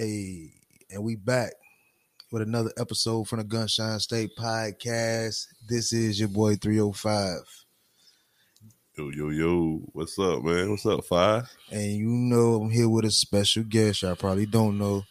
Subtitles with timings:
[0.00, 0.52] Hey,
[0.90, 1.52] and we back
[2.32, 5.46] with another episode from the Gunshine State Podcast.
[5.68, 7.36] This is your boy 305.
[8.96, 9.82] Yo, yo, yo.
[9.92, 10.70] What's up, man?
[10.70, 11.50] What's up, Five?
[11.70, 14.02] And you know I'm here with a special guest.
[14.02, 15.02] I probably don't know.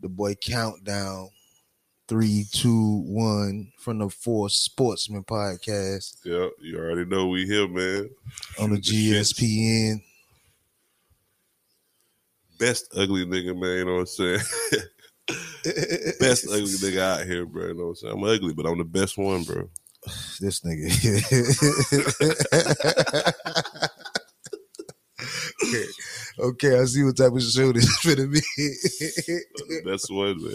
[0.00, 1.28] The boy Countdown.
[2.08, 8.08] Three, two, one from the Four Sportsman podcast Yeah, you already know we here, man.
[8.58, 8.78] on the.
[8.78, 10.02] GSPN.
[12.62, 13.78] Best ugly nigga, man.
[13.78, 14.38] You know what I'm saying?
[16.20, 17.66] best ugly nigga out here, bro.
[17.66, 18.14] You know what I'm saying?
[18.14, 19.68] I'm ugly, but I'm the best one, bro.
[20.40, 20.86] this nigga.
[25.64, 25.86] okay.
[26.38, 28.40] okay, I see what type of show this is gonna be.
[29.84, 30.54] Best one, man.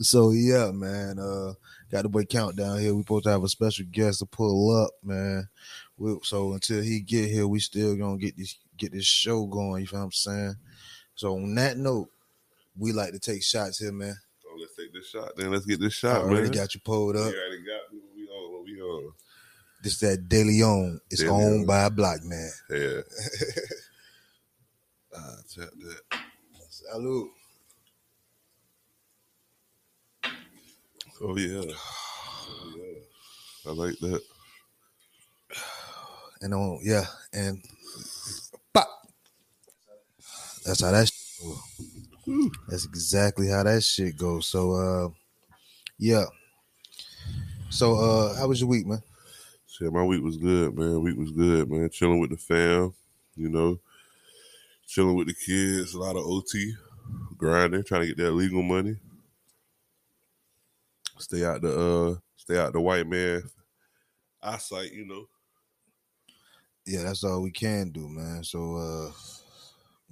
[0.00, 1.18] so yeah, man.
[1.18, 1.52] Uh
[1.90, 2.94] got the boy countdown here.
[2.94, 5.46] We supposed to have a special guest to pull up, man.
[5.98, 9.82] We, so until he get here, we still gonna get this get this show going.
[9.82, 10.56] You feel what I'm saying?
[11.16, 12.10] So on that note,
[12.78, 14.14] we like to take shots here, man.
[14.42, 15.50] So let's take this shot, then.
[15.50, 16.52] Let's get this I shot, already man.
[16.52, 17.26] got you pulled we up.
[17.26, 18.52] already got what we on.
[18.52, 19.12] What we on?
[19.82, 21.00] This that De Leon.
[21.10, 21.66] It's De owned Leon.
[21.66, 22.50] by a black man.
[22.70, 23.00] Yeah.
[25.16, 26.00] ah, tap that.
[26.68, 27.30] Salute.
[31.22, 31.62] Oh yeah.
[31.64, 33.00] Oh, yeah.
[33.66, 34.20] I like that.
[36.42, 37.62] And on yeah, and.
[40.66, 41.46] That's how that shit
[42.26, 42.50] go.
[42.68, 44.46] That's exactly how that shit goes.
[44.48, 45.08] So uh
[45.98, 46.24] yeah.
[47.70, 49.02] So uh how was your week, man?
[49.66, 51.02] Shit, my week was good, man.
[51.02, 51.88] Week was good, man.
[51.90, 52.92] Chilling with the fam,
[53.36, 53.78] you know,
[54.86, 55.94] chilling with the kids.
[55.94, 56.74] A lot of OT,
[57.36, 58.96] grinding, trying to get that legal money.
[61.18, 63.42] Stay out the uh, stay out the white man
[64.42, 65.28] eyesight, you know.
[66.86, 68.44] Yeah, that's all we can do, man.
[68.44, 69.35] So uh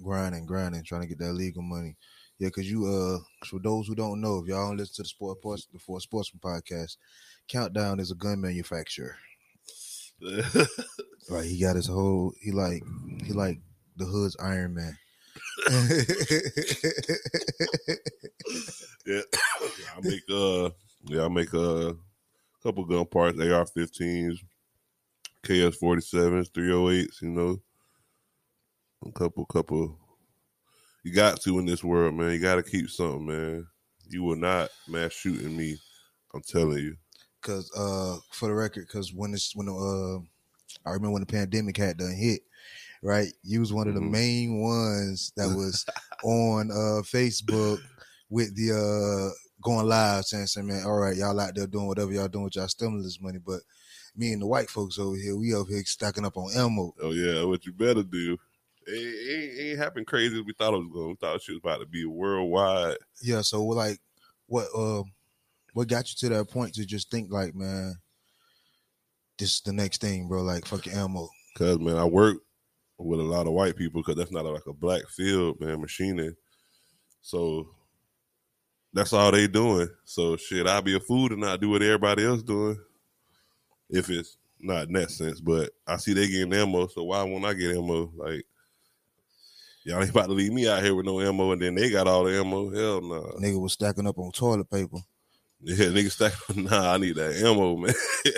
[0.01, 1.95] grinding, grinding, trying to get that legal money.
[2.37, 5.07] Yeah, cause you uh for those who don't know, if y'all don't listen to the
[5.07, 6.97] sport Sports- the Four Sportsman podcast,
[7.47, 9.15] Countdown is a gun manufacturer.
[11.27, 12.33] Right, he got his whole.
[12.39, 12.83] He like
[13.23, 13.57] he like
[13.97, 14.95] the hood's Iron Man.
[19.07, 19.21] yeah,
[19.97, 20.69] I make uh,
[21.05, 21.95] yeah, I make uh, a
[22.61, 24.37] couple gun parts, AR-15s,
[25.43, 27.21] KS-47s, 308s.
[27.23, 27.59] You know,
[29.05, 29.97] a couple, couple.
[31.03, 32.31] You got to in this world, man.
[32.31, 33.67] You got to keep something, man.
[34.07, 35.77] You will not mass shooting me.
[36.33, 36.95] I'm telling you.
[37.41, 41.27] Cause uh, for the record, cause when it's when the, uh, I remember when the
[41.27, 42.41] pandemic had done hit,
[43.03, 43.27] right?
[43.43, 44.09] You was one of the Mhm.
[44.11, 45.85] main ones that was
[46.23, 47.79] on uh Facebook
[48.31, 49.29] with the uh
[49.61, 52.55] going live saying, saying, man, all right, y'all out there doing whatever y'all doing with
[52.55, 53.61] y'all stimulus money, but
[54.15, 56.95] me and the white folks over here, we over here stacking up on ammo.
[56.99, 58.39] Oh yeah, what you better do.
[58.87, 61.09] It, it, ain't- happened crazy as we thought it was going.
[61.09, 62.97] We thought shit was about to be worldwide.
[63.21, 63.99] Yeah, so like,
[64.47, 65.03] what uh,
[65.73, 67.95] what got you to that point to just think like, man,
[69.37, 70.43] this is the next thing, bro?
[70.43, 71.27] Like fucking ammo.
[71.57, 72.37] Cause man, I work
[72.97, 76.35] with a lot of white people because that's not like a black field, man, machining.
[77.21, 77.69] So
[78.93, 79.89] that's all they doing.
[80.05, 82.79] So shit, I'll be a fool to not do what everybody else doing.
[83.89, 87.45] If it's not in that sense, but I see they getting ammo, so why won't
[87.45, 88.11] I get ammo?
[88.15, 88.45] Like
[89.85, 92.07] y'all ain't about to leave me out here with no ammo, and then they got
[92.07, 92.69] all the ammo.
[92.71, 93.21] Hell no.
[93.39, 94.97] Nigga was stacking up on toilet paper.
[95.61, 96.33] Yeah, nigga stack.
[96.55, 97.93] Nah, I need that ammo, man.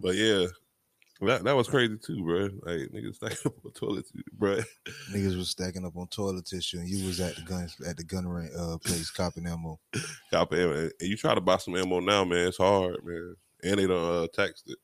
[0.00, 0.46] but yeah,
[1.20, 2.42] that that was crazy too, bro.
[2.62, 4.60] Like nigga stacking up on toilet, tissue, bro.
[5.12, 8.04] Niggas was stacking up on toilet tissue, and you was at the gun at the
[8.04, 9.78] gun range uh, place copping ammo.
[10.30, 10.72] Cop ammo.
[10.72, 12.48] And you try to buy some ammo now, man.
[12.48, 13.36] It's hard, man.
[13.64, 14.78] And they don't uh, tax it.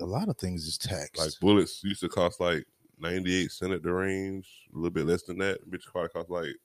[0.00, 1.18] A lot of things is taxed.
[1.18, 2.64] Like bullets used to cost like
[3.00, 5.68] ninety eight cent at the range, a little bit less than that.
[5.70, 6.56] Bitch probably cost like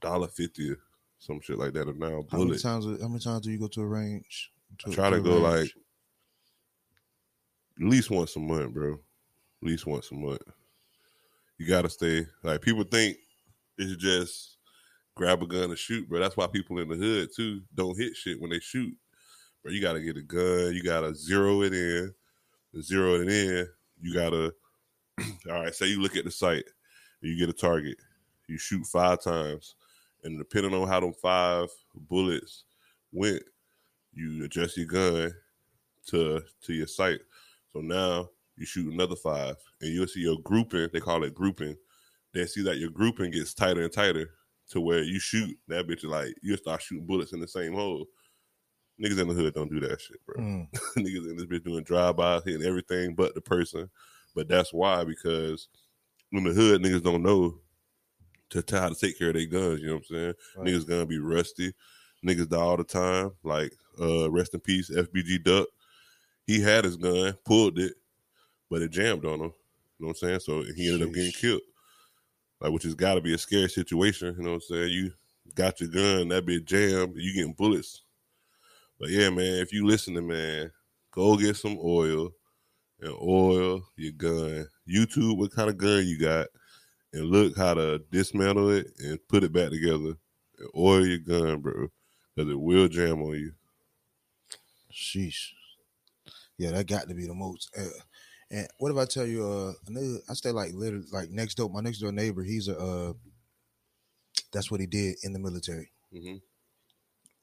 [0.00, 0.78] dollar fifty or
[1.18, 1.88] some shit like that.
[1.88, 2.84] And now how many times?
[3.00, 4.52] How many times do you go to a range?
[4.86, 5.42] I try to a go range?
[5.42, 5.70] like
[7.80, 8.94] at least once a month, bro.
[8.94, 10.42] At least once a month.
[11.58, 13.16] You gotta stay like people think
[13.78, 14.58] it's just
[15.14, 16.20] grab a gun and shoot, bro.
[16.20, 18.94] That's why people in the hood too don't hit shit when they shoot.
[19.62, 22.14] Bro, you gotta get a gun, you gotta zero it in,
[22.80, 23.68] zero it in,
[24.00, 24.54] you gotta
[25.48, 26.64] all right, say you look at the site,
[27.20, 27.96] you get a target,
[28.48, 29.74] you shoot five times,
[30.24, 32.64] and depending on how them five bullets
[33.12, 33.42] went,
[34.12, 35.32] you adjust your gun
[36.08, 37.20] to to your sight.
[37.72, 40.88] So now you shoot another five, and you'll see your grouping.
[40.92, 41.76] They call it grouping.
[42.32, 44.30] They see that your grouping gets tighter and tighter
[44.70, 46.04] to where you shoot that bitch.
[46.04, 48.06] Like you start shooting bullets in the same hole.
[49.02, 50.42] Niggas in the hood don't do that shit, bro.
[50.42, 50.70] Mm.
[50.96, 53.90] Niggas in this bitch doing drive-bys, hitting everything but the person.
[54.36, 55.68] But that's why because
[56.30, 57.58] in the hood, niggas don't know
[58.50, 59.80] to, to how to take care of their guns.
[59.80, 60.34] You know what I'm saying?
[60.56, 60.66] Right.
[60.68, 61.72] Niggas gonna be rusty.
[62.24, 63.32] Niggas die all the time.
[63.42, 65.66] Like uh, rest in peace, FBG Duck.
[66.46, 67.94] He had his gun, pulled it,
[68.70, 69.52] but it jammed on him.
[69.98, 70.40] You know what I'm saying?
[70.40, 71.62] So he ended up getting killed.
[72.60, 74.34] Like, which has got to be a scary situation.
[74.38, 74.92] You know what I'm saying?
[74.92, 75.12] You
[75.54, 78.02] got your gun, that bit jammed, you getting bullets.
[79.00, 80.70] But yeah, man, if you listening, man,
[81.10, 82.32] go get some oil
[83.00, 84.68] and oil your gun.
[84.88, 86.48] YouTube what kind of gun you got,
[87.12, 90.16] and look how to dismantle it and put it back together.
[90.58, 91.88] And oil your gun, bro,
[92.34, 93.52] because it will jam on you.
[94.92, 95.50] Sheesh.
[96.58, 97.70] Yeah, that got to be the most.
[97.78, 97.84] Uh,
[98.50, 99.46] and what if I tell you?
[99.46, 101.68] Uh, I, I stay like literally like next door.
[101.68, 102.42] My next door neighbor.
[102.42, 102.78] He's a.
[102.78, 103.12] Uh,
[104.52, 105.90] that's what he did in the military.
[106.12, 106.36] hmm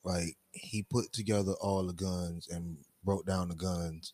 [0.03, 4.13] Like he put together all the guns and broke down the guns,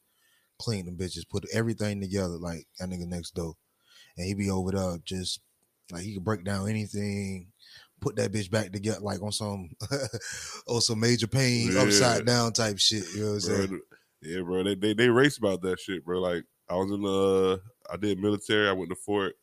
[0.60, 3.56] cleaned them bitches, put everything together like that nigga next door,
[4.18, 5.40] and he be over there just
[5.92, 7.48] like he could break down anything,
[8.02, 9.70] put that bitch back together like on some
[10.68, 11.82] on some major pain Yeah.
[11.82, 13.04] upside down type shit.
[13.16, 13.68] You know what I'm saying?
[13.68, 13.80] Bro,
[14.22, 14.64] yeah, bro.
[14.64, 16.20] They, they they race about that shit, bro.
[16.20, 17.62] Like I was in the
[17.92, 18.68] I did military.
[18.70, 19.34] I went to Fort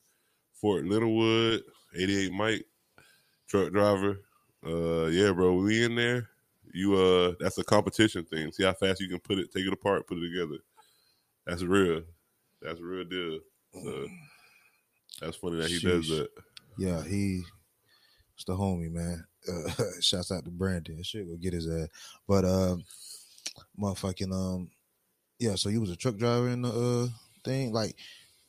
[0.52, 1.62] Fort Leonard Wood,
[1.96, 2.64] 88 Mike,
[3.48, 4.18] truck driver.
[4.66, 5.54] Uh yeah, bro.
[5.54, 6.28] We in there.
[6.72, 8.52] You uh that's a competition thing.
[8.52, 10.58] See how fast you can put it, take it apart, put it together.
[11.46, 12.02] That's real.
[12.62, 13.40] That's a real deal.
[13.72, 14.06] So
[15.20, 16.28] that's funny that he does that.
[16.78, 17.42] Yeah, he
[18.34, 19.24] it's the homie, man.
[19.48, 19.70] Uh,
[20.00, 21.02] shouts out to Brandon.
[21.02, 21.88] Shit, go get his ass.
[22.28, 22.84] But um,
[23.80, 24.70] motherfucking um,
[25.38, 25.54] yeah.
[25.54, 27.08] So you was a truck driver in the uh
[27.44, 27.72] thing.
[27.72, 27.96] Like,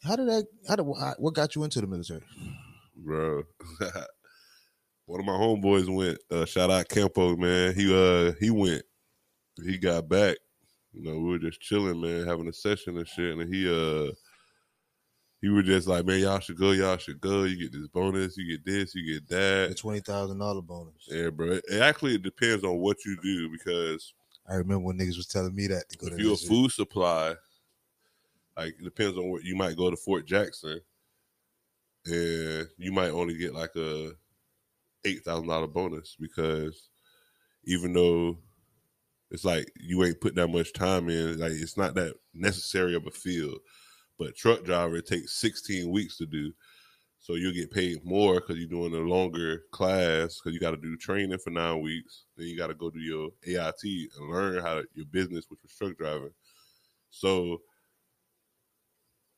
[0.03, 0.47] how did that?
[0.67, 2.23] How did what got you into the military?
[2.95, 3.43] bro.
[5.05, 6.19] One of my homeboys went.
[6.29, 7.73] Uh, shout out Campo, man.
[7.73, 8.83] He uh he went.
[9.63, 10.37] He got back.
[10.97, 13.37] You know, we were just chilling, man, having a session and shit.
[13.37, 14.11] And he uh
[15.41, 17.43] he was just like, man, y'all should go, y'all should go.
[17.43, 19.35] You get this bonus, you get this, you get The
[19.67, 19.77] that.
[19.77, 21.07] twenty thousand dollar bonus.
[21.07, 21.51] Yeah, bro.
[21.51, 24.13] It it actually depends on what you do because
[24.49, 26.71] I remember when niggas was telling me that to go if to you're a food
[26.71, 27.35] supply,
[28.55, 30.81] like it depends on what you might go to Fort Jackson,
[32.05, 34.13] and you might only get like a
[35.05, 36.89] eight thousand dollar bonus because
[37.65, 38.39] even though
[39.31, 43.07] it's like you ain't put that much time in, like it's not that necessary of
[43.07, 43.59] a field.
[44.19, 46.53] But truck driver it takes sixteen weeks to do,
[47.19, 50.77] so you'll get paid more because you're doing a longer class because you got to
[50.77, 52.25] do training for nine weeks.
[52.35, 55.59] Then you got to go do your AIT and learn how to, your business, which
[55.61, 56.33] was truck driving.
[57.09, 57.59] So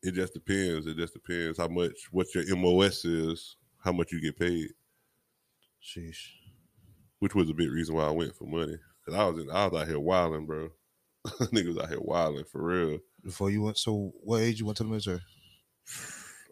[0.03, 0.87] it just depends.
[0.87, 4.69] It just depends how much what your MOS is, how much you get paid,
[5.83, 6.29] Sheesh.
[7.19, 8.77] which was a big reason why I went for money.
[9.09, 10.69] Cause I was in, I was out here wilding, bro.
[11.27, 12.99] Niggas out here wilding for real.
[13.23, 15.21] Before you went, so what age you went to the military?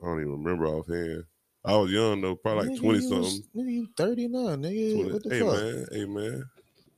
[0.01, 1.25] I don't even remember offhand.
[1.63, 3.43] I was young though, probably like twenty something.
[3.55, 4.93] Nigga, you thirty now, nigga.
[4.93, 5.13] 20.
[5.13, 5.53] What the hey fuck?
[5.53, 6.49] man, hey man.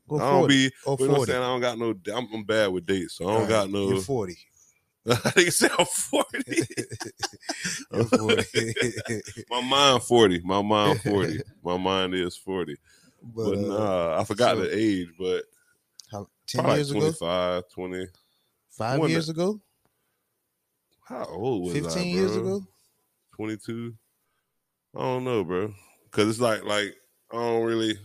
[0.07, 0.47] Go I don't 40.
[0.47, 0.71] be.
[0.85, 1.31] Or You know what I'm 40.
[1.31, 1.43] saying?
[1.43, 2.15] I don't got no.
[2.15, 3.89] I'm, I'm bad with dates, so I don't right, got no.
[3.89, 4.37] You're forty.
[5.09, 6.63] I think it said I'm forty.
[7.91, 8.73] You're forty.
[9.49, 10.41] My mind forty.
[10.41, 11.41] My mind forty.
[11.63, 12.77] My mind is forty.
[13.21, 15.43] But, But, uh, nah, I forgot so- the age, but
[16.11, 18.07] how, ten probably years like ago, 25, 20.
[18.69, 19.61] five When years the- ago,
[21.05, 21.79] How old was I?
[21.81, 22.63] fifteen years ago.
[23.35, 23.95] 22.
[24.95, 25.73] I don't know, bro.
[26.11, 26.95] Cause it's like like
[27.31, 27.97] I don't really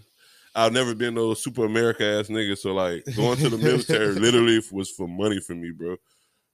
[0.54, 2.56] I've never been no super America ass nigga.
[2.56, 5.96] So like going to the military literally was for money for me, bro.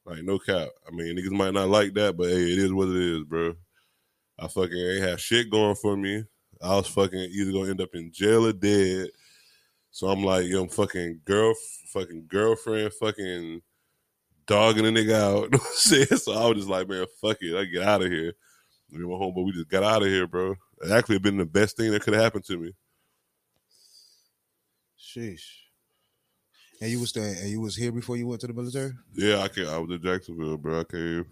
[0.07, 0.69] Like no cap.
[0.87, 3.55] I mean niggas might not like that, but hey, it is what it is, bro.
[4.38, 6.25] I fucking ain't have shit going for me.
[6.62, 9.09] I was fucking either gonna end up in jail or dead.
[9.90, 11.55] So I'm like, yo, I'm fucking girl
[11.93, 13.62] fucking girlfriend fucking
[14.47, 15.45] dogging a nigga out.
[15.45, 16.07] You know what I'm saying?
[16.07, 17.57] So I was just like, man, fuck it.
[17.57, 18.33] I get out of here.
[18.90, 20.55] Me and my homeboy, we just got out of here, bro.
[20.83, 22.73] It actually been the best thing that could have happened to me.
[24.99, 25.45] Sheesh.
[26.81, 28.93] And you was staying, and you was here before you went to the military.
[29.14, 29.69] Yeah, I came.
[29.69, 30.81] I was in Jacksonville, bro.
[30.81, 31.26] I came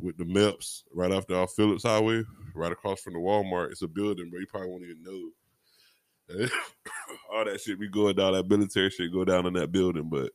[0.00, 2.24] with the MEPS right after our Phillips Highway,
[2.58, 3.70] right across from the Walmart.
[3.70, 4.40] It's a building, bro.
[4.40, 5.30] You probably won't even know.
[7.32, 8.34] All that shit be going down.
[8.34, 10.30] That military shit go down in that building, but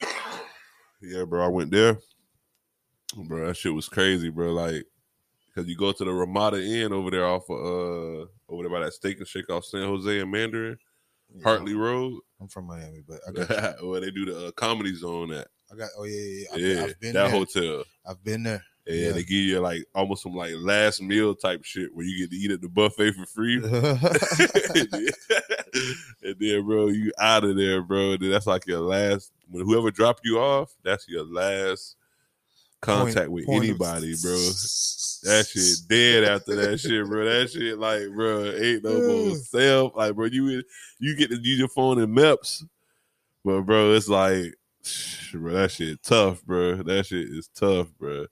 [1.00, 1.44] yeah, bro.
[1.44, 1.98] I went there,
[3.16, 3.46] bro.
[3.46, 4.52] That shit was crazy, bro.
[4.52, 4.84] Like,
[5.54, 8.80] cause you go to the Ramada Inn over there off of uh over there by
[8.80, 10.78] that steak and shake off San Jose and Mandarin,
[11.34, 14.94] Yeah, Hartley Road, I'm from Miami, but I got, where they do the uh, comedy
[14.94, 15.48] zone at.
[15.72, 15.90] I got.
[15.98, 16.38] Oh yeah, yeah.
[16.40, 16.46] yeah.
[16.52, 17.30] I've, Yeah, I've been that there.
[17.30, 17.84] hotel.
[18.08, 18.64] I've been there.
[18.86, 19.12] Yeah, Yeah.
[19.12, 22.36] they give you like almost some like last meal type shit where you get to
[22.36, 23.56] eat at the buffet for free.
[26.22, 28.16] and then, bro, you out of there, bro.
[28.16, 29.32] Then that's like your last.
[29.50, 31.96] When whoever drop you off, that's your last
[32.82, 34.36] contact Point- with point of- anybody, bro.
[35.22, 37.24] That shit dead after that shit, bro.
[37.24, 39.92] That shit like, bro, ain't no more self.
[39.96, 40.62] Like, bro, you
[41.00, 42.64] you get to use your phone in maps,
[43.44, 44.54] but bro, it's like,
[45.32, 46.76] bro, that shit tough, bro.
[46.82, 48.26] That shit is tough, bro.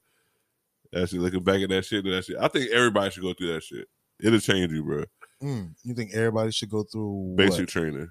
[0.95, 1.21] That shit.
[1.21, 2.37] Looking back at that shit, that shit.
[2.41, 3.87] I think everybody should go through that shit.
[4.21, 5.05] It'll change you, bro.
[5.43, 7.69] Mm, you think everybody should go through Basic what?
[7.69, 8.09] training.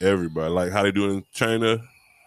[0.00, 1.78] Everybody, like how they do in China,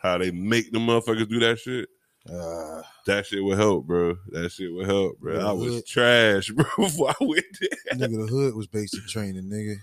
[0.01, 1.89] how they make the motherfuckers do that shit.
[2.29, 4.15] Uh, That shit would help, bro.
[4.29, 5.39] That shit would help, bro.
[5.47, 5.85] I was hood.
[5.85, 7.97] trash, bro, before I went there.
[7.97, 9.75] nigga, the hood was basic training, nigga.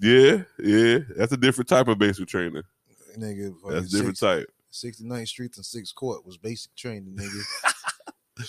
[0.00, 0.98] Yeah, yeah.
[1.16, 2.62] That's a different type of basic training.
[3.18, 4.46] Nigga, That's a different six- type.
[4.72, 7.42] 69th Street and 6th Court was basic training, nigga.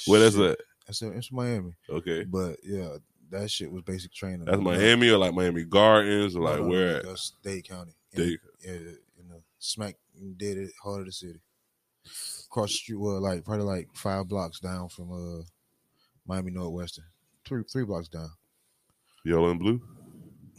[0.08, 0.60] Where that's Shit.
[0.84, 0.88] At?
[0.88, 1.74] That's in, it's Miami.
[1.90, 2.24] Okay.
[2.24, 2.98] But yeah,
[3.32, 4.46] that shit was basic training.
[4.46, 7.06] That's No, Miami or like Miami Gardens or no, like no, no, where at?
[7.06, 7.94] That's Dade County.
[8.12, 8.40] In- Dade.
[8.64, 9.96] Yeah, you know, smack
[10.38, 11.40] dead at heart of the city.
[12.50, 15.44] Across the street, well, like probably like five blocks down from uh
[16.28, 17.06] Miami Northwestern.
[17.46, 18.30] Three three blocks down.
[19.26, 19.82] Yellow and blue?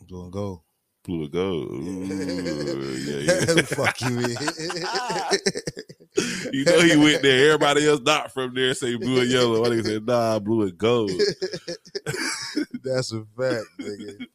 [0.09, 0.61] Blue and gold.
[1.05, 1.71] Blue and gold.
[1.71, 3.63] Ooh, yeah, yeah.
[3.63, 4.35] Fuck you, man.
[6.53, 7.53] you know he went there.
[7.53, 9.63] Everybody else not from there say blue and yellow.
[9.63, 11.11] Why they say nah, blue and gold?
[12.85, 14.27] That's a fact, nigga.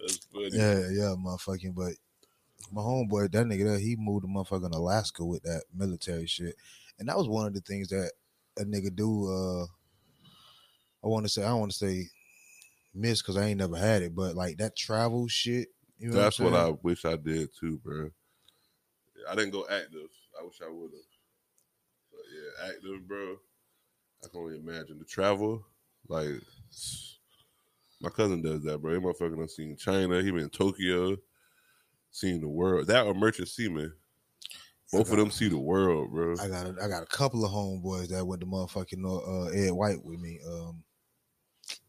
[0.00, 0.48] That's funny.
[0.52, 1.74] Yeah, yeah, motherfucking.
[1.74, 1.92] But
[2.72, 6.56] my homeboy, that nigga there, he moved to motherfucking Alaska with that military shit,
[6.98, 8.12] and that was one of the things that
[8.58, 9.30] a nigga do.
[9.30, 9.64] Uh,
[11.04, 12.08] I want to say, I don't want to say
[12.94, 15.68] miss because I ain't never had it, but like that travel shit.
[15.98, 18.10] You know That's what, what I wish I did too, bro.
[19.28, 20.08] I didn't go active.
[20.40, 21.00] I wish I would have.
[22.10, 23.36] But yeah, active, bro.
[24.24, 25.64] I can only imagine the travel.
[26.08, 26.40] Like
[28.00, 28.94] my cousin does that, bro.
[28.94, 30.22] He motherfucking done seen China.
[30.22, 31.16] He been in Tokyo,
[32.10, 32.86] seen the world.
[32.86, 33.92] That or Merchant Seaman.
[34.92, 36.34] Both of them see the world, bro.
[36.40, 39.70] I got a, I got a couple of homeboys that went to motherfucking uh, Ed
[39.70, 40.40] White with me.
[40.44, 40.82] Um,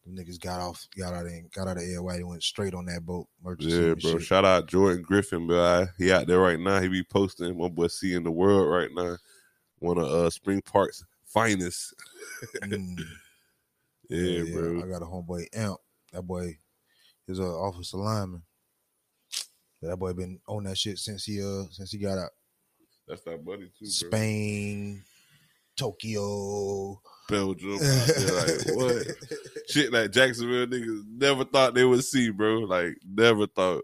[0.06, 2.86] them niggas got off, got out, and got out of White and went straight on
[2.86, 3.28] that boat.
[3.60, 3.98] Yeah, bro.
[3.98, 4.22] shit.
[4.24, 5.88] Shout out Jordan Griffin, bro.
[5.98, 6.80] He out there right now.
[6.82, 7.58] He be posting.
[7.58, 9.18] My boy seeing the world right now.
[9.80, 11.94] One of uh Spring Park's finest.
[12.64, 13.02] Mm.
[14.14, 14.84] Yeah, bro.
[14.84, 15.78] I got a homeboy Amp.
[16.12, 16.58] That boy
[17.30, 18.42] is an officer lineman.
[19.82, 22.32] That boy been on that shit since he uh since he got out.
[23.08, 23.88] That's that buddy too, bro.
[23.88, 25.02] Spain,
[25.78, 27.02] Tokyo.
[27.30, 27.80] Belgium.
[27.80, 29.08] Like what?
[29.72, 32.60] Shit like Jacksonville niggas never thought they would see, bro.
[32.60, 33.84] Like never thought.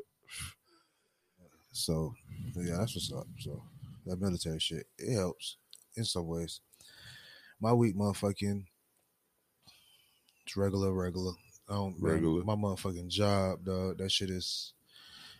[1.71, 2.13] So
[2.55, 3.27] yeah, that's what's up.
[3.39, 3.63] So
[4.05, 5.57] that military shit, it helps
[5.95, 6.61] in some ways.
[7.59, 8.65] My week, motherfucking,
[10.45, 11.33] it's regular, regular.
[11.69, 12.43] I don't Regular.
[12.43, 13.97] My motherfucking job, dog.
[13.97, 14.73] That shit is.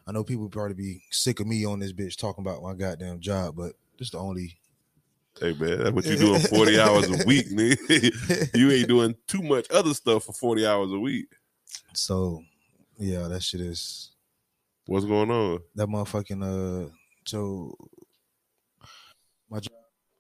[0.07, 3.19] I know people probably be sick of me on this bitch talking about my goddamn
[3.19, 4.57] job, but this the only.
[5.39, 8.49] Hey man, that's what you're doing forty hours a week, nigga.
[8.55, 11.27] you ain't doing too much other stuff for forty hours a week.
[11.93, 12.41] So,
[12.97, 14.11] yeah, that shit is
[14.85, 15.59] What's going on?
[15.75, 16.89] that motherfucking uh.
[17.25, 17.75] So,
[19.49, 19.73] my job,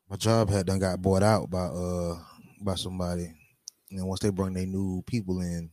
[0.09, 2.15] my job had done got bought out by uh
[2.61, 3.33] by somebody,
[3.91, 5.69] and once they bring their new people in,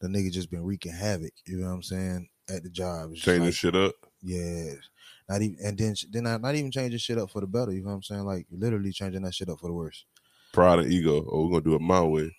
[0.00, 1.32] the nigga just been wreaking havoc.
[1.46, 3.14] You know what I'm saying at the job.
[3.14, 3.94] Changing like- shit up.
[4.22, 4.74] Yeah.
[5.28, 7.72] Not even and then then I not even changing shit up for the better.
[7.72, 8.24] You know what I'm saying?
[8.24, 10.04] Like literally changing that shit up for the worse,
[10.52, 11.24] Pride and ego.
[11.30, 12.34] Oh, we're gonna do it my way.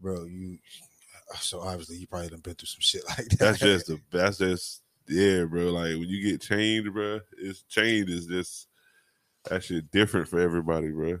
[0.00, 0.24] bro.
[0.24, 0.58] You
[1.40, 3.38] so obviously you probably done been through some shit like that.
[3.38, 5.64] That's just the that's just yeah, bro.
[5.70, 8.68] Like when you get changed, bro, it's change is just
[9.44, 11.18] that shit different for everybody, bro.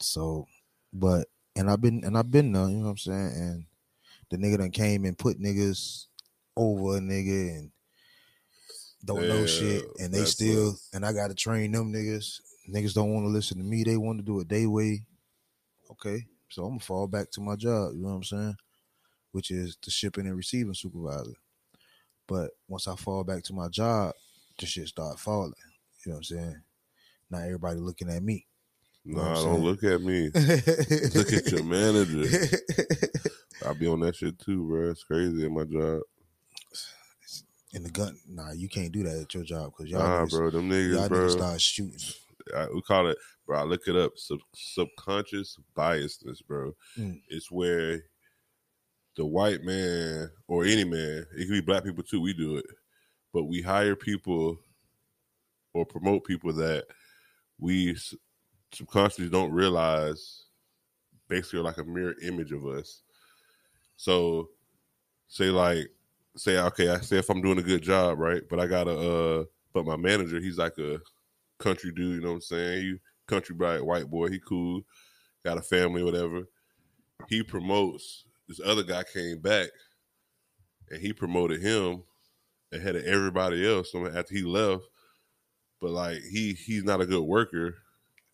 [0.00, 0.46] so,
[0.92, 2.68] but and I've been and I've been there.
[2.68, 3.32] You know what I'm saying?
[3.36, 3.64] And
[4.30, 6.06] the nigga done came and put niggas
[6.56, 7.70] over a nigga and
[9.04, 12.40] don't know shit, and they still and I got to train them niggas.
[12.68, 13.84] Niggas don't want to listen to me.
[13.84, 15.04] They want to do it their way.
[15.90, 17.92] Okay, so I'm gonna fall back to my job.
[17.94, 18.56] You know what I'm saying?
[19.32, 21.34] Which is the shipping and receiving supervisor.
[22.26, 24.14] But once I fall back to my job,
[24.58, 25.52] the shit start falling.
[26.04, 26.62] You know what I'm saying?
[27.30, 28.46] Not everybody looking at me.
[29.04, 30.30] Nah, don't look at me.
[30.34, 32.24] Look at your manager.
[33.66, 34.90] I'll be on that shit too, bro.
[34.90, 36.00] It's crazy at my job.
[37.74, 40.30] In the gun, nah, you can't do that at your job because y'all, Nah, niggas,
[40.30, 41.98] bro, them y'all niggas, niggas start shooting.
[42.56, 43.58] I, we call it, bro.
[43.58, 44.12] I look it up.
[44.16, 46.72] Sub, subconscious biasness, bro.
[46.96, 47.20] Mm.
[47.28, 48.04] It's where
[49.16, 52.20] the white man or any man, it can be black people too.
[52.20, 52.66] We do it,
[53.32, 54.58] but we hire people
[55.72, 56.84] or promote people that
[57.58, 57.96] we
[58.72, 60.44] subconsciously don't realize
[61.28, 63.02] basically are like a mirror image of us.
[63.96, 64.50] So,
[65.28, 65.88] say like,
[66.36, 68.42] say okay, I say if I'm doing a good job, right?
[68.48, 71.00] But I got a, uh, but my manager, he's like a
[71.58, 72.16] country dude.
[72.16, 72.82] You know what I'm saying?
[72.82, 74.28] He country black white boy.
[74.28, 74.82] He cool,
[75.44, 76.42] got a family, whatever.
[77.28, 78.24] He promotes.
[78.48, 79.68] This other guy came back,
[80.90, 82.02] and he promoted him
[82.72, 83.92] ahead of everybody else.
[83.92, 84.84] So after he left,
[85.80, 87.74] but like he he's not a good worker.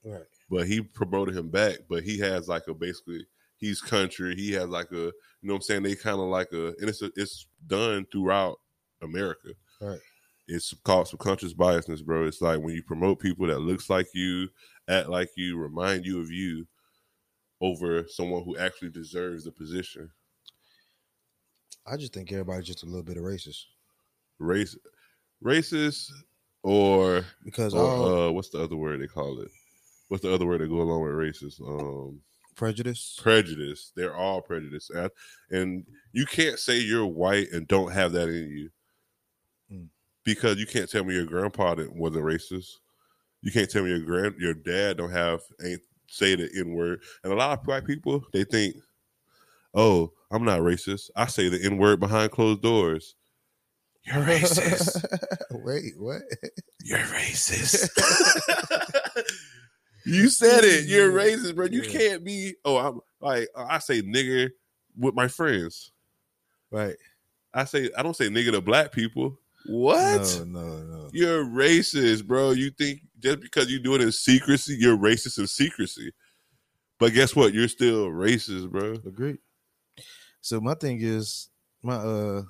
[0.04, 0.22] Right.
[0.48, 1.78] But he promoted him back.
[1.88, 3.26] But he has like a basically
[3.60, 4.34] he's country.
[4.34, 5.12] He has like a you
[5.42, 5.82] know what I'm saying.
[5.82, 8.58] They kind of like a and it's a, it's done throughout
[9.02, 9.50] America.
[9.80, 10.00] Right.
[10.48, 12.26] It's called subconscious biasness, bro.
[12.26, 14.48] It's like when you promote people that looks like you,
[14.88, 16.66] act like you, remind you of you,
[17.60, 20.10] over someone who actually deserves the position.
[21.86, 23.64] I just think everybody's just a little bit of racist.
[24.38, 24.76] Race,
[25.44, 26.10] racist,
[26.62, 29.50] or Because or, uh, what's the other word they call it?
[30.08, 31.60] What's the other word that go along with racist?
[31.60, 32.20] Um,
[32.56, 33.18] prejudice.
[33.22, 33.92] prejudice.
[33.96, 35.10] They're all prejudice and,
[35.50, 38.70] and you can't say you're white and don't have that in you,
[39.72, 39.86] Mm.
[40.24, 42.78] because you can't tell me your grandpa wasn't racist.
[43.42, 47.00] You can't tell me your grand your dad don't have ain't say the n word.
[47.22, 48.74] And a lot of black people they think,
[49.74, 51.10] oh, I'm not racist.
[51.16, 53.14] I say the n word behind closed doors.
[54.04, 55.04] You're racist.
[55.62, 56.22] Wait, what?
[56.82, 57.88] You're racist.
[60.04, 60.86] you said it.
[60.86, 61.66] You're racist, bro.
[61.66, 61.90] You Yeah.
[61.90, 62.54] can't be.
[62.64, 64.50] Oh, I'm like I say nigger
[64.98, 65.92] with my friends.
[66.70, 66.96] Right.
[67.52, 69.38] I say I don't say nigger to black people.
[69.66, 70.20] What?
[70.20, 71.10] No, no, no.
[71.12, 72.52] You're racist, bro.
[72.52, 76.12] You think just because you do it in secrecy, you're racist in secrecy.
[76.98, 77.52] But guess what?
[77.52, 78.92] You're still racist, bro.
[79.06, 79.38] Agreed.
[80.40, 81.50] So my thing is,
[81.82, 82.42] my uh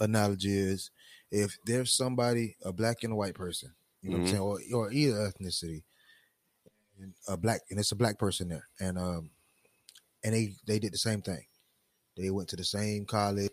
[0.00, 0.90] analogy is,
[1.30, 3.72] if there's somebody, a black and a white person,
[4.02, 4.20] you know Mhm.
[4.20, 5.82] what I'm saying, or, or either ethnicity,
[7.00, 9.30] and a black, and it's a black person there, and um,
[10.22, 11.44] and they they did the same thing.
[12.16, 13.50] They went to the same college.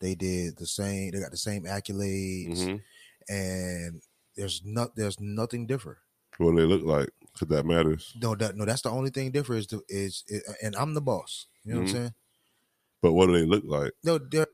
[0.00, 1.10] They did the same.
[1.12, 2.82] They got the same accolades, Mhm.
[3.28, 4.02] and
[4.36, 5.98] there's not there's nothing different.
[6.38, 7.10] What do they look like?
[7.32, 8.12] Because that matters.
[8.20, 11.00] No, that, no, that's the only thing different is, the, is, is and I'm the
[11.00, 11.46] boss.
[11.64, 11.82] You know Mhm.
[11.82, 12.14] what I'm saying?
[13.02, 13.92] But what do they look like?
[14.02, 14.46] No, they're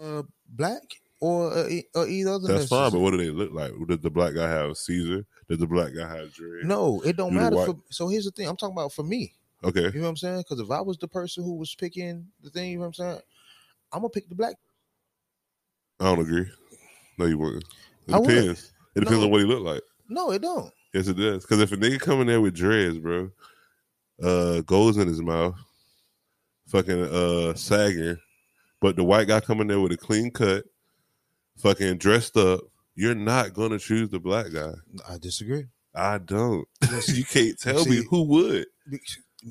[0.00, 0.82] uh, black
[1.24, 2.48] or uh, or either other.
[2.48, 3.72] That's fine, but what do they look like?
[3.88, 5.24] Does the black guy have Caesar?
[5.48, 6.60] Does the black guy have Dre?
[6.64, 7.56] No, it don't Do matter.
[7.56, 8.46] white- For, so here's the thing.
[8.48, 9.32] I'm talking about for me.
[9.62, 9.84] Okay.
[9.84, 10.38] You know what I'm saying?
[10.38, 12.94] Because if I was the person who was picking the thing, you know what I'm
[12.94, 13.20] saying?
[13.92, 14.56] I'm gonna pick the black.
[16.00, 16.46] I don't agree.
[17.18, 17.64] No, you wouldn't.
[18.08, 18.72] It I depends.
[18.94, 19.24] It depends No.
[19.26, 19.82] on what he look like.
[20.08, 20.70] No, it don't.
[20.92, 21.42] Yes, it does.
[21.44, 23.30] Because if a nigga come in there with dreads, bro,
[24.22, 25.54] uh, goes in his mouth,
[26.66, 28.18] fucking uh sagging,
[28.80, 30.64] but the white guy coming there with a clean cut,
[31.58, 32.60] fucking dressed up,
[32.94, 34.72] you're not gonna choose the black guy.
[35.08, 35.66] I disagree.
[35.94, 36.66] I don't.
[37.08, 38.66] You can't tell me who would.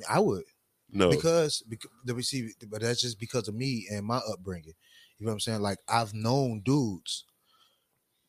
[0.09, 0.43] I would
[0.91, 1.09] No.
[1.09, 4.73] because because me see, but that's just because of me and my upbringing.
[5.17, 5.61] You know what I'm saying?
[5.61, 7.25] Like I've known dudes,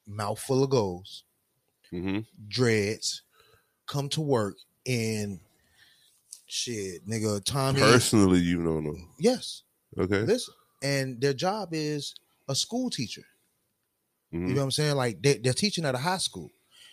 [0.06, 1.24] mouth full of goals,
[1.90, 3.22] hmm dreads,
[3.86, 4.56] come to work
[4.86, 5.40] and
[6.46, 7.42] shit, nigga.
[7.44, 8.94] Tommy, Personally, you know.
[9.18, 9.62] yes,
[9.98, 10.22] Okay.
[10.22, 12.14] listen, and their job is
[12.48, 13.24] a school teacher.
[14.34, 14.48] Mhm.
[14.48, 14.96] You know what I'm saying?
[14.96, 16.50] Like they, they're teaching at a high school,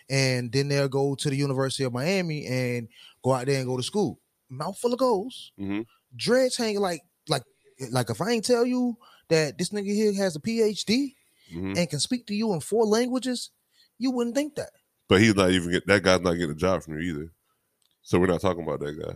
[0.10, 2.88] and then they'll go to the University of Miami and
[3.24, 4.20] go out there and go to school.
[4.50, 5.86] Mouth full of goals, Mhm.
[6.16, 7.44] dreads hanging like like
[7.92, 8.10] like.
[8.10, 8.98] If I ain't tell you
[9.30, 11.16] that this nigga here has a PhD
[11.52, 11.78] Mhm.
[11.78, 13.50] and can speak to you in four languages,
[13.98, 14.72] you wouldn't think that.
[15.08, 17.32] But he's not even get that guy's not getting a job from you either.
[18.04, 19.16] So we're not talking about that guy.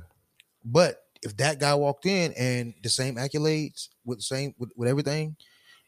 [0.63, 4.87] But if that guy walked in and the same accolades with the same with, with
[4.89, 5.35] everything,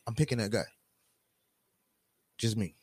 [0.06, 0.66] I'm picking that guy.
[2.38, 2.76] Just me.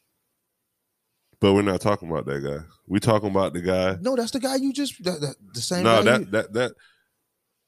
[1.40, 2.64] But we're not talking about that guy.
[2.86, 3.96] We talking about the guy.
[4.00, 5.82] No, that's the guy you just the, the, the same.
[5.84, 6.72] No, guy that you- that that.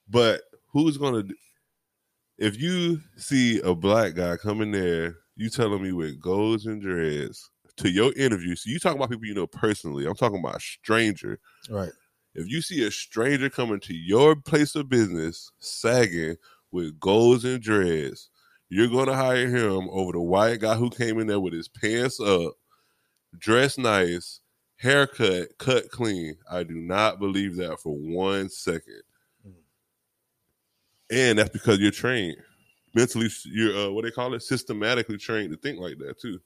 [0.08, 1.24] But who's gonna?
[2.38, 7.50] If you see a black guy coming there, you telling me with golds and dreads
[7.78, 8.54] to your interview.
[8.56, 10.06] So you talking about people you know personally.
[10.06, 11.38] I'm talking about a stranger.
[11.70, 11.92] right.
[12.38, 16.36] If you see a stranger coming to your place of business sagging
[16.70, 18.28] with golds and dreads,
[18.68, 21.68] you're going to hire him over the white guy who came in there with his
[21.68, 22.54] pants up,
[23.38, 24.40] dressed nice,
[24.76, 26.36] haircut, cut clean.
[26.50, 29.02] I do not believe that for one second.
[29.46, 29.52] Mm.
[31.10, 32.36] And that's because you're trained
[32.96, 33.28] mentally.
[33.44, 36.40] You're uh, what they call it, systematically trained to think like that too.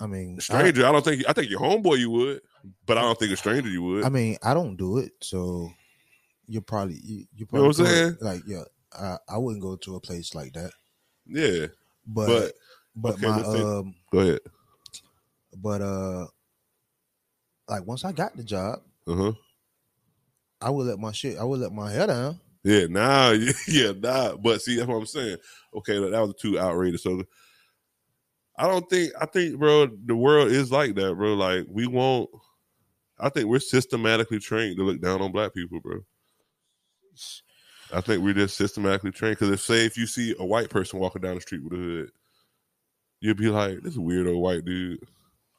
[0.00, 1.24] I mean, Stranger, I, don't think.
[1.28, 2.40] I think your homeboy you would,
[2.86, 4.04] but I don't think a stranger you would.
[4.04, 5.70] I mean, I don't do it, so
[6.46, 8.16] you're probably you, you know what probably I'm saying?
[8.20, 8.62] like yeah.
[8.92, 10.72] I, I wouldn't go to a place like that,
[11.26, 11.66] yeah,
[12.06, 12.54] but but
[12.96, 14.40] but, okay, my um go ahead.
[15.56, 16.26] but uh
[17.68, 19.32] like once I got the job, Uh huh.
[20.60, 21.38] I would let my shit.
[21.38, 22.40] I would let my hair down.
[22.64, 23.30] Yeah, nah,
[23.68, 24.36] yeah, nah.
[24.36, 25.36] But see, that's what I'm saying.
[25.74, 27.02] Okay, that was too outrageous.
[27.02, 27.22] So
[28.56, 31.34] I don't think I think, bro, the world is like that, bro.
[31.34, 32.28] Like we won't.
[33.20, 36.00] I think we're systematically trained to look down on black people, bro.
[37.92, 40.98] I think we're just systematically trained because if say if you see a white person
[40.98, 42.10] walking down the street with a hood,
[43.20, 45.00] you'll be like, "This weirdo white dude."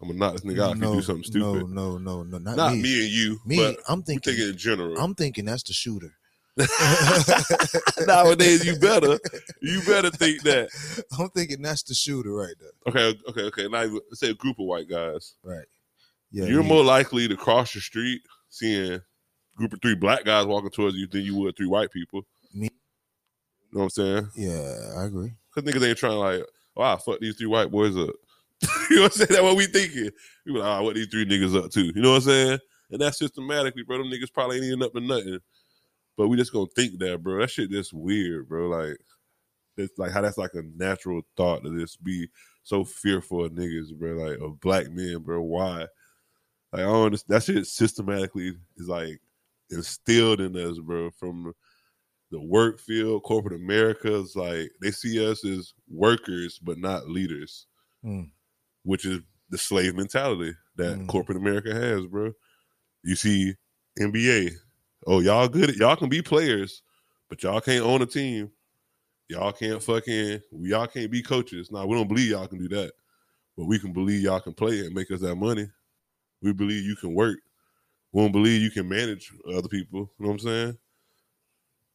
[0.01, 1.67] I'm gonna knock this nigga out if no, you do something stupid.
[1.69, 2.83] No, no, no, no, not, Not me.
[2.83, 3.01] me.
[3.03, 4.33] and you, Me, but I'm we thinking.
[4.47, 4.97] in general.
[4.97, 6.13] I'm thinking that's the shooter.
[8.07, 9.19] Nowadays, you better,
[9.61, 10.69] you better think that.
[11.17, 12.71] I'm thinking that's the shooter right there.
[13.11, 13.67] Okay, okay, okay.
[13.67, 15.35] Now, let's say a group of white guys.
[15.43, 15.65] Right.
[16.31, 16.45] Yeah.
[16.45, 19.01] You're he- more likely to cross the street seeing
[19.59, 22.25] group of three black guys walking towards you than you would three white people.
[22.53, 22.69] Me-
[23.71, 24.29] You know what I'm saying?
[24.35, 25.33] Yeah, I agree.
[25.53, 26.45] Because niggas ain't trying to like,
[26.75, 28.15] wow, fuck these three white boys up.
[28.89, 29.27] you know what I'm saying?
[29.29, 30.09] That's what we thinking.
[30.45, 31.83] We like, ah, what these three niggas up to?
[31.83, 32.59] You know what I'm saying?
[32.91, 33.99] And that's systematically, bro.
[33.99, 35.39] Them niggas probably ain't even up to nothing.
[36.17, 37.39] But we just gonna think that, bro.
[37.39, 38.67] That shit just weird, bro.
[38.67, 38.97] Like,
[39.77, 42.27] it's like how that's like a natural thought to just be
[42.63, 44.13] so fearful of niggas, bro.
[44.13, 45.41] Like of black men, bro.
[45.41, 45.87] Why?
[46.73, 47.35] Like I don't understand.
[47.35, 49.21] That shit systematically is like
[49.71, 51.11] instilled in us, bro.
[51.11, 51.53] From
[52.31, 57.65] the work field, corporate America is like they see us as workers but not leaders,
[58.05, 58.29] Mm.
[58.83, 61.07] which is the slave mentality that Mm.
[61.07, 62.33] corporate America has, bro.
[63.03, 63.55] You see
[63.99, 64.51] NBA,
[65.07, 66.83] oh y'all good, y'all can be players,
[67.29, 68.51] but y'all can't own a team.
[69.27, 71.71] Y'all can't fucking, y'all can't be coaches.
[71.71, 72.93] Now we don't believe y'all can do that,
[73.57, 75.67] but we can believe y'all can play and make us that money.
[76.41, 77.39] We believe you can work.
[78.11, 80.11] We don't believe you can manage other people.
[80.17, 80.77] You know what I'm saying?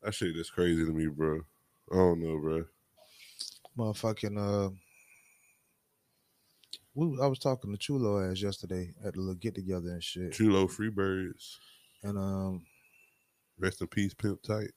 [0.03, 1.41] That shit is crazy to me, bro.
[1.91, 2.65] I don't know, bro.
[3.77, 4.71] Motherfucking uh
[6.95, 10.33] we, I was talking to Chulo ass yesterday at the little get together and shit.
[10.33, 11.57] Chulo Freebirds.
[12.05, 12.67] And um
[13.59, 14.71] Rest in peace, Pimp Tight.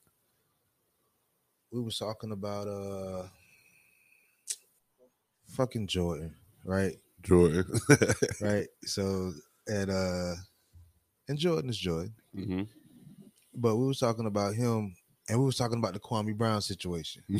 [1.72, 3.28] we was talking about uh
[5.48, 6.96] fucking Jordan, right?
[7.22, 7.64] Jordan.
[8.40, 8.66] Right.
[8.84, 9.32] So
[9.66, 10.34] and uh
[11.28, 12.14] and Jordan is Jordan.
[12.34, 12.62] hmm
[13.54, 14.94] But we was talking about him
[15.28, 17.22] and we was talking about the Kwame Brown situation.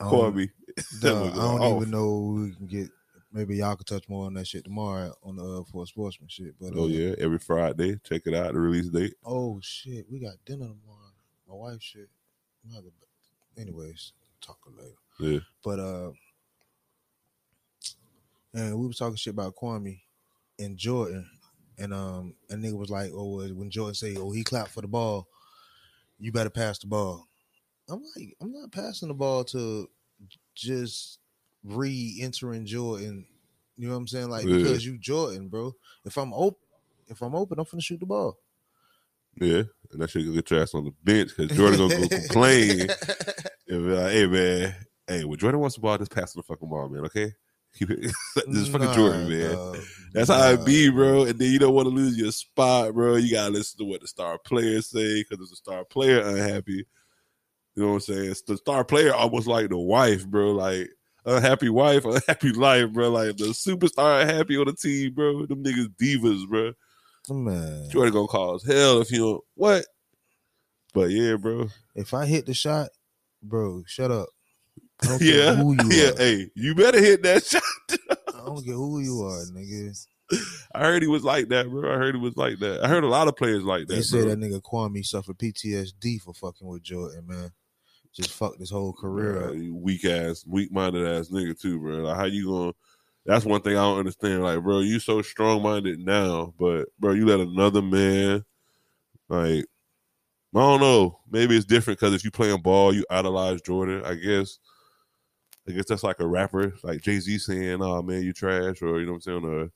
[0.00, 0.50] Um, Kwame.
[1.04, 1.76] I don't Off.
[1.76, 2.88] even know we can get.
[3.32, 6.54] Maybe y'all can touch more on that shit tomorrow on the uh, for sportsman shit.
[6.58, 8.00] But uh, Oh yeah, every Friday.
[8.02, 8.54] Check it out.
[8.54, 9.14] The release date.
[9.26, 11.12] oh shit, we got dinner tomorrow.
[11.46, 12.08] My wife shit.
[13.58, 14.94] Anyways, talk later.
[15.20, 15.40] Yeah.
[15.62, 16.10] But uh,
[18.54, 20.00] and we was talking shit about Kwame
[20.58, 21.28] and Jordan,
[21.78, 24.88] and um, and nigga was like, oh, when Jordan say, oh, he clapped for the
[24.88, 25.28] ball,
[26.18, 27.28] you better pass the ball.
[27.88, 29.88] I'm like, I'm not passing the ball to
[30.54, 31.18] just
[31.64, 33.26] re-entering Jordan.
[33.76, 34.28] You know what I'm saying?
[34.28, 34.58] Like Yeah.
[34.58, 35.74] because you Jordan, bro.
[36.04, 36.58] If I'm open,
[37.06, 38.36] if I'm open, I'm finna shoot the ball.
[39.40, 39.62] Yeah.
[39.92, 42.80] And that shit gonna get your ass on the bench because Jordan gonna go complain
[43.68, 44.74] and be like, hey man,
[45.06, 47.32] hey, when Jordan wants the ball, just pass the fucking ball, man, okay?
[47.80, 48.12] This
[48.46, 49.54] is fucking Nah, Jordan, man.
[49.54, 49.78] dog.
[50.12, 51.24] That's how it be, bro.
[51.24, 53.16] And then you don't want to lose your spot, bro.
[53.16, 56.86] You gotta listen to what the star players say because there's a star player unhappy.
[57.74, 58.30] You know what I'm saying?
[58.30, 60.52] It's the star player almost like the wife, bro.
[60.52, 60.88] Like
[61.24, 63.10] unhappy wife, unhappy life, bro.
[63.10, 65.46] Like the superstar unhappy on the team, bro.
[65.46, 66.72] Them niggas divas, bro.
[67.30, 69.84] Man, Jordan gonna cause hell if you don't what.
[70.94, 71.68] But yeah, bro.
[71.94, 72.88] if I hit the shot,
[73.42, 74.28] bro, shut up.
[75.02, 76.10] I don't care Yeah, who you yeah.
[76.10, 76.16] are.
[76.16, 77.62] Hey, you better hit that shot.
[78.34, 80.06] I don't care who you are, nigga.
[80.74, 81.90] I heard he was like that, bro.
[81.92, 82.84] I heard he was like that.
[82.84, 83.94] I heard a lot of players like that.
[83.94, 84.30] They say bro.
[84.30, 87.52] that nigga Kwame suffered PTSD for fucking with Jordan, man.
[88.12, 89.54] Just fucked his whole career up.
[89.54, 91.98] weak ass, weak minded ass nigga too, bro.
[91.98, 92.72] Like how you gonna?
[93.24, 94.42] That's one thing I don't understand.
[94.42, 98.44] Like, bro, you so strong minded now, but bro, you let another man,
[99.28, 99.64] like,
[100.54, 101.20] I don't know.
[101.30, 104.02] Maybe it's different because if you playing ball, you idolize Jordan.
[104.04, 104.58] I guess.
[105.68, 108.98] I guess that's like a rapper, like Jay Z saying, "Oh man, you trash," or
[109.00, 109.70] you know what I'm saying, or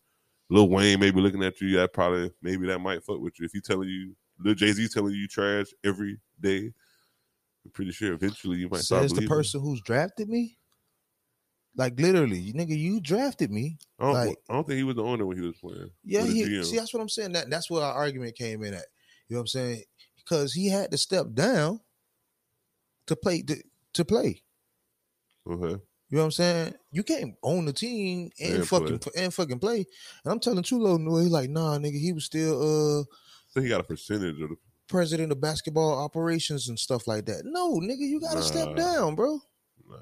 [0.49, 1.77] Lil Wayne maybe looking at you.
[1.77, 4.89] That probably maybe that might fuck with you if he telling you, Lil Jay Z
[4.89, 6.73] telling you you trash every day.
[7.65, 10.57] I'm pretty sure eventually you might Says the person who's drafted me.
[11.77, 13.79] Like literally, you nigga, you drafted me.
[13.99, 15.91] I don't, Like- I don't think he was the owner when he was playing.
[16.05, 17.33] Yeah, he, see, that's what I'm saying.
[17.33, 18.87] That that's where our argument came in at.
[19.29, 19.83] You know what I'm saying?
[20.17, 21.81] Because he had to step down
[23.07, 23.57] to play to,
[23.95, 24.43] to play.
[25.49, 25.81] Okay.
[26.11, 26.75] You know what I'm saying?
[26.91, 29.79] You can't own the team and And fucking and fucking play.
[30.25, 33.05] And I'm telling Chulo, no, he like, nah, nigga, he was still uh
[33.49, 34.57] So he got a percentage of the.
[34.89, 37.43] president of basketball operations and stuff like that.
[37.45, 39.41] No, nigga, you gotta step down, bro.
[39.89, 39.97] Nah.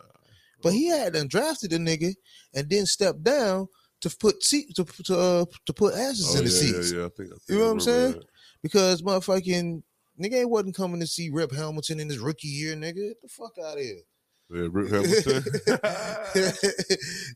[0.62, 2.12] But he had done drafted the nigga
[2.54, 3.68] and then stepped down
[4.00, 6.98] to put seat to to uh, to put asses Oh, in the yeah, seats yeah,
[6.98, 7.04] yeah.
[7.06, 8.12] I think, I think You know what I'm saying?
[8.12, 8.24] that.
[8.62, 9.82] because motherfucking
[10.20, 12.94] nigga ain't wasn't coming to see Rip Hamilton in his rookie year, nigga.
[12.96, 14.00] Get the fuck out of here.
[14.52, 15.42] Yeah, Rip Hamilton.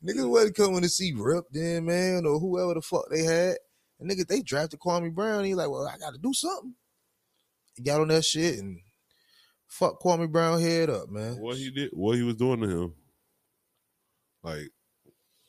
[0.05, 3.55] Niggas wasn't coming to see Rip then, man, or whoever the fuck they had.
[3.99, 5.39] And nigga, they drafted Kwame Brown.
[5.39, 6.73] And he like, well, I got to do something.
[7.75, 8.79] He got on that shit and
[9.67, 11.37] fuck Kwame Brown head up, man.
[11.39, 12.93] What he did, what he was doing to him,
[14.43, 14.69] like,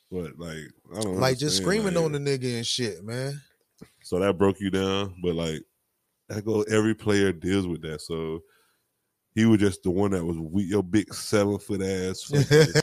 [0.09, 0.59] what, like,
[0.94, 1.20] I don't know.
[1.20, 3.40] like just screaming like- on the nigga and shit, man.
[4.02, 5.62] So that broke you down, but like,
[6.29, 8.00] that go every player deals with that.
[8.00, 8.40] So
[9.37, 12.33] he was just the one that was weak, your big seven foot ass.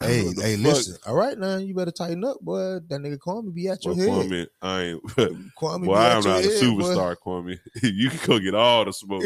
[0.00, 0.66] Hey, hey, fuck?
[0.66, 0.96] listen.
[1.06, 2.58] All right, now you better tighten up, boy.
[2.58, 4.28] That nigga Kwame be at your Well, head.
[4.28, 5.02] Kwame, I ain't.
[5.58, 6.82] Kwame Boy, be at I'm not a head, boy.
[6.82, 7.58] superstar, Kwame.
[7.82, 9.24] you can go get all the smoke,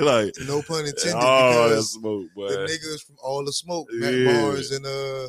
[0.00, 1.14] like No pun intended.
[1.14, 2.48] all that smoke, boy.
[2.50, 4.24] the niggas from all the smoke, Matt Yeah.
[4.26, 5.28] Barnes and uh,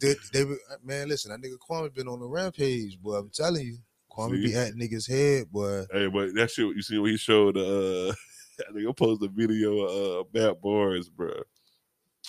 [0.00, 0.44] they, they
[0.84, 3.14] man, listen, that nigga Kwame been on the rampage, boy.
[3.14, 3.78] I'm telling you,
[4.14, 4.54] Kwame be See?
[4.58, 5.84] at niggas head, boy.
[5.90, 8.12] Hey, but that shit, you see when he showed uh,
[8.60, 11.32] I think I posted a video of uh, Matt Barnes, bro.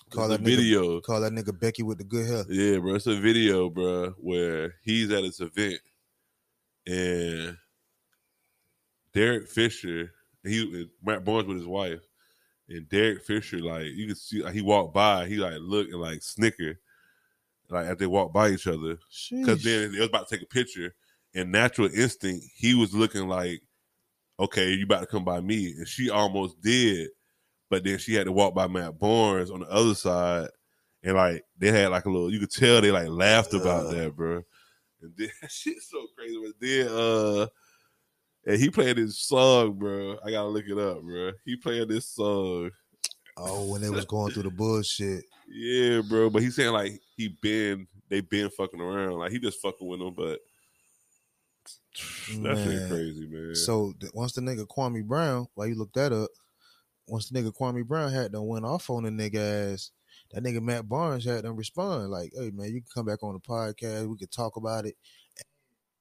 [0.10, 1.02] Call that nigga- video.
[1.02, 2.46] Call that nigga Becky with the good hair.
[2.50, 2.96] Yeah, bro.
[2.96, 5.80] It's a video, bro, where he's at his event
[6.86, 7.58] and
[9.14, 10.12] Derek Fisher,
[10.44, 12.02] he Matt Barnes with his wife,
[12.68, 16.02] and Derek Fisher, like you can see, like, he walked by, he like looked and
[16.02, 16.80] like snicker,
[17.70, 18.98] like as they walked by each other,
[19.32, 20.94] because then they was about to take a picture,
[21.34, 23.62] and natural instinct, he was looking like,
[24.40, 27.10] okay, you about to come by me, and she almost did,
[27.70, 30.50] but then she had to walk by Matt Barnes on the other side,
[31.04, 33.92] and like they had like a little, you could tell they like laughed about Uh.
[33.94, 34.42] that, bro.
[35.02, 36.38] And then shit's so crazy.
[36.42, 37.48] But then, uh,
[38.46, 40.18] and he played this song, bro.
[40.26, 41.32] I gotta look it up, bro.
[41.46, 42.72] He played this song.
[43.38, 45.24] oh, when they was going through the bullshit.
[45.56, 46.30] Yeah, bro.
[46.30, 49.20] But he's saying like he been they been fucking around.
[49.20, 50.40] Like he just fucking with them, but
[51.64, 52.90] that shit Man.
[52.90, 53.56] crazy, man.
[53.56, 56.30] So once the nigga Kwame Brown, while you look that up,
[57.08, 59.92] once the nigga Kwame Brown had done went off on the nigga ass,
[60.32, 63.34] that nigga Matt Barnes had them respond like, "Hey man, you can come back on
[63.34, 64.08] the podcast.
[64.08, 64.96] We could talk about it,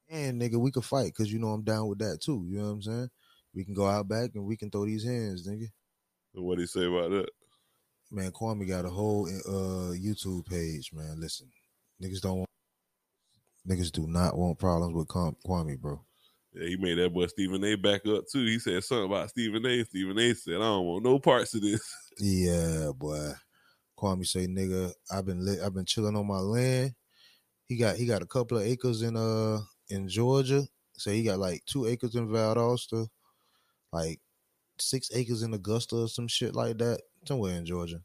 [0.08, 2.44] and nigga, we could fight because you know I'm down with that too.
[2.48, 3.10] You know what I'm saying?
[3.54, 5.68] We can go out back and we can throw these hands, nigga.
[6.34, 7.28] what do you say about that?
[8.10, 10.92] Man, Kwame got a whole uh YouTube page.
[10.92, 11.48] Man, listen,
[12.02, 12.50] niggas don't want,
[13.68, 16.00] niggas do not want problems with Kwame, bro.
[16.54, 17.76] Yeah, he made that boy Stephen A.
[17.76, 18.44] back up too.
[18.44, 19.84] He said something about Stephen A.
[19.84, 20.34] Stephen A.
[20.34, 21.80] said, "I don't want no parts of this."
[22.18, 23.32] Yeah, boy.
[23.98, 26.92] Kwame say, nigga, I've been lit, I've been chilling on my land.
[27.66, 30.64] He got he got a couple of acres in uh in Georgia.
[30.98, 33.06] Say he got like two acres in Valdosta,
[33.92, 34.20] like
[34.78, 38.02] six acres in Augusta or some shit like that, somewhere in Georgia.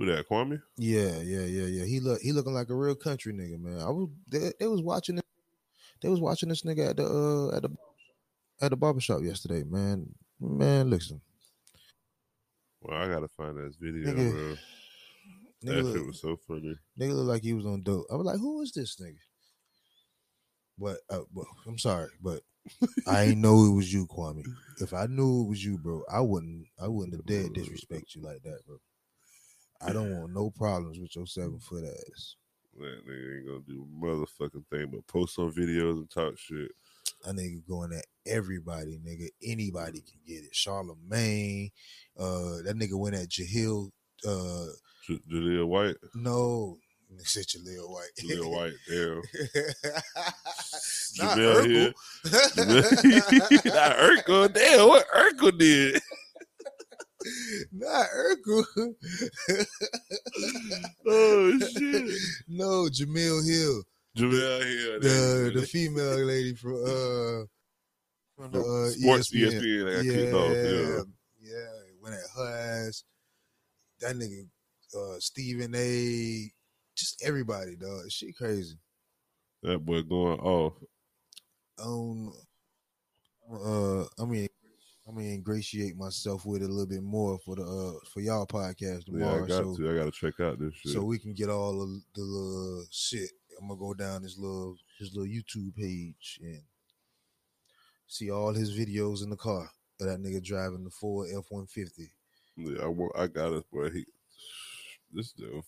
[0.00, 0.26] Who that?
[0.30, 0.62] Kwame?
[0.78, 1.84] Yeah, yeah, yeah, yeah.
[1.84, 3.82] He look he looking like a real country nigga, man.
[3.82, 5.24] I was they, they was watching it.
[6.00, 7.70] They was watching this nigga at the uh at the
[8.62, 10.08] at the barbershop yesterday, man.
[10.40, 11.20] Man, listen.
[12.80, 14.56] Well, I gotta find that video, Nigga, bro.
[15.62, 16.76] Nigga That look- shit was so funny.
[16.98, 18.06] Nigga look like he was on dope.
[18.10, 19.18] I was like, who is this nigga?
[20.78, 22.40] But, uh, well, I'm sorry, but
[23.06, 24.46] I ain't know it was you, Kwame.
[24.80, 26.68] If I knew it was you, bro, I wouldn't.
[26.82, 28.78] I wouldn't have dared disrespect you like that, bro.
[29.82, 32.36] I don't want no problems with your seven foot ass.
[32.78, 36.70] That nigga ain't gonna do a motherfucking thing but post some videos and talk shit.
[37.24, 39.28] That nigga going at everybody, nigga.
[39.42, 40.54] Anybody can get it.
[40.54, 41.70] Charlemagne,
[42.18, 43.90] uh, that nigga went at Jahil.
[44.26, 44.66] Uh,
[45.06, 46.78] J- Jaleel White, no,
[47.12, 48.10] nigga said Jaleel White.
[48.22, 49.22] Jaleel White, damn.
[51.18, 51.92] Not Jemele.
[52.24, 53.64] Urkel.
[53.74, 54.88] Not Urkel, damn.
[54.88, 56.00] What Urkel did?
[57.72, 58.64] Not Urkel.
[61.06, 62.18] Oh shit.
[62.48, 63.82] no, Jemele Hill,
[64.16, 65.00] Jemele Hill.
[65.00, 67.44] the the female lady from uh
[68.36, 69.84] from the uh, Sports ESPN.
[69.84, 70.50] ESPN, yeah, off.
[71.42, 71.52] Yeah.
[71.52, 71.66] yeah,
[72.02, 73.04] went at her ass.
[74.00, 74.46] That nigga,
[74.96, 76.50] uh, Stephen A.
[76.96, 78.10] Just everybody, dog.
[78.10, 78.78] She crazy.
[79.62, 80.74] That boy going off.
[81.82, 82.32] Um,
[83.52, 84.48] uh, I mean,
[85.10, 88.46] I mean, ingratiate myself with it a little bit more for the uh for y'all
[88.46, 89.38] podcast tomorrow.
[89.38, 89.90] Yeah, I got so, to.
[89.90, 90.92] I gotta check out this shit.
[90.92, 93.30] so we can get all of the little shit.
[93.60, 96.62] I'm gonna go down his little his little YouTube page and
[98.06, 99.70] see all his videos in the car
[100.00, 102.12] of that nigga driving the Ford F one fifty.
[102.56, 103.90] Yeah, I, I got it, boy.
[103.90, 104.04] He,
[105.12, 105.62] this dude,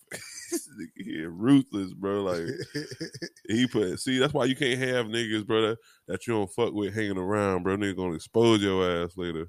[0.95, 2.23] here ruthless, bro.
[2.23, 2.47] Like
[3.47, 3.99] he put.
[3.99, 5.77] See, that's why you can't have niggas, bro, that,
[6.07, 7.77] that you don't fuck with hanging around, bro.
[7.77, 9.47] Nigga gonna expose your ass later.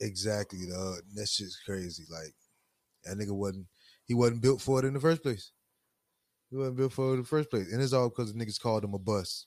[0.00, 0.98] exactly, dog.
[1.14, 2.04] That shit's crazy.
[2.10, 2.34] Like
[3.04, 3.66] that nigga wasn't
[4.06, 5.52] he wasn't built for it in the first place.
[6.50, 8.60] He wasn't built for it in the first place, and it's all because the niggas
[8.60, 9.46] called him a bus.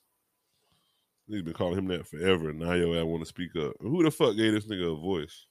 [1.30, 2.50] Niggas been calling him that forever.
[2.50, 3.72] and Now yo, I want to speak up.
[3.80, 5.46] Who the fuck gave this nigga a voice?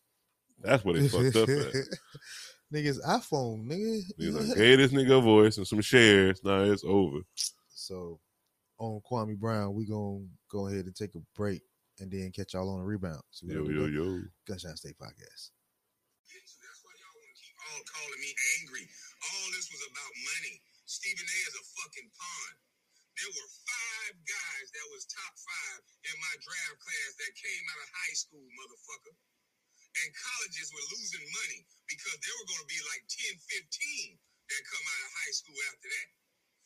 [0.60, 1.74] That's what they fucked up at.
[2.74, 4.02] Niggas iPhone, nigga.
[4.18, 6.42] Niggas like, gave this nigga a voice and some shares.
[6.44, 7.22] Now it's over.
[7.70, 8.18] So
[8.82, 11.62] on Kwame Brown, we gonna go ahead and take a break
[12.02, 13.22] and then catch y'all on the rebound.
[13.30, 14.06] So we Yo, yo, do yo.
[14.50, 15.54] Gunshot State Podcast.
[16.50, 18.90] So that's why y'all want to keep all calling me angry.
[19.22, 20.58] All this was about money.
[20.90, 22.54] Stephen A is a fucking pawn.
[23.22, 27.86] There were five guys that was top five in my draft class that came out
[27.86, 29.14] of high school, motherfucker.
[29.94, 34.70] And colleges were losing money because there were going to be like 10, 15 that
[34.70, 36.10] come out of high school after that.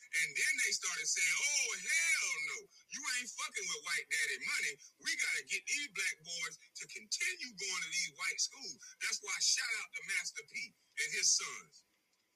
[0.08, 2.60] And then they started saying, oh, hell no.
[2.96, 4.74] You ain't fucking with white daddy money.
[5.04, 8.80] We got to get these black boys to continue going to these white schools.
[9.04, 11.87] That's why shout out to Master P and his sons.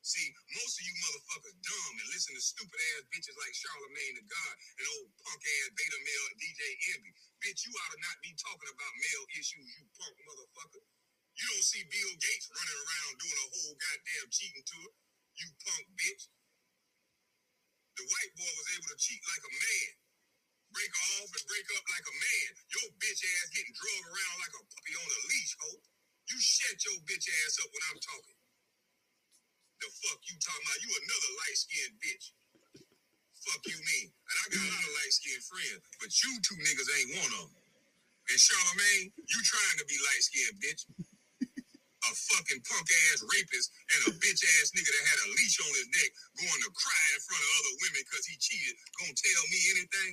[0.01, 4.25] See, most of you motherfuckers dumb and listen to stupid ass bitches like Charlamagne the
[4.25, 6.61] God and old punk ass beta male DJ
[6.97, 7.13] Envy.
[7.37, 10.81] Bitch, you ought to not be talking about male issues, you punk motherfucker.
[11.37, 14.89] You don't see Bill Gates running around doing a whole goddamn cheating tour,
[15.37, 16.33] you punk bitch.
[17.93, 19.91] The white boy was able to cheat like a man,
[20.73, 22.49] break off and break up like a man.
[22.73, 25.85] Your bitch ass getting drugged around like a puppy on a leash, hope.
[26.25, 28.40] You shut your bitch ass up when I'm talking.
[29.81, 30.79] The fuck you talking about?
[30.85, 32.25] You another light skinned bitch.
[33.41, 34.09] Fuck you mean?
[34.13, 37.33] And I got a lot of light skinned friends, but you two niggas ain't one
[37.41, 37.63] of them.
[38.29, 40.83] And Charlamagne, you trying to be light skinned, bitch.
[42.05, 45.73] A fucking punk ass rapist and a bitch ass nigga that had a leash on
[45.77, 48.75] his neck going to cry in front of other women because he cheated.
[49.01, 50.11] Gonna tell me anything?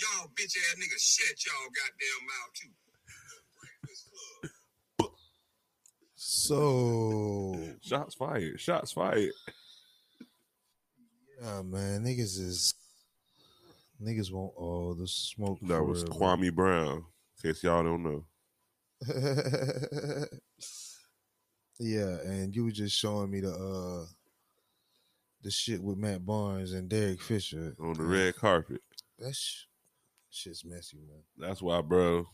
[0.00, 2.74] Y'all bitch ass niggas shut y'all goddamn mouth too.
[3.60, 4.52] Breakfast Club.
[6.34, 8.58] So Shots fired.
[8.58, 9.32] Shots fired.
[11.42, 12.72] yeah, man, niggas is
[14.02, 15.58] niggas want all the smoke.
[15.60, 16.38] That was forever.
[16.38, 17.04] Kwame Brown.
[17.44, 18.24] In case y'all don't know.
[21.78, 24.06] yeah, and you were just showing me the uh
[25.42, 28.80] the shit with Matt Barnes and Derek Fisher On the red carpet.
[29.18, 29.64] That sh-
[30.30, 31.24] shit's messy, man.
[31.36, 32.26] That's why, bro.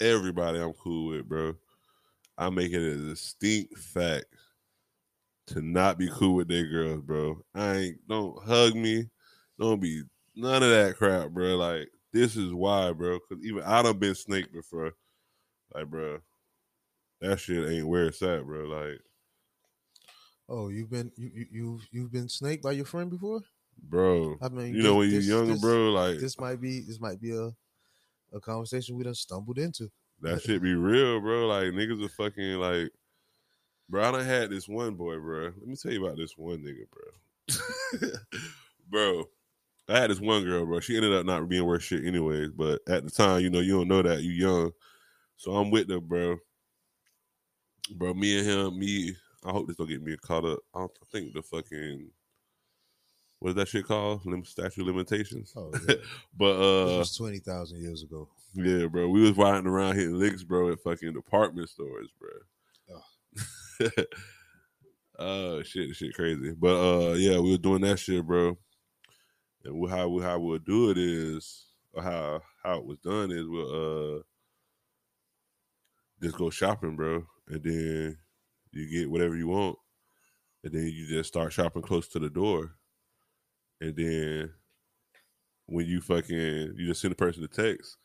[0.00, 1.56] Everybody I'm cool with, bro.
[2.38, 4.26] I make it a distinct fact
[5.48, 7.42] to not be cool with their girls, bro.
[7.54, 9.08] I ain't don't hug me,
[9.58, 10.02] don't be
[10.36, 11.56] none of that crap, bro.
[11.56, 13.18] Like this is why, bro.
[13.18, 14.92] Because even I done been snaked before.
[15.74, 16.20] Like, bro,
[17.20, 18.66] that shit ain't where it's at, bro.
[18.66, 19.00] Like,
[20.48, 23.42] Oh, you've been you you you've, you've been snaked by your friend before?
[23.76, 26.80] bro, I mean, you know this- when you're younger, this- bro, like This might be
[26.80, 27.56] this might be a
[28.32, 29.90] a conversation we done stumbled into.
[30.22, 31.46] That shit be real, bro.
[31.46, 32.90] Like niggas are fucking like,
[33.88, 34.08] bro.
[34.08, 35.44] I done had this one boy, bro.
[35.44, 38.10] Let me tell you about this one nigga, bro.
[38.90, 39.24] bro,
[39.88, 40.80] I had this one girl, bro.
[40.80, 42.50] She ended up not being worth shit anyways.
[42.50, 44.72] But at the time, you know, you don't know that you young.
[45.36, 46.36] So I'm with her, bro.
[47.94, 49.14] Bro, me and him, me.
[49.44, 50.58] I hope this don't get me caught up.
[50.74, 52.10] I, don't, I think the fucking
[53.38, 54.26] what's that shit called?
[54.26, 55.52] Lim- statute limitations.
[55.56, 55.94] Oh, yeah.
[56.36, 58.28] But this uh, was twenty thousand years ago.
[58.54, 59.08] Yeah, bro.
[59.08, 62.30] We was riding around hitting licks, bro, at fucking department stores, bro.
[65.18, 66.52] Oh shit, shit crazy.
[66.56, 68.56] But uh yeah, we were doing that shit, bro.
[69.64, 73.48] And how we how we'll do it is or how how it was done is
[73.48, 74.22] we'll uh
[76.22, 77.26] just go shopping, bro.
[77.48, 78.18] And then
[78.70, 79.76] you get whatever you want.
[80.62, 82.76] And then you just start shopping close to the door.
[83.80, 84.52] And then
[85.66, 87.96] when you fucking you just send a person a text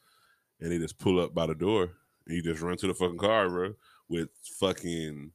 [0.63, 1.89] and they just pull up by the door
[2.25, 3.73] and you just run to the fucking car, bro,
[4.07, 5.31] with fucking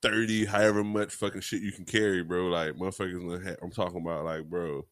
[0.00, 2.46] 30, however much fucking shit you can carry, bro.
[2.46, 4.86] Like motherfuckers I'm talking about like, bro.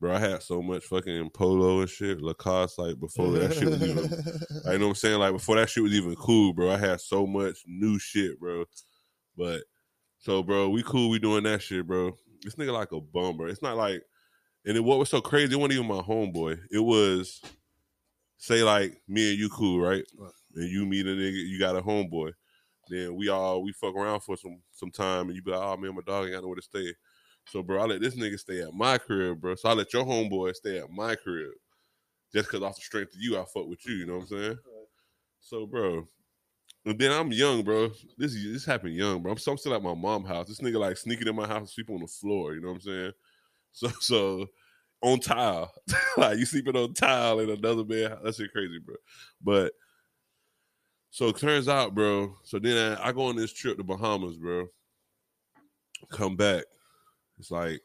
[0.00, 3.82] Bro, I had so much fucking polo and shit, Lacoste, like before that shit was
[3.82, 4.04] even
[4.66, 5.18] I know what I'm saying?
[5.18, 6.70] Like before that shit was even cool, bro.
[6.70, 8.64] I had so much new shit, bro.
[9.36, 9.60] But
[10.18, 12.16] so bro, we cool, we doing that shit, bro.
[12.42, 13.48] This nigga like a bum, bro.
[13.48, 14.02] It's not like
[14.64, 16.58] and then what was so crazy, it wasn't even my homeboy.
[16.70, 17.40] It was
[18.36, 20.04] say like me and you cool, right?
[20.18, 20.32] Right.
[20.56, 22.32] And you meet a nigga, you got a homeboy.
[22.88, 25.76] Then we all we fuck around for some some time and you be like, oh
[25.76, 26.92] man, my dog ain't got nowhere to stay.
[27.46, 29.54] So bro, I let this nigga stay at my crib, bro.
[29.54, 31.52] So I let your homeboy stay at my crib.
[32.34, 34.28] Just cause off the strength of you, I fuck with you, you know what I'm
[34.28, 34.58] saying?
[35.40, 36.06] So bro.
[36.86, 37.90] And then I'm young, bro.
[38.16, 39.32] This this happened young, bro.
[39.32, 40.48] I'm, so I'm still at my mom's house.
[40.48, 42.74] This nigga like sneaking in my house and sleep on the floor, you know what
[42.74, 43.12] I'm saying?
[43.72, 44.46] So so
[45.02, 45.72] on tile.
[46.16, 48.18] like you sleeping on tile in another bed.
[48.22, 48.96] That shit crazy, bro.
[49.42, 49.72] But
[51.10, 52.34] so it turns out, bro.
[52.44, 54.68] So then I, I go on this trip to Bahamas, bro.
[56.10, 56.64] Come back.
[57.38, 57.80] It's like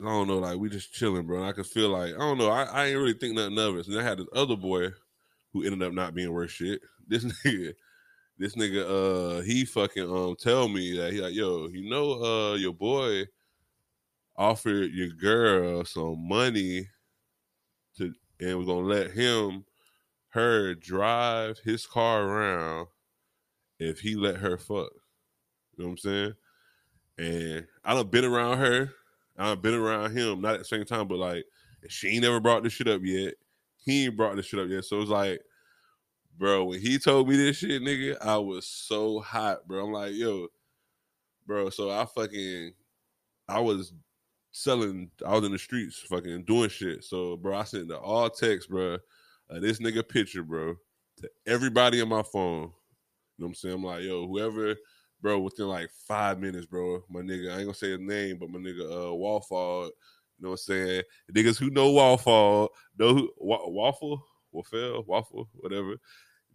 [0.00, 1.38] I don't know, like we just chilling, bro.
[1.38, 2.50] And I could feel like I don't know.
[2.50, 3.86] I, I ain't really think nothing of it.
[3.86, 4.88] And I had this other boy
[5.52, 6.80] who ended up not being worth shit.
[7.06, 7.74] This nigga,
[8.38, 12.54] this nigga, uh, he fucking um tell me that he like, yo, you know, uh,
[12.54, 13.24] your boy
[14.36, 16.88] offered your girl some money
[17.96, 19.64] to and was gonna let him
[20.30, 22.88] her drive his car around
[23.78, 24.90] if he let her fuck.
[25.76, 26.34] You know what I'm saying?
[27.18, 28.90] And I done been around her.
[29.38, 31.44] I done been around him, not at the same time, but like
[31.88, 33.34] she ain't never brought this shit up yet.
[33.84, 34.84] He ain't brought this shit up yet.
[34.84, 35.40] So it's like,
[36.38, 39.84] bro, when he told me this shit, nigga, I was so hot, bro.
[39.84, 40.48] I'm like, yo,
[41.46, 41.70] bro.
[41.70, 42.72] So I fucking,
[43.48, 43.92] I was
[44.52, 47.04] selling, I was in the streets, fucking doing shit.
[47.04, 48.98] So, bro, I sent the all text, bro,
[49.60, 50.76] this nigga picture, bro,
[51.18, 52.72] to everybody on my phone.
[53.36, 53.74] You know what I'm saying?
[53.74, 54.74] I'm like, yo, whoever,
[55.20, 58.50] bro, within like five minutes, bro, my nigga, I ain't gonna say his name, but
[58.50, 59.92] my nigga, uh, Wallfall, you
[60.40, 61.02] know what I'm saying?
[61.34, 62.68] Niggas who know Wallfall,
[62.98, 65.96] know who, wa- Waffle, Waffle, Waffle, whatever.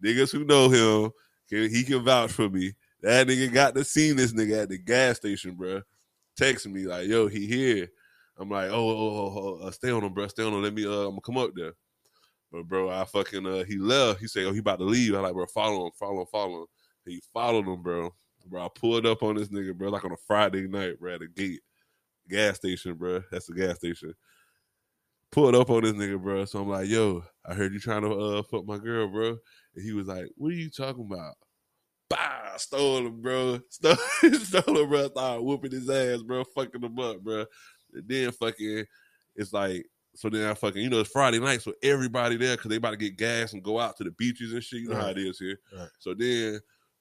[0.04, 1.10] Niggas who know him,
[1.48, 2.72] can, he can vouch for me.
[3.02, 5.82] That nigga got to see this nigga at the gas station, bro.
[6.38, 7.88] Texting me like, yo, he here.
[8.38, 10.26] I'm like, oh, oh, oh, oh uh, stay on him, bro.
[10.28, 10.62] Stay on him.
[10.62, 11.72] Let me, uh, I'm gonna come up there.
[12.52, 14.20] But bro, I fucking, uh, he left.
[14.20, 15.14] He said, oh, he about to leave.
[15.14, 16.66] I like, bro, follow him, follow him, follow him.
[17.06, 18.14] He followed him, bro.
[18.46, 21.20] Bro, I pulled up on this nigga, bro, like on a Friday night, bro, at
[21.20, 21.60] the gate,
[22.28, 23.22] gas station, bro.
[23.30, 24.14] That's the gas station.
[25.30, 26.44] Pulled up on this nigga, bro.
[26.46, 29.38] So I'm like, yo, I heard you trying to uh fuck my girl, bro.
[29.74, 31.34] And he was like, what are you talking about?
[32.08, 33.60] Bah, stole him, bro.
[33.70, 35.08] Stole, stole him, bro.
[35.08, 36.42] Started whooping his ass, bro.
[36.56, 37.44] Fucking him up, bro.
[37.92, 38.84] And then fucking,
[39.36, 42.68] it's like, so then I fucking, you know, it's Friday night, so everybody there because
[42.68, 44.80] they about to get gas and go out to the beaches and shit.
[44.80, 45.58] You know how it is here.
[45.76, 45.88] Right.
[46.00, 46.58] So then,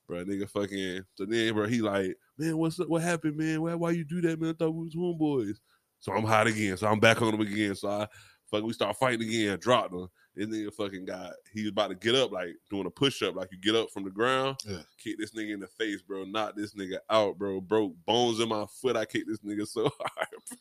[0.08, 2.88] bro, nigga fucking, so then, bro, he like, man, what's up?
[2.88, 3.62] What happened, man?
[3.62, 4.52] Why, why you do that, man?
[4.52, 5.56] I thought we was homeboys.
[6.00, 6.78] So I'm hot again.
[6.78, 7.76] So I'm back on him again.
[7.76, 8.08] So I
[8.52, 9.58] fucking, we start fighting again.
[9.60, 10.08] Dropped him.
[10.40, 13.36] And nigga fucking got, he was about to get up, like doing a push up,
[13.36, 14.82] like you get up from the ground, Yeah.
[15.04, 16.24] kick this nigga in the face, bro.
[16.24, 17.60] Knock this nigga out, bro.
[17.62, 18.96] Broke bones in my foot.
[18.96, 20.58] I kicked this nigga so hard, bro.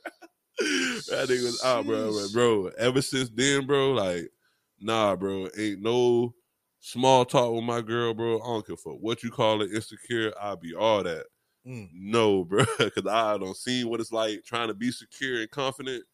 [0.59, 2.13] that nigga was out, bro.
[2.13, 4.31] But, bro, ever since then, bro, like,
[4.81, 6.35] nah, bro, ain't no
[6.81, 8.41] small talk with my girl, bro.
[8.41, 10.33] I don't care for what you call it, insecure.
[10.41, 11.27] I'll be all that.
[11.67, 11.89] Mm.
[11.93, 16.05] No, bro, because I don't see what it's like trying to be secure and confident.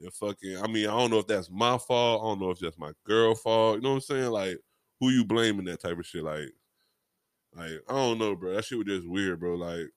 [0.00, 2.22] And fucking, I mean, I don't know if that's my fault.
[2.22, 3.76] I don't know if that's my girl fault.
[3.76, 4.30] You know what I'm saying?
[4.30, 4.58] Like,
[4.98, 6.24] who you blaming that type of shit?
[6.24, 6.50] Like,
[7.54, 8.54] like I don't know, bro.
[8.54, 9.56] That shit was just weird, bro.
[9.56, 9.90] Like,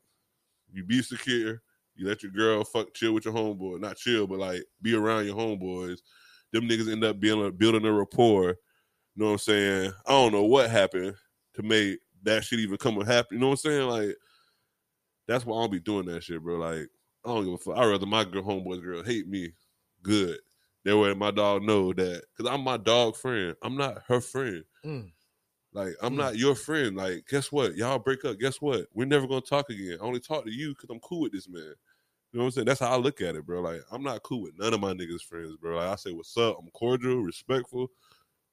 [0.71, 1.61] you be secure,
[1.95, 5.25] you let your girl fuck chill with your homeboy, not chill, but like be around
[5.25, 5.99] your homeboys.
[6.51, 8.49] Them niggas end up being building a rapport.
[8.49, 8.55] You
[9.15, 9.93] know what I'm saying?
[10.05, 11.15] I don't know what happened
[11.55, 13.35] to make that shit even come and happen.
[13.35, 13.87] You know what I'm saying?
[13.87, 14.15] Like,
[15.27, 16.57] that's why I don't be doing that shit, bro.
[16.57, 16.87] Like,
[17.23, 17.77] I don't give a fuck.
[17.77, 19.53] I'd rather my girl, homeboys girl hate me.
[20.03, 20.39] Good.
[20.85, 22.23] That way my dog know that.
[22.37, 23.55] Because I'm my dog friend.
[23.63, 24.63] I'm not her friend.
[24.85, 25.11] Mm.
[25.71, 26.17] Like, I'm Mm.
[26.17, 26.95] not your friend.
[26.95, 27.75] Like, guess what?
[27.75, 28.37] Y'all break up.
[28.37, 28.87] Guess what?
[28.93, 29.97] We're never to talk again.
[29.99, 31.63] I only talk to you because I'm cool with this man.
[31.63, 32.65] You know what I'm saying?
[32.65, 33.61] That's how I look at it, bro.
[33.61, 35.77] Like, I'm not cool with none of my niggas' friends, bro.
[35.77, 36.57] Like, I say, what's up?
[36.59, 37.87] I'm cordial, respectful.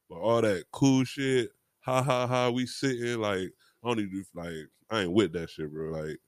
[0.08, 3.50] But all that cool shit, ha ha ha, we sitting, like,
[3.82, 5.90] I don't even, like, I ain't with that shit, bro.
[5.90, 6.18] Like,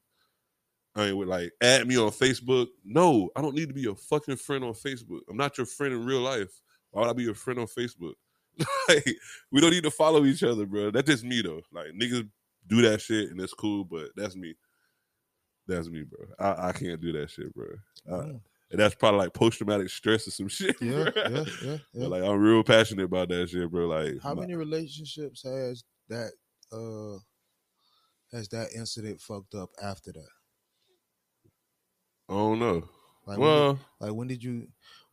[0.95, 2.67] I ain't with like add me on Facebook.
[2.85, 5.21] No, I don't need to be your fucking friend on Facebook.
[5.29, 6.61] I'm not your friend in real life.
[6.91, 8.15] Why would I be your friend on Facebook?
[8.89, 9.17] like,
[9.51, 10.91] we don't need to follow each other, bro.
[10.91, 11.63] That's just me though.
[11.73, 12.29] Like niggas
[12.67, 14.55] do that shit and it's cool, but that's me.
[15.67, 16.27] That's me, bro.
[16.39, 17.69] I, I can't do that shit, bro.
[18.07, 20.77] And that's probably like post traumatic stress or some shit.
[20.81, 22.07] Yeah, yeah, yeah, yeah.
[22.07, 23.87] like I'm real passionate about that shit, bro.
[23.87, 26.33] Like How my- many relationships has that
[26.73, 27.19] uh
[28.37, 30.29] has that incident fucked up after that?
[32.33, 32.89] I don't know.
[33.27, 34.69] Like when well, did, like when did you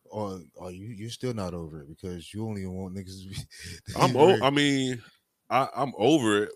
[0.05, 3.35] or are you you still not over it because you only want niggas to be
[3.93, 4.41] to I'm o-.
[4.41, 5.01] I mean,
[5.49, 6.51] I, I'm over it.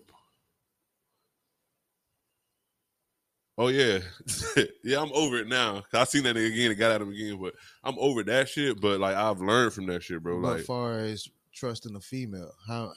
[3.58, 3.98] Oh yeah,
[4.82, 5.82] yeah, I'm over it now.
[5.92, 7.54] I seen that nigga again and got at him again, but
[7.84, 8.80] I'm over that shit.
[8.80, 10.38] But like I've learned from that shit, bro.
[10.38, 12.92] Like as far as trusting a female, how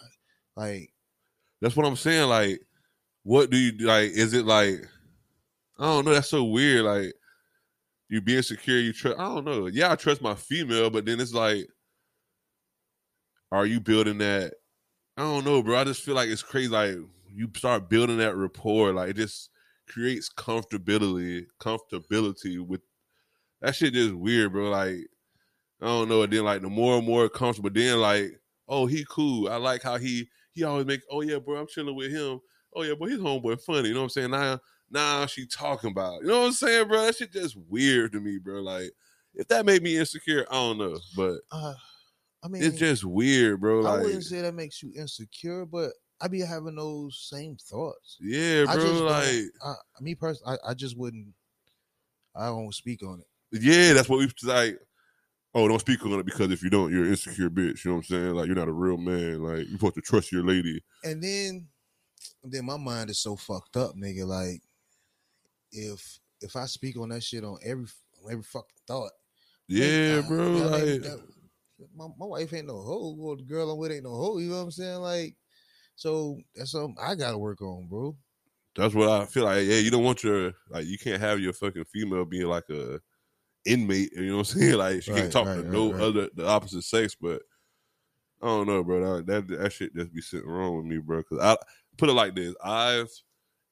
[0.56, 0.90] like
[1.62, 2.30] that's what I'm saying.
[2.30, 2.62] Like,
[3.24, 4.12] what do you like?
[4.12, 4.80] Is it like
[5.78, 6.14] I don't know?
[6.14, 6.86] That's so weird.
[6.86, 7.14] Like
[8.10, 9.20] you being secure, you trust.
[9.20, 9.68] I don't know.
[9.68, 11.68] Yeah, I trust my female, but then it's like,
[13.52, 14.54] are you building that?
[15.18, 15.78] I don't know, bro.
[15.78, 16.70] I just feel like it's crazy.
[16.70, 16.96] Like
[17.28, 19.50] you start building that rapport, like it just
[19.88, 22.82] creates comfortability, comfortability with
[23.62, 23.94] that shit.
[23.94, 24.70] Just weird, bro.
[24.70, 25.08] Like
[25.82, 26.24] I don't know.
[26.24, 29.50] And then like the more and more comfortable, then like, oh, he cool.
[29.50, 31.02] I like how he he always make.
[31.12, 32.40] Oh yeah, bro, I'm chilling with him.
[32.76, 33.90] Oh yeah, boy, his homeboy funny.
[33.90, 34.32] You know what I'm saying?
[34.32, 34.60] Now
[34.92, 36.22] now she talking about.
[36.22, 37.06] You know what I'm saying, bro?
[37.06, 38.62] That shit just weird to me, bro.
[38.62, 38.92] Like
[39.34, 41.74] if that made me insecure, I don't know, but uh
[42.44, 43.86] I mean it's just weird, bro.
[43.86, 48.18] I Like wouldn't say that makes you insecure, but I be having those same thoughts.
[48.20, 48.84] yeah, I bro.
[48.86, 51.28] just Like I, me personally, I, I just wouldn't.
[52.36, 53.62] I don't speak on it.
[53.62, 54.80] Yeah, that's what we like.
[55.54, 57.84] Oh, don't speak on it because if you don't, you're an insecure bitch.
[57.84, 58.36] You know what I'm saying?
[58.36, 59.42] Like you're not a real man.
[59.42, 60.84] Like you're supposed to trust your lady.
[61.04, 61.68] And then,
[62.44, 64.28] then my mind is so fucked up, nigga.
[64.28, 64.62] Like,
[65.72, 67.86] if if I speak on that shit on every
[68.24, 69.12] on every fucking thought,
[69.68, 70.54] Yeah, bro.
[70.54, 71.28] that Like that-
[71.96, 74.40] my, my wife ain't no hoe, or the girl I'm with ain't no hoe.
[74.40, 75.00] You know what I'm saying?
[75.00, 75.36] Like,
[75.96, 78.18] so that's something I gotta work on, bro.
[78.76, 79.66] that's what I feel like.
[79.68, 83.00] Yeah, you don't want your like you can't have your fucking female being like a
[83.66, 84.12] inmate.
[84.14, 84.78] You know what I'm saying?
[84.78, 87.16] Like she Right, can't talk right, to right, no other the opposite sex.
[87.20, 87.44] But
[88.42, 89.22] I don't know, bro.
[89.22, 91.18] That that, that shit just be sitting wrong with me, bro.
[91.20, 91.58] Because I
[91.98, 93.12] put it like this: I've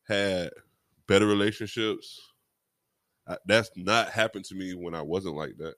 [0.08, 0.52] had
[1.08, 2.20] better relationships.
[3.28, 5.76] I, that's not happened to me when I wasn't like that.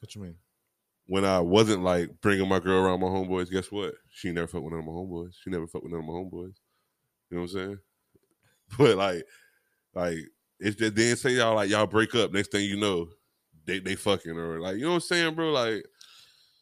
[0.00, 0.36] What you mean?
[1.10, 3.94] when I wasn't like bringing my girl around my homeboys, guess what?
[4.10, 5.34] She never fucked with none of my homeboys.
[5.42, 6.54] She never fucked with none of my homeboys.
[7.30, 7.78] You know what I'm saying?
[8.78, 9.24] But like,
[9.92, 10.18] like
[10.60, 12.32] it's just then say y'all like y'all break up.
[12.32, 13.08] Next thing you know,
[13.66, 15.50] they they fucking or like you know what I'm saying, bro?
[15.50, 15.84] Like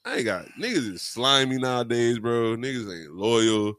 [0.07, 2.57] I ain't got niggas is slimy nowadays, bro.
[2.57, 3.75] Niggas ain't loyal.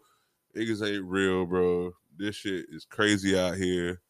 [0.55, 1.91] Niggas ain't real, bro.
[2.19, 4.01] This shit is crazy out here.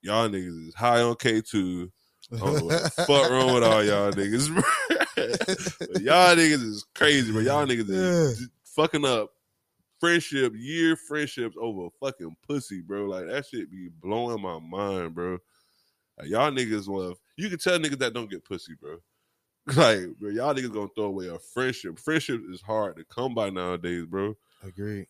[0.00, 1.90] Y'all niggas is high on K2.
[2.32, 4.48] I don't know what the fuck wrong with all y'all niggas.
[6.00, 7.40] Y'all niggas is crazy, bro.
[7.40, 9.30] Y'all niggas is fucking up
[9.98, 13.06] friendship, year friendships over fucking pussy, bro.
[13.06, 15.38] Like that shit be blowing my mind, bro.
[16.16, 17.18] Like, y'all niggas love.
[17.36, 18.98] You can tell niggas that don't get pussy, bro.
[19.76, 21.98] Like, bro, y'all niggas gonna throw away a friendship.
[21.98, 24.34] Friendship is hard to come by nowadays, bro.
[24.62, 25.06] Agreed.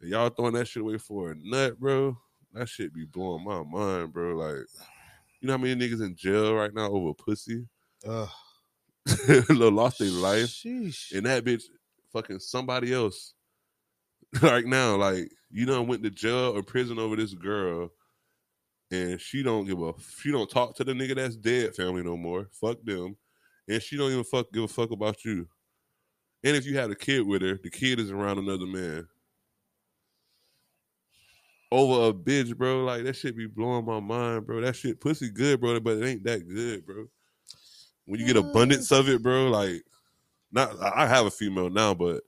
[0.00, 2.16] And y'all throwing that shit away for a nut, bro.
[2.54, 4.36] That shit be blowing my mind, bro.
[4.36, 4.66] Like,
[5.40, 7.66] you know how many niggas in jail right now over pussy?
[8.06, 8.26] Uh,
[9.50, 10.46] lost their life.
[10.46, 11.12] Sheesh.
[11.14, 11.64] and that bitch
[12.12, 13.34] fucking somebody else
[14.42, 14.96] right now.
[14.96, 17.90] Like you done went to jail or prison over this girl,
[18.90, 22.16] and she don't give a she don't talk to the nigga that's dead family no
[22.16, 22.48] more.
[22.52, 23.16] Fuck them,
[23.68, 25.46] and she don't even fuck give a fuck about you.
[26.42, 29.06] And if you had a kid with her, the kid is around another man.
[31.72, 32.84] Over a bitch, bro.
[32.84, 34.60] Like that shit be blowing my mind, bro.
[34.60, 37.06] That shit pussy good, bro, but it ain't that good, bro.
[38.06, 39.82] When you get abundance of it, bro, like
[40.50, 42.22] not I I have a female now, but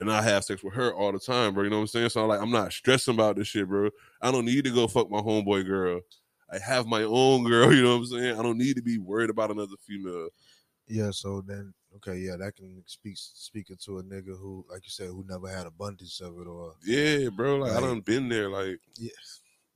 [0.00, 1.64] and I have sex with her all the time, bro.
[1.64, 2.08] You know what I'm saying?
[2.10, 3.90] So I'm like, I'm not stressing about this shit, bro.
[4.20, 6.00] I don't need to go fuck my homeboy girl.
[6.52, 8.38] I have my own girl, you know what I'm saying?
[8.38, 10.28] I don't need to be worried about another female.
[10.88, 14.90] Yeah, so then okay, yeah, that can speak speaking to a nigga who, like you
[14.90, 17.56] said, who never had abundance of it or Yeah, bro.
[17.56, 17.80] Like I Right.
[17.80, 18.48] done been there.
[18.48, 19.10] Like yeah,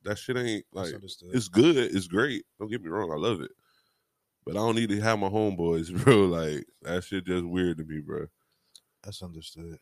[0.05, 0.95] that shit ain't like
[1.33, 1.77] it's good.
[1.77, 2.45] It's great.
[2.59, 3.13] Don't get me wrong.
[3.13, 3.51] I love it.
[4.45, 6.27] But I don't need to have my homeboys, bro.
[6.27, 8.27] Like that shit just weird to me, bro.
[9.03, 9.79] That's understood.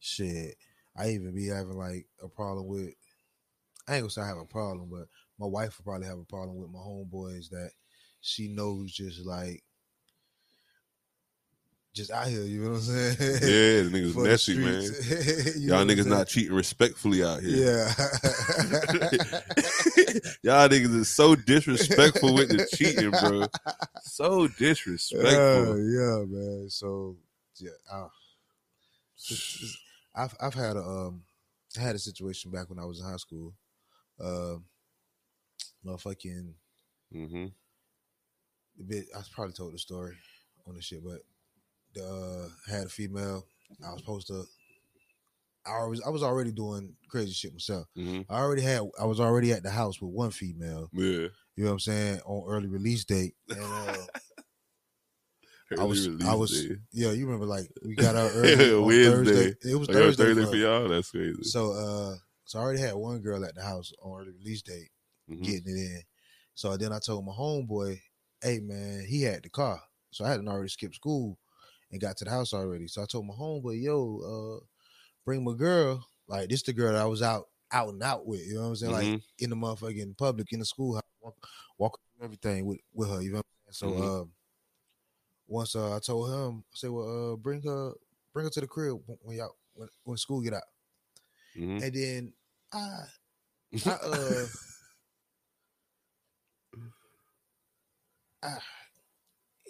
[0.00, 0.56] Shit,
[0.96, 2.94] I even be having like a problem with.
[3.88, 6.24] I ain't gonna say I have a problem, but my wife will probably have a
[6.24, 7.70] problem with my homeboys that
[8.20, 9.62] she knows just like
[11.94, 12.42] just out here.
[12.42, 13.16] You know what I'm saying?
[13.20, 14.82] Yeah, the niggas For the messy, man.
[15.68, 17.66] Y'all niggas not cheating respectfully out here.
[17.66, 17.92] Yeah.
[20.42, 23.46] Y'all niggas is so disrespectful with the cheating, bro.
[24.02, 25.78] So disrespectful.
[25.78, 26.66] yeah, man.
[26.70, 27.16] So
[27.58, 28.06] yeah, I,
[29.30, 29.76] it's-
[30.14, 31.22] I've I've had a um
[31.78, 33.54] I had a situation back when I was in high school.
[34.20, 34.64] Um,
[35.86, 36.52] motherfucking
[37.12, 37.46] hmm
[38.78, 39.06] a bit.
[39.16, 40.14] I probably told the story
[40.66, 41.20] on the shit, but
[41.94, 43.44] the uh, had a female.
[43.84, 44.44] I was supposed to.
[45.66, 47.86] I was I was already doing crazy shit myself.
[47.94, 48.82] hmm I already had.
[48.98, 50.88] I was already at the house with one female.
[50.92, 51.28] Yeah.
[51.56, 54.06] You know what I'm saying on early release date, and uh,
[55.78, 56.76] I was I was day.
[56.92, 57.12] yeah.
[57.12, 59.10] You remember like we got out early on Wednesday.
[59.52, 59.70] Thursday.
[59.70, 60.88] It was Thursday, Thursday for y'all?
[60.88, 61.42] That's crazy.
[61.42, 62.16] So uh,
[62.46, 64.90] so I already had one girl at the house on early release date.
[65.30, 65.44] Mhm.
[65.44, 66.02] getting it in.
[66.54, 68.00] So then I told my homeboy,
[68.42, 69.80] hey man, he had the car.
[70.10, 71.38] So I hadn't already skipped school
[71.90, 72.86] and got to the house already.
[72.88, 74.64] So I told my homeboy, yo, uh,
[75.24, 76.04] bring my girl.
[76.28, 78.46] Like this the girl that I was out out and out with.
[78.46, 78.92] You know what I'm saying?
[78.92, 79.22] Like Mhm.
[79.38, 81.36] in the motherfucking public, in the school, walk,
[81.78, 83.20] walk everything with, with her.
[83.20, 83.94] You know what I'm saying?
[83.96, 84.20] So Mhm.
[84.22, 84.32] um
[85.48, 87.92] once uh, I told him, I said, well, uh, bring her
[88.32, 90.62] bring her to the crib when, y'all when, when school get out.
[91.56, 91.82] Mhm.
[91.82, 92.32] And then
[92.72, 93.04] I
[93.86, 94.46] I uh
[98.42, 98.62] ah,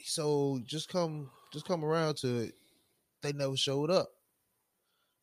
[0.05, 2.55] so just come just come around to it.
[3.22, 4.11] They never showed up.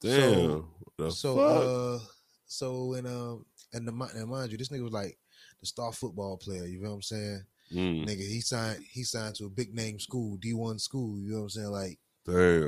[0.01, 0.65] Damn.
[1.09, 1.51] so fuck?
[1.51, 1.99] uh
[2.45, 5.17] so when um and, the, and mind you, this nigga was like
[5.59, 7.43] the star football player, you know what I'm saying?
[7.73, 11.31] Mm, Nigga, he signed he signed to a big name school, D one school, you
[11.31, 11.71] know what I'm saying?
[11.71, 11.99] Like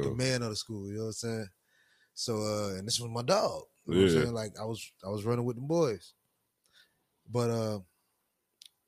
[0.01, 1.49] the man of the school, you know what I'm saying?
[2.16, 3.64] So uh and this was my dog.
[3.86, 4.22] You know what I'm Yeah.
[4.24, 4.34] saying?
[4.34, 6.14] Like I was I was running with the boys.
[7.32, 7.80] But uh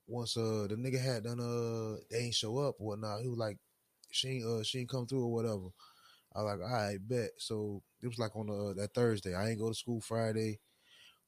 [0.07, 3.37] once uh the nigga had done uh they ain't show up or whatnot, he was
[3.37, 3.57] like,
[4.11, 5.69] she ain't uh she ain't come through or whatever.
[6.35, 7.31] I was like, all right, bet.
[7.37, 9.35] So it was like on uh, that Thursday.
[9.35, 10.59] I ain't go to school Friday.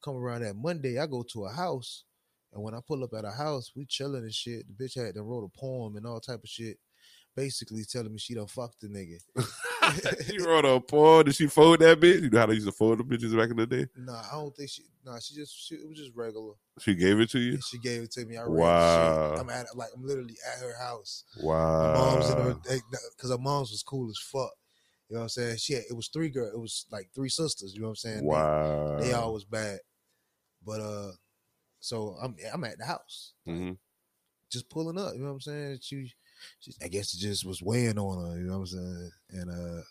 [0.02, 2.04] Come around that Monday, I go to a house,
[2.52, 4.64] and when I pull up at a house, we chilling and shit.
[4.68, 6.78] The bitch had to wrote a poem and all type of shit,
[7.34, 9.18] basically telling me she done fucked the nigga.
[10.26, 11.24] she wrote a poem.
[11.24, 12.22] Did she fold that bitch?
[12.22, 13.86] You know how they used to fold the bitches back in the day?
[13.96, 14.82] Nah, I don't think she.
[15.04, 16.54] Nah, she just she, it was just regular.
[16.80, 17.58] She gave it to you?
[17.60, 18.36] She gave it to me.
[18.36, 19.34] I Wow.
[19.36, 21.24] I'm at like I'm literally at her house.
[21.42, 21.92] Wow.
[21.92, 22.54] Mom's in her
[23.16, 24.50] because her mom's was cool as fuck.
[25.08, 25.56] You know what I'm saying?
[25.58, 26.48] She had, it was three girl.
[26.48, 27.74] It was like three sisters.
[27.74, 28.16] You know what I'm saying?
[28.22, 28.96] They- Wow.
[29.00, 29.80] They, all was bad,
[30.64, 31.12] but uh,
[31.80, 33.72] so I'm I'm at the house hmm
[34.50, 35.12] just pulling up.
[35.14, 35.78] You know what I'm saying?
[35.82, 36.12] She,
[36.60, 38.38] she I guess it just was weighing on her.
[38.38, 39.10] You know what I'm saying?
[39.30, 39.82] And uh,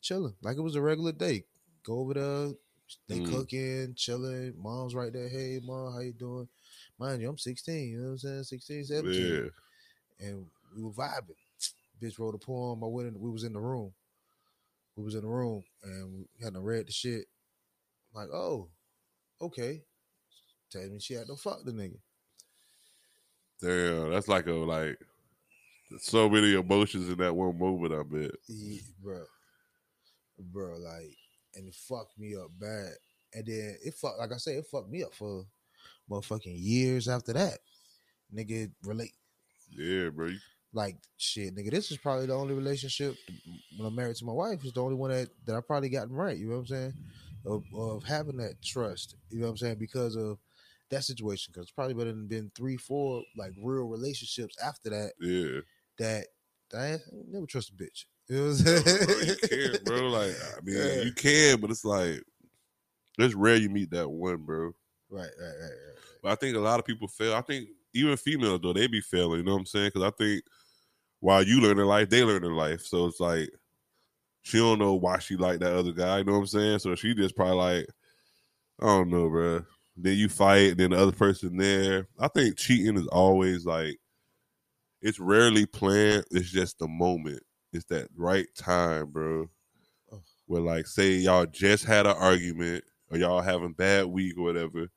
[0.00, 1.44] chilling like it was a regular day.
[1.84, 2.48] Go over there.
[3.08, 3.30] They Mm.
[3.30, 4.54] cooking, chilling.
[4.58, 5.28] Mom's right there.
[5.28, 6.48] Hey, mom, how you doing?
[6.98, 7.88] Mind you, I'm 16.
[7.88, 8.44] You know what I'm saying?
[8.44, 9.22] 16, 17
[10.20, 10.26] Yeah.
[10.28, 11.36] and we were vibing.
[12.00, 12.84] Bitch wrote a poem.
[12.84, 13.20] I went in.
[13.20, 13.92] We was in the room.
[14.96, 17.26] We was in the room, and we hadn't read the shit.
[18.14, 18.68] like, oh,
[19.40, 19.82] okay.
[20.70, 21.98] Tell me she had to fuck the nigga.
[23.60, 24.98] Damn, that's like a like
[26.00, 27.92] so many emotions in that one moment.
[27.92, 28.30] I bet.
[28.48, 29.24] Yeah, bro,
[30.38, 31.16] bro, like,
[31.54, 32.92] and it fucked me up bad.
[33.34, 35.46] And then it fucked, like I said, it fucked me up for
[36.10, 37.58] motherfucking years after that.
[38.34, 39.12] Nigga, relate
[39.70, 40.30] Yeah, bro.
[40.74, 41.70] Like shit, nigga.
[41.70, 43.16] This is probably the only relationship
[43.76, 46.14] when I'm married to my wife is the only one that, that I probably gotten
[46.14, 46.36] right.
[46.36, 46.94] You know what I'm saying?
[47.44, 49.16] Of, of having that trust.
[49.28, 49.76] You know what I'm saying?
[49.78, 50.38] Because of
[50.90, 51.52] that situation.
[51.52, 55.60] Because it's probably been been three, four like real relationships after that Yeah.
[55.98, 56.26] That,
[56.70, 58.04] that I never trust a bitch.
[58.28, 59.06] You know what I'm saying?
[59.06, 59.36] bro, you
[59.76, 60.08] can, bro.
[60.08, 61.02] Like, I mean, Yeah.
[61.02, 62.22] you can, but it's like
[63.18, 64.72] it's rare you meet that one, bro.
[65.10, 65.98] Right, right, right, right.
[66.22, 67.34] But I think a lot of people fail.
[67.34, 69.40] I think even females though they be failing.
[69.40, 69.90] You know what I'm saying?
[69.94, 70.42] Because I think
[71.20, 72.82] while you learn in life, they learn in life.
[72.82, 73.50] So it's like
[74.42, 76.18] she don't know why she like that other guy.
[76.18, 76.78] You know what I'm saying?
[76.78, 77.86] So she just probably like,
[78.80, 79.64] I don't know, bro.
[79.96, 82.08] Then you fight, then the other person there.
[82.18, 83.98] I think cheating is always like
[85.02, 86.24] it's rarely planned.
[86.30, 87.42] It's just the moment.
[87.72, 89.50] It's that right time, bro.
[90.46, 94.88] Where like say y'all just had an argument or y'all having bad week or whatever,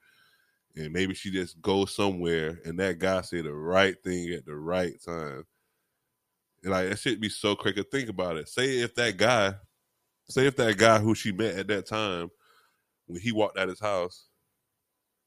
[0.75, 4.55] and maybe she just goes somewhere and that guy say the right thing at the
[4.55, 5.45] right time.
[6.63, 8.49] And like that should be so quick to think about it.
[8.49, 9.53] Say if that guy,
[10.27, 12.29] say if that guy who she met at that time,
[13.07, 14.27] when he walked out his house,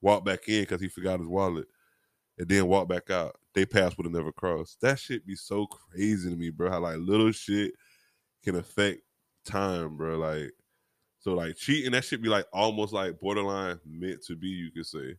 [0.03, 1.67] walked back in because he forgot his wallet,
[2.39, 4.81] and then walk back out, they paths would have never crossed.
[4.81, 6.71] That shit be so crazy to me, bro.
[6.71, 7.73] How like little shit
[8.45, 9.01] can affect
[9.45, 10.17] time, bro.
[10.19, 10.53] Like
[11.19, 14.87] so like cheating, that should be like almost like borderline meant to be, you could
[14.87, 15.17] say.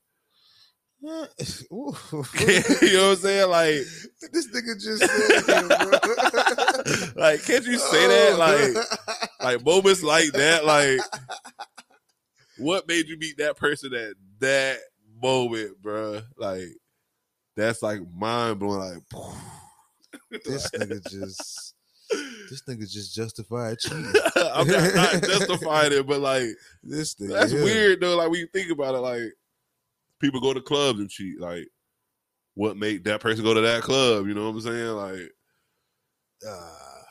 [1.01, 1.26] Yeah.
[2.82, 3.49] You know what I'm saying?
[3.49, 3.76] Like
[4.32, 7.22] this nigga just said bro.
[7.22, 8.34] like can't you say that?
[8.34, 10.99] Oh, like like moments like that, like
[12.57, 14.80] what made you meet that person at that
[15.22, 16.22] moment, bro?
[16.38, 16.67] Like
[17.55, 18.79] that's like mind blowing.
[19.11, 19.31] Like
[20.45, 21.75] this nigga just
[22.49, 24.11] this nigga just justified cheating.
[24.35, 26.45] I'm not, not justifying it, but like
[26.83, 27.63] This nigga that's yeah.
[27.63, 28.17] weird though.
[28.17, 29.33] Like when you think about it, like
[30.19, 31.39] people go to clubs and cheat.
[31.39, 31.67] Like
[32.55, 34.27] what made that person go to that club?
[34.27, 34.87] You know what I'm saying?
[34.87, 35.31] Like
[36.47, 37.05] Ah.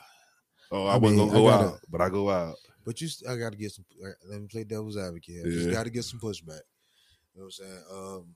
[0.71, 2.55] oh, I, I wasn't mean, gonna go gotta- out, but I go out.
[2.85, 3.85] But you, I got to get some.
[4.03, 5.45] uh, Let me play devil's advocate.
[5.45, 5.51] Yeah.
[5.51, 6.61] just got to get some pushback.
[7.35, 7.83] You know what I'm saying?
[7.91, 8.35] Um,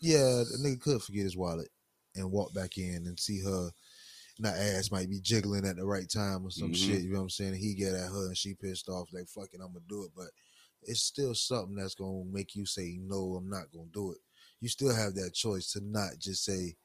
[0.00, 1.68] yeah, the nigga could forget his wallet
[2.14, 3.70] and walk back in and see her.
[4.38, 6.74] And her ass might be jiggling at the right time or some Mhm.
[6.74, 7.02] shit.
[7.02, 7.54] You know what I'm saying?
[7.54, 9.12] He get at her and she pissed off.
[9.12, 10.12] Like fuck it, I'm gonna do it.
[10.14, 10.30] But
[10.82, 13.34] it's still something that's gonna make you say no.
[13.34, 14.18] I'm not gonna do it.
[14.60, 16.76] You still have that choice to not just say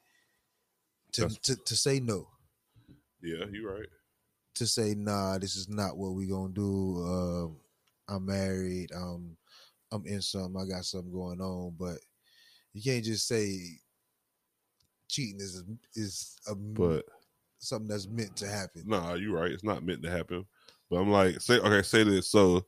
[1.12, 2.28] to to, to say no
[3.22, 3.88] Yeah, you're right.
[4.56, 7.04] to say, nah, this is not what we gonna do.
[7.04, 7.60] Um,
[8.08, 8.92] I'm married.
[8.92, 9.36] Um,
[9.90, 10.60] I'm in something.
[10.60, 11.98] I got something going on, but
[12.74, 13.78] you can't just say
[15.08, 15.62] cheating is
[15.94, 17.06] is a, But
[17.58, 18.84] something that's meant to happen.
[18.86, 19.50] Nah, you're right.
[19.50, 20.46] It's not meant to happen.
[20.90, 22.28] But I'm like, say okay, say this.
[22.28, 22.66] So,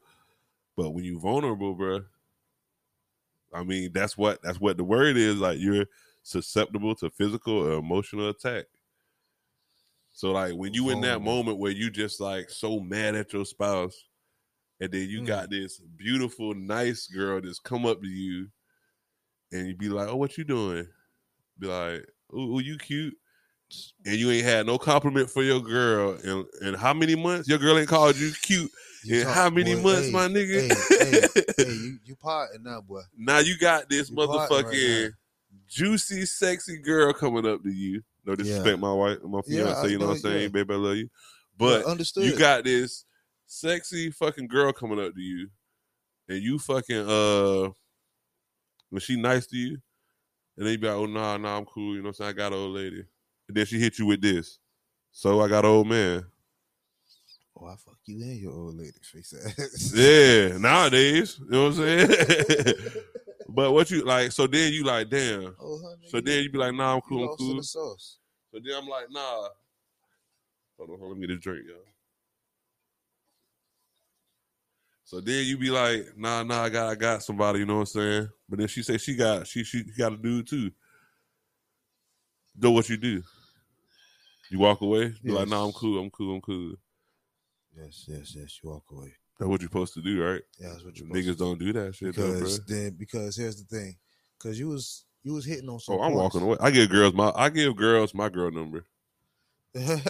[0.76, 2.04] but when you vulnerable, bro,
[3.52, 5.36] I mean, that's what that's what the word is.
[5.36, 5.86] Like you're
[6.22, 8.66] susceptible to physical or emotional attack.
[10.12, 13.44] So like when you in that moment where you just like so mad at your
[13.44, 14.04] spouse,
[14.80, 15.26] and then you Mm.
[15.26, 18.50] got this beautiful, nice girl that's come up to you,
[19.52, 20.86] and you'd be like, "Oh, what you doing?"
[21.58, 23.14] Be like, "Ooh, ooh, you cute."
[24.04, 27.48] and you ain't had no compliment for your girl and in how many months?
[27.48, 28.70] Your girl ain't called you cute
[29.02, 30.60] You talk- how many boy, months, hey, my nigga?
[30.60, 33.00] Hey, hey, hey, you you parting now, boy.
[33.18, 35.10] now you got this You parting right motherfucking
[35.68, 38.02] juicy, sexy girl coming up to you.
[38.24, 39.80] No disrespect, my wife, my Yeah, fiance.
[39.88, 40.48] I you know what I'm saying, yeah.
[40.48, 41.08] baby, I love you.
[41.58, 42.24] But But understood.
[42.24, 43.04] you got this
[43.46, 45.48] sexy fucking girl coming up to you,
[46.28, 47.70] and you fucking uh,
[48.90, 49.78] when she nice to you,
[50.56, 51.94] and then you be like, oh nah, nah, I'm cool.
[51.94, 52.30] You know what I'm saying?
[52.30, 53.04] I got an old lady,
[53.48, 54.58] and then she hit you with this.
[55.12, 56.24] So I got an old man.
[57.58, 59.92] oh, I fuck you and your old lady face ass.
[59.96, 62.74] Yeah, nowadays, you know what I'm saying.
[63.48, 64.32] but what you like?
[64.32, 65.54] So then you like, damn.
[65.60, 67.62] Oh, honey, So then you be like, nah, I'm cool, I'm cool.
[67.62, 67.96] So
[68.52, 69.48] then I'm like, nah.
[70.78, 71.76] Hold on, hold on, let me get a drink, y'all.
[75.06, 77.80] So then you be like, nah, nah, I got I got somebody, you know what
[77.80, 78.28] I'm saying?
[78.48, 80.72] But then she say she got she she got a dude too.
[82.58, 83.22] Do what you do.
[84.50, 86.74] You walk away, be like, nah, I'm cool, I'm cool, I'm cool.
[87.76, 88.58] Yes, yes, yes.
[88.60, 89.12] You walk away.
[89.38, 90.42] That's what you're supposed to do, right?
[90.58, 92.38] Yeah, that's what you Niggas don't do that shit, though, bro.
[92.38, 93.96] because then because here's the thing,
[94.38, 95.94] because you was you was hitting on some.
[95.94, 96.34] Oh, I'm points.
[96.34, 96.56] walking away.
[96.60, 98.84] I give girls my I give girls my girl number.
[99.76, 100.00] you know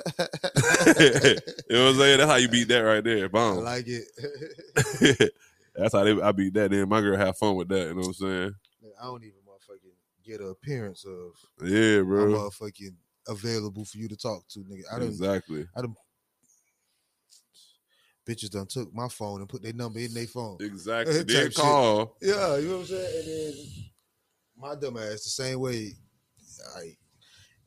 [0.94, 2.18] what I'm saying?
[2.18, 3.28] That's how you beat that right there.
[3.34, 5.32] I like it.
[5.74, 6.70] That's how they, I beat that.
[6.70, 7.88] Then my girl have fun with that.
[7.88, 8.54] You know what I'm saying?
[9.00, 11.32] I don't even motherfucking get an appearance of
[11.68, 12.24] Yeah, bro.
[12.24, 12.94] I'm motherfucking
[13.26, 14.82] available for you to talk to, nigga.
[14.92, 15.08] I don't.
[15.08, 15.66] exactly.
[18.24, 20.58] Bitches done took my phone and put their number in their phone.
[20.60, 21.18] Exactly.
[21.18, 21.54] Type Then shit.
[21.54, 22.16] call.
[22.22, 23.18] Yeah, you know what I'm saying.
[23.18, 23.54] And then
[24.56, 25.92] my dumb ass the same way.
[26.76, 26.96] I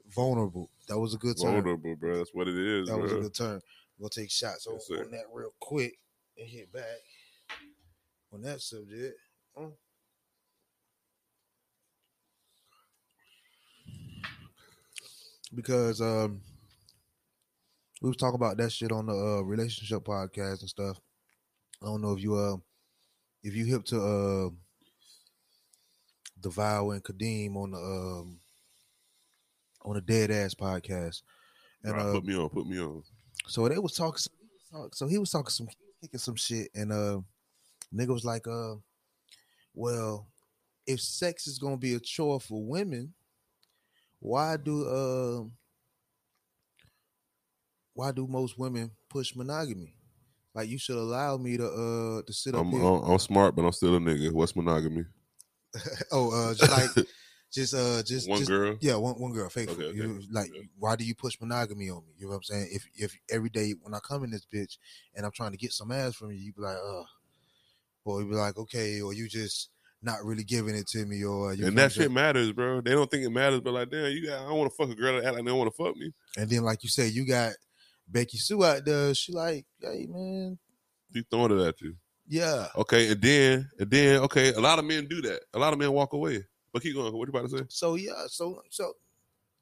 [0.09, 0.69] vulnerable.
[0.89, 1.53] That was a good turn.
[1.53, 2.17] Vulnerable, bro.
[2.17, 3.23] That's what it is, That was a bro.
[3.23, 3.61] good term.
[3.99, 5.03] We'll take shots on, Yes, sir.
[5.05, 5.93] on that real quick
[6.37, 6.83] and hit back
[8.33, 9.15] on that subject.
[9.57, 9.71] Mm.
[15.53, 16.41] Because um,
[18.01, 20.99] we was talking about that shit on the uh, relationship podcast and stuff.
[21.81, 22.57] I don't know if you uh
[23.41, 24.49] if you hip to uh
[26.41, 28.39] Devour and Kadeem on the um
[29.83, 31.21] on the Dead Ass podcast.
[31.83, 32.49] And Right, uh, put me on.
[32.49, 33.03] Put me on.
[33.47, 34.21] so they was talking.
[34.93, 35.67] So he was talking some
[36.01, 37.19] kicking some shit, and uh,
[37.93, 38.75] nigga was like, uh,
[39.73, 40.27] well,
[40.85, 43.13] if sex is gonna be a chore for women,
[44.19, 45.43] why do uh,
[47.93, 49.93] why do most women push monogamy?
[50.53, 52.81] Like you should allow me to uh to sit up I'm, here.
[52.81, 54.31] I'm, I'm smart, but I'm still a nigga.
[54.31, 55.05] What's monogamy?
[56.11, 57.07] oh, uh, just like
[57.51, 58.77] just uh just One just, girl.
[58.81, 59.75] Yeah, one one girl, faithful.
[59.75, 59.97] Okay, okay.
[59.97, 60.61] You, like, Yeah.
[60.77, 62.13] why do you push monogamy on me?
[62.17, 62.69] You know what I'm saying?
[62.71, 64.77] If if every day when I come in this bitch
[65.15, 67.03] and I'm trying to get some ass from you, you be like, uh,
[68.05, 69.69] or you be like, okay, or you just
[70.01, 72.81] not really giving it to me, or you And that shit matters, bro.
[72.81, 74.39] They don't think it matters, but like, damn, you got.
[74.39, 75.95] I don't want to fuck a girl that act like they don't want to fuck
[75.97, 76.13] me.
[76.37, 77.53] And then, like you say, you got
[78.07, 79.13] Becky Sue out there.
[79.13, 80.57] She like, hey man,
[81.13, 81.95] She throwing it at you.
[82.27, 85.41] yeah, Okay, and then and then okay, a lot of men do that.
[85.53, 86.43] A lot of men walk away.
[86.71, 87.13] But keep going.
[87.13, 87.63] What you about to say?
[87.69, 88.93] So yeah, so so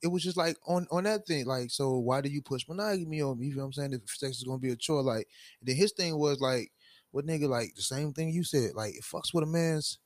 [0.01, 3.21] it was just like on on that thing, like, so why do you push monogamy
[3.21, 3.47] on me?
[3.47, 3.93] You know what I'm saying?
[3.93, 5.27] If sex is gonna be a chore, like
[5.61, 6.71] then his thing was like,
[7.11, 9.99] what nigga like the same thing you said, like it fucks with a man's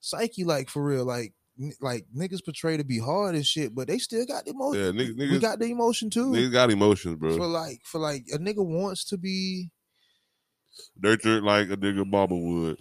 [0.00, 1.32] psyche, like for real, like
[1.80, 4.96] like niggas portray to be hard and shit, but they still got the emotion.
[4.96, 6.32] Yeah, niggas, we got the emotion too.
[6.32, 7.36] niggas got emotions, bro.
[7.36, 9.70] For like for like a nigga wants to be
[10.96, 12.78] Nurtured like a nigga mama would.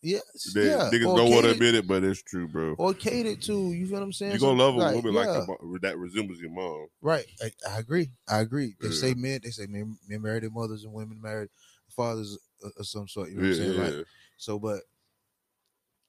[0.00, 0.18] Yeah,
[0.54, 2.74] They, yeah, niggas or don't want to admit it, but it's true, bro.
[2.78, 3.72] or catered to.
[3.72, 4.32] You feel what I'm saying?
[4.32, 5.44] You gonna love a woman like yeah.
[5.62, 6.86] your that resembles your mom.
[7.00, 7.26] Right.
[7.42, 8.10] I, I agree.
[8.28, 8.76] I agree.
[8.80, 8.94] They Yeah.
[8.94, 11.48] say men, they say men, men marry their mothers and women marry
[11.90, 13.30] fathers of, some sort.
[13.30, 13.96] You know what I'm saying?
[13.96, 14.82] Like so, but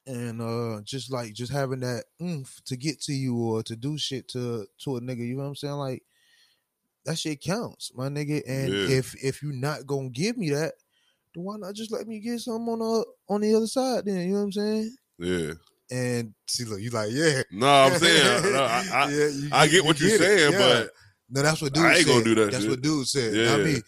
[0.05, 3.97] and uh just like just having that oomph to get to you or to do
[3.97, 5.73] shit to to a nigga, you know what I'm saying?
[5.73, 6.03] Like
[7.05, 8.43] that shit counts, my nigga.
[8.47, 10.73] And if if you're not gonna give me that,
[11.43, 14.19] why not just let me get some on the on the other side then?
[14.27, 14.95] You know what I'm saying?
[15.19, 15.51] yeah.
[15.91, 17.41] And see, look, you like, yeah.
[17.51, 20.53] No, I'm saying, no, I, I, Yeah, you- I get what you you're get saying,
[20.53, 20.59] Yeah.
[20.59, 20.91] but
[21.31, 22.07] No, that's what dude I ain't said.
[22.07, 22.69] gonna do that That's shit.
[22.69, 23.33] what dude said.
[23.33, 23.55] Yeah.
[23.57, 23.81] Not me.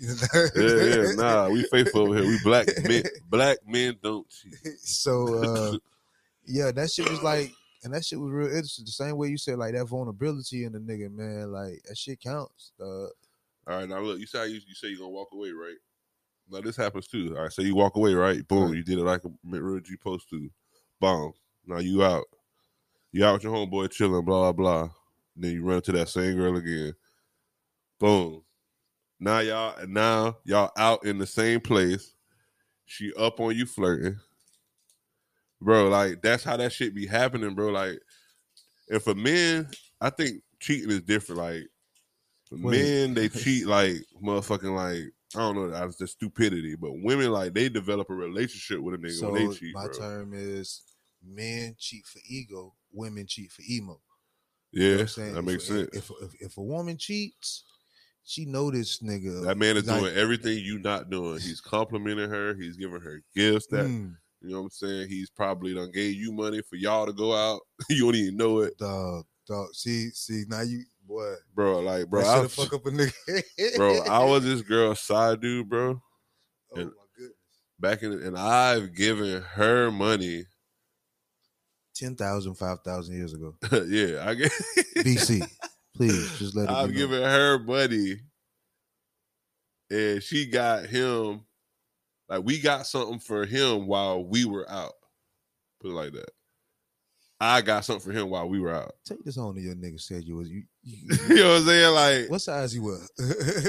[0.00, 2.26] yeah, yeah, nah, we faithful over here.
[2.28, 4.54] We black men, black men don't cheat.
[4.80, 5.76] so uh
[6.46, 7.52] yeah, that shit was like
[7.84, 8.84] and that shit was real interesting.
[8.86, 12.20] The same way you said like that vulnerability in the nigga, man, like that shit
[12.20, 12.72] counts.
[12.80, 13.10] Uh All
[13.68, 15.76] right, now look, you say you, you say you're gonna walk away, right?
[16.50, 17.34] Now this happens too.
[17.36, 18.46] All right, so you walk away, right?
[18.46, 18.76] Boom, Right.
[18.76, 20.50] you did it like a real G supposed to.
[21.00, 21.32] Boom.
[21.66, 22.24] Now you out.
[23.12, 24.90] You out with your homeboy chilling, blah blah blah.
[25.36, 26.94] Then you run to that same girl again.
[27.98, 28.42] Boom.
[29.20, 32.14] Now y'all now y'all out in the same place.
[32.86, 34.18] She up on you flirting.
[35.60, 37.68] Bro, like that's how that shit be happening, bro.
[37.68, 37.98] Like,
[38.90, 39.68] and for men,
[40.00, 41.40] I think cheating is different.
[41.40, 41.62] Like,
[42.50, 42.82] Wait.
[42.82, 46.76] men, they cheat like motherfucking like I don't know, that's just stupidity.
[46.76, 49.86] But women, like, they develop a relationship with a nigga so when they cheat, my
[49.86, 49.92] bro.
[49.92, 50.82] term is
[51.26, 54.00] men cheat for ego, women cheat for emo.
[54.72, 55.34] You know Yeah, I'm saying?
[55.34, 55.88] that makes if, sense.
[55.92, 57.64] If, if if a woman cheats,
[58.24, 59.44] she know this nigga.
[59.44, 61.40] that man is like, doing everything you not doing.
[61.40, 62.54] He's complimenting her.
[62.54, 65.08] He's giving her gifts that mm, you know what I'm saying.
[65.08, 67.60] He's probably done gave you money for y'all to go out.
[67.88, 69.68] you don't even know it, dog, dog.
[69.74, 71.80] See, see, now you boy, bro.
[71.80, 73.42] Like, bro, that I, fuck up a nigga.
[73.76, 76.00] bro, I was this girl's side dude, bro.
[76.72, 77.36] oh and- my goodness.
[77.80, 80.44] Back in, and I've given her money.
[81.96, 83.54] 10,000, 5,000 years ago.
[83.86, 84.52] yeah, I get.
[84.96, 85.48] BC.
[85.94, 88.16] Please, just let it I've given her money,
[89.90, 91.42] and she got him.
[92.28, 94.94] Like we got something for him while we were out.
[95.80, 96.30] Put it like that.
[97.44, 98.94] I got something for him while we were out.
[99.04, 100.96] Take this on to your nigga said you was you, you
[101.28, 101.94] you know what I'm saying?
[101.94, 103.10] Like, what size you was?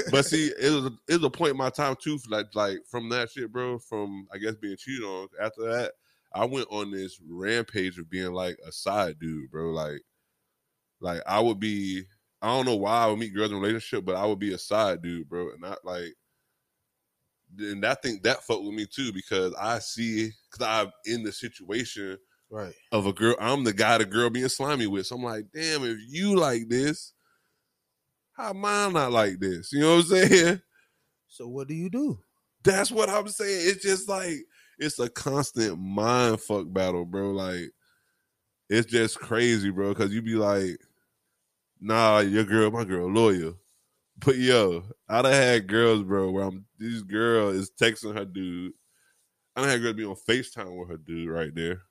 [0.10, 2.18] but see, it was a, it was a point in my time too.
[2.30, 3.78] Like, like from that shit, bro.
[3.78, 5.28] From I guess being cheated on.
[5.38, 5.92] After that,
[6.32, 9.70] I went on this rampage of being like a side dude, bro.
[9.70, 10.00] Like,
[11.00, 12.04] like I would be.
[12.40, 14.54] I don't know why I would meet girls in a relationship, but I would be
[14.54, 16.14] a side dude, bro, and not like.
[17.58, 21.32] And I think that fucked with me too because I see because I'm in the
[21.32, 22.16] situation
[22.50, 22.74] right.
[22.92, 23.36] of a girl.
[23.40, 25.06] I'm the guy the girl being slimy with.
[25.06, 27.12] So I'm like, damn, if you like this,
[28.32, 29.72] how am I not like this?
[29.72, 30.60] You know what I'm saying?
[31.28, 32.18] So what do you do?
[32.62, 33.68] That's what I'm saying.
[33.68, 34.38] It's just like
[34.78, 37.30] it's a constant mind fuck battle, bro.
[37.30, 37.70] Like
[38.68, 39.94] it's just crazy, bro.
[39.94, 40.78] Cause you be like,
[41.80, 43.56] nah, your girl, my girl, loyal.
[44.18, 48.72] But yo, I done had girls, bro, where I'm this girl is texting her dude.
[49.54, 51.82] I done had girls be on FaceTime with her dude right there.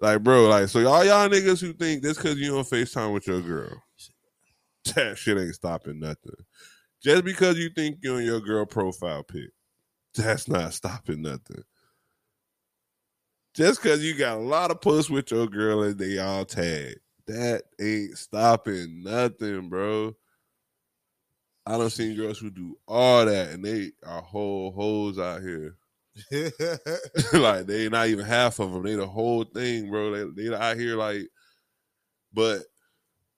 [0.00, 3.26] Like, bro, like, so all y'all niggas who think this cause you on FaceTime with
[3.26, 3.82] your girl,
[4.94, 6.36] that shit ain't stopping nothing.
[7.02, 9.50] Just because you think you're on your girl profile pic,
[10.14, 11.62] that's not stopping nothing.
[13.54, 16.96] Just because you got a lot of puss with your girl and they all tag,
[17.26, 20.14] that ain't stopping nothing, bro.
[21.66, 25.76] I don't see girls who do all that and they are whole hoes out here.
[27.32, 28.82] like they not even half of them.
[28.82, 30.32] They the whole thing, bro.
[30.32, 31.28] They they out here like,
[32.32, 32.62] but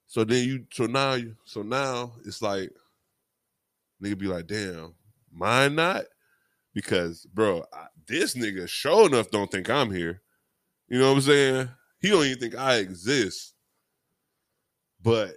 [0.07, 2.71] so then you so now you so now it's like
[4.01, 4.93] nigga be like, damn,
[5.31, 6.03] mine not
[6.73, 10.21] because bro, I, this nigga sure enough don't think I'm here.
[10.87, 11.69] You know what I'm saying?
[11.99, 13.53] He don't even think I exist.
[15.01, 15.35] But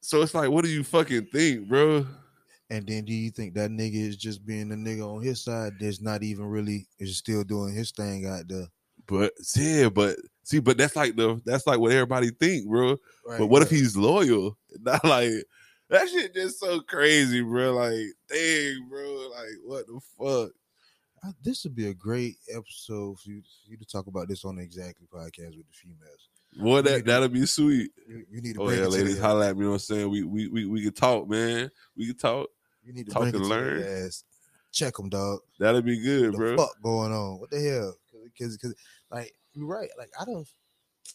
[0.00, 2.06] so it's like, what do you fucking think, bro?
[2.70, 5.74] And then do you think that nigga is just being a nigga on his side
[5.78, 8.66] that's not even really is still doing his thing out there?
[9.06, 12.96] But yeah, but see, but that's like the that's like what everybody think, bro.
[13.26, 14.56] Right, but what if he's loyal?
[14.80, 15.32] Not like
[15.90, 17.74] that shit just so crazy, bro.
[17.74, 19.28] Like, dang, bro.
[19.30, 20.52] Like, what the fuck?
[21.26, 24.44] Uh, this would be a great episode for you, for you to talk about this
[24.44, 26.28] on the Exactly podcast with the females.
[26.56, 27.90] Boy, that that'll be sweet.
[28.08, 29.60] You, you need to Oh yeah, it ladies, holla at me.
[29.60, 30.10] You know what I'm saying?
[30.10, 31.70] We we we we can talk, man.
[31.96, 32.48] We can talk.
[32.84, 33.80] You need to talk and to learn.
[33.80, 34.24] their ass.
[34.72, 35.40] Check them, dog.
[35.58, 36.56] That'll be good, What the bro.
[36.56, 37.38] fuck going on?
[37.38, 37.94] What the hell?
[38.24, 38.74] Because, because,
[39.10, 39.88] like, you're right.
[39.96, 40.48] Like, I don't,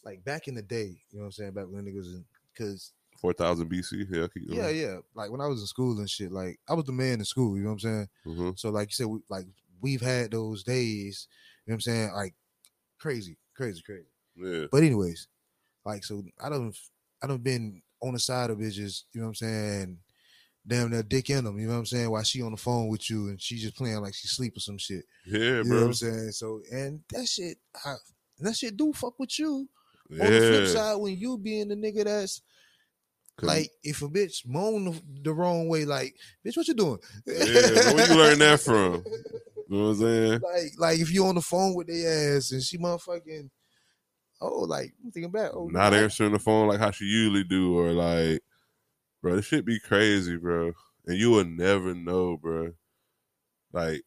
[0.02, 1.52] like, back in the day, you know what I'm saying?
[1.52, 2.24] Back when niggas, in,
[2.54, 4.06] because, Four thousand BC.
[4.10, 4.58] Yeah, keep going.
[4.58, 4.96] yeah, yeah.
[5.14, 7.54] Like, when I was in school and shit, like, I was the man in school,
[7.58, 8.08] you know what I'm saying?
[8.26, 8.58] Mhm.
[8.58, 9.44] So, like you said, we, like,
[9.82, 11.28] we've had those days,
[11.66, 12.12] you know what I'm saying?
[12.14, 12.34] Like,
[12.98, 14.06] crazy, crazy, crazy.
[14.40, 14.66] Yeah.
[14.70, 15.28] But, anyways,
[15.84, 16.76] like, so I don't,
[17.22, 19.98] I don't been on the side of bitches, you know what I'm saying?
[20.66, 22.10] Damn, that dick in them, you know what I'm saying?
[22.10, 24.60] While she on the phone with you and she just playing like she sleep or
[24.60, 25.04] some shit.
[25.26, 25.84] Yeah, You know what.
[25.86, 26.32] I'm saying?
[26.32, 27.94] So and that shit, I,
[28.40, 29.68] that shit do fuck with you.
[30.10, 30.24] Yeah.
[30.24, 32.42] On the flip side, when you being the nigga that's
[33.42, 36.14] like, if a bitch moan the, the wrong way, like,
[36.44, 36.98] bitch, what you doing?
[37.26, 39.04] Yeah, where you learn that from?
[39.70, 40.40] You know what I'm saying?
[40.40, 43.48] like, like if you on the phone with their ass and she motherfucking,
[44.40, 47.78] oh, like I'm thinking back, oh, Not answering the phone like how she usually do,
[47.78, 48.40] or like,
[49.22, 50.72] bro, this shit be crazy, bro.
[51.06, 52.72] And you will never know, bro.
[53.72, 54.02] Like,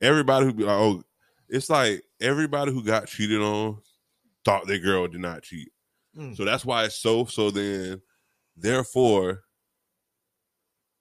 [0.00, 1.02] everybody who be like, oh,
[1.48, 3.78] it's like everybody who got cheated on
[4.44, 5.70] thought their girl did not cheat.
[6.16, 6.36] Mm.
[6.36, 7.24] So that's why it's so.
[7.24, 8.00] So then,
[8.56, 9.42] therefore,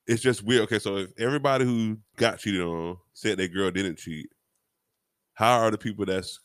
[0.06, 0.64] it's just weird.
[0.64, 4.30] Okay, so if everybody who got cheated on said their girl didn't cheat,
[5.34, 6.40] how are the people that's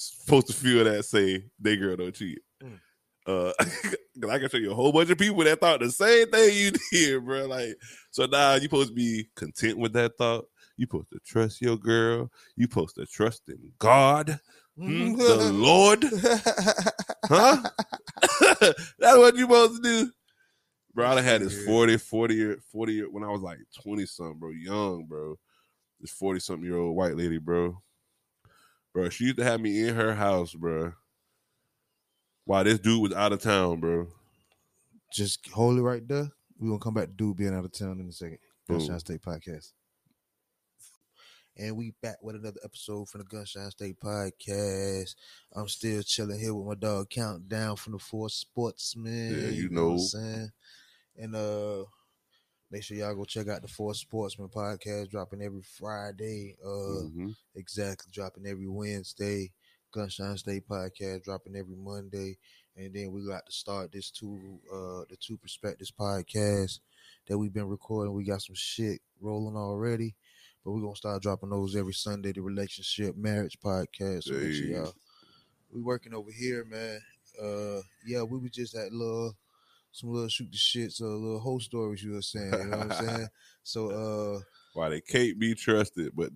[0.00, 2.40] supposed to feel that say their girl don't cheat?
[2.62, 2.78] Mm.
[3.26, 3.52] Uh,
[4.30, 6.72] I can show you a whole bunch of people that thought the same thing you
[6.92, 7.46] did, bro.
[7.46, 7.76] Like,
[8.10, 10.46] so now you supposed to be content with that thought.
[10.76, 12.30] You supposed to trust your girl.
[12.56, 14.40] You supposed to trust in God,
[14.76, 16.04] hmm, the Lord,
[17.28, 17.68] huh?
[18.98, 20.10] That's what you supposed to do.
[20.94, 21.66] Bro, I had this Yeah.
[21.66, 24.50] 40, 40 year, 40 year when I was like 20 something, bro.
[24.50, 25.36] Young, bro.
[26.00, 27.80] This 40 something year old white lady, bro.
[28.92, 29.08] Bro.
[29.08, 30.92] She used to have me in her house, bro.
[32.44, 34.08] While this dude was out of town, bro.
[35.12, 36.30] Just hold it right there.
[36.58, 38.38] We're gonna come back to dude being out of town in a second.
[38.68, 39.72] Gunshine State Podcast.
[41.56, 45.14] And we back with another episode from the Gunshine State Podcast.
[45.54, 49.34] I'm still chilling here with my dog Countdown from the Four Sportsmen.
[49.34, 49.98] Yeah, you what I'm know.
[49.98, 50.50] saying?
[51.18, 51.84] And uh
[52.70, 56.56] make sure y'all go check out the Four Sportsman podcast dropping every Friday.
[56.64, 56.68] Uh
[57.08, 57.36] Mhm.
[57.54, 59.52] exactly dropping every Wednesday.
[59.92, 62.38] Gunshine State podcast dropping every Monday,
[62.76, 66.78] and then we got to start this two uh the two perspectives podcast
[67.26, 68.14] that we've been recording.
[68.14, 70.14] We got some shit rolling already,
[70.64, 72.30] but we're gonna start dropping those every Sunday.
[72.32, 74.24] The relationship marriage podcast.
[74.24, 74.72] So make sure Hey.
[74.74, 74.94] y'all
[75.72, 77.00] we working over here, man.
[77.42, 79.36] Uh yeah, we were just at little
[79.92, 82.78] some little shoot the shit, so a little whole stories you were saying, you know
[82.78, 83.28] what I'm saying?
[83.62, 84.40] So uh
[84.74, 86.30] Why they can't be trusted, but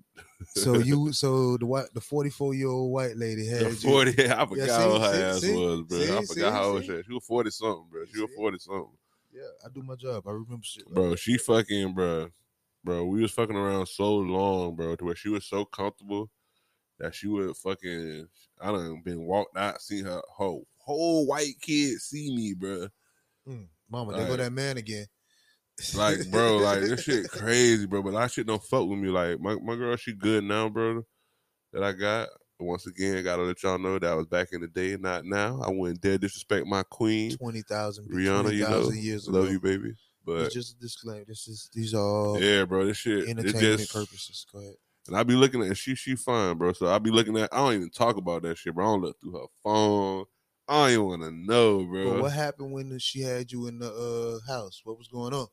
[0.48, 4.10] so you so the white the 44 year old white lady had the you- forty.
[4.30, 5.98] I forgot see, how her ass see, was, bro.
[5.98, 7.06] see, I see, forgot how old she was.
[7.06, 8.04] She was forty something, bro.
[8.12, 8.88] She was forty something,
[9.32, 10.26] Yeah, I do my job.
[10.26, 10.84] I remember shit.
[10.86, 11.10] like bro.
[11.10, 11.18] that.
[11.18, 12.28] She fucking, bro,
[12.82, 13.04] bro.
[13.06, 16.30] We was fucking around so long, bro, to where she was so comfortable
[16.98, 18.26] that she would fucking.
[18.60, 22.88] I done been walked out, seen her whole whole white kid see me, bro.
[23.48, 25.06] Mm, Mama, there go that man again.
[25.94, 28.02] Like, bro, like this shit crazy, bro.
[28.02, 29.08] But that shit don't fuck with me.
[29.08, 31.02] Like, my, my girl, she good now, bro.
[31.72, 32.28] That I got.
[32.60, 35.60] Once again, gotta let y'all know that was back in the day, not now.
[35.60, 38.54] I wouldn't dare disrespect my queen, Twenty thousand, Rihanna.
[38.54, 39.40] You know, 20,000 years ago.
[39.40, 39.92] love you, baby.
[40.24, 41.24] But It's just a disclaimer.
[41.26, 44.46] This is these are all yeah, bro, this shit, entertainment just, purposes.
[44.52, 44.74] Go ahead.
[45.08, 46.72] And I be looking at and she she fine, bro.
[46.72, 48.84] So I be looking at I don't even talk about that shit, bro.
[48.84, 50.24] I don't look through her phone.
[50.68, 52.14] I don't even wanna know, bro.
[52.14, 54.80] But what happened when she had you in the uh, house?
[54.84, 55.46] What was going on?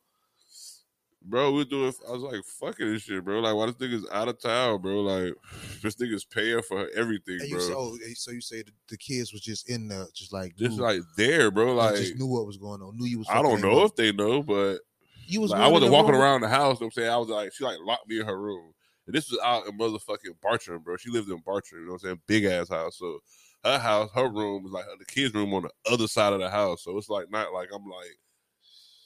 [1.24, 3.40] Bro, we were doing I was like, fucking this shit, bro.
[3.42, 5.02] Like why this nigga's out of town, bro?
[5.02, 5.34] Like
[5.84, 7.68] this nigga's paying for everything, And you bro.
[7.68, 10.78] say, oh, so you say the, the kids was just in there, just like just
[10.78, 11.76] knew- like there, bro.
[11.76, 12.98] Like just knew what was going on.
[12.98, 13.28] Knew you was.
[13.30, 13.92] I don't know up.
[13.92, 14.80] if they know, but
[15.28, 15.52] you was.
[15.52, 16.22] like, I wasn't walking room?
[16.22, 16.80] around the house.
[16.80, 18.74] You know what I'm saying I was like, she like locked me in her room.
[19.08, 20.96] And this was out in motherfucking Bartram, bro.
[20.98, 22.22] She lived in Bartram, you know what I'm saying?
[22.28, 22.98] Big ass house.
[22.98, 23.20] So
[23.64, 26.50] her house, her room was like the kids' room on the other side of the
[26.50, 26.84] house.
[26.84, 28.18] So it's like not like I'm like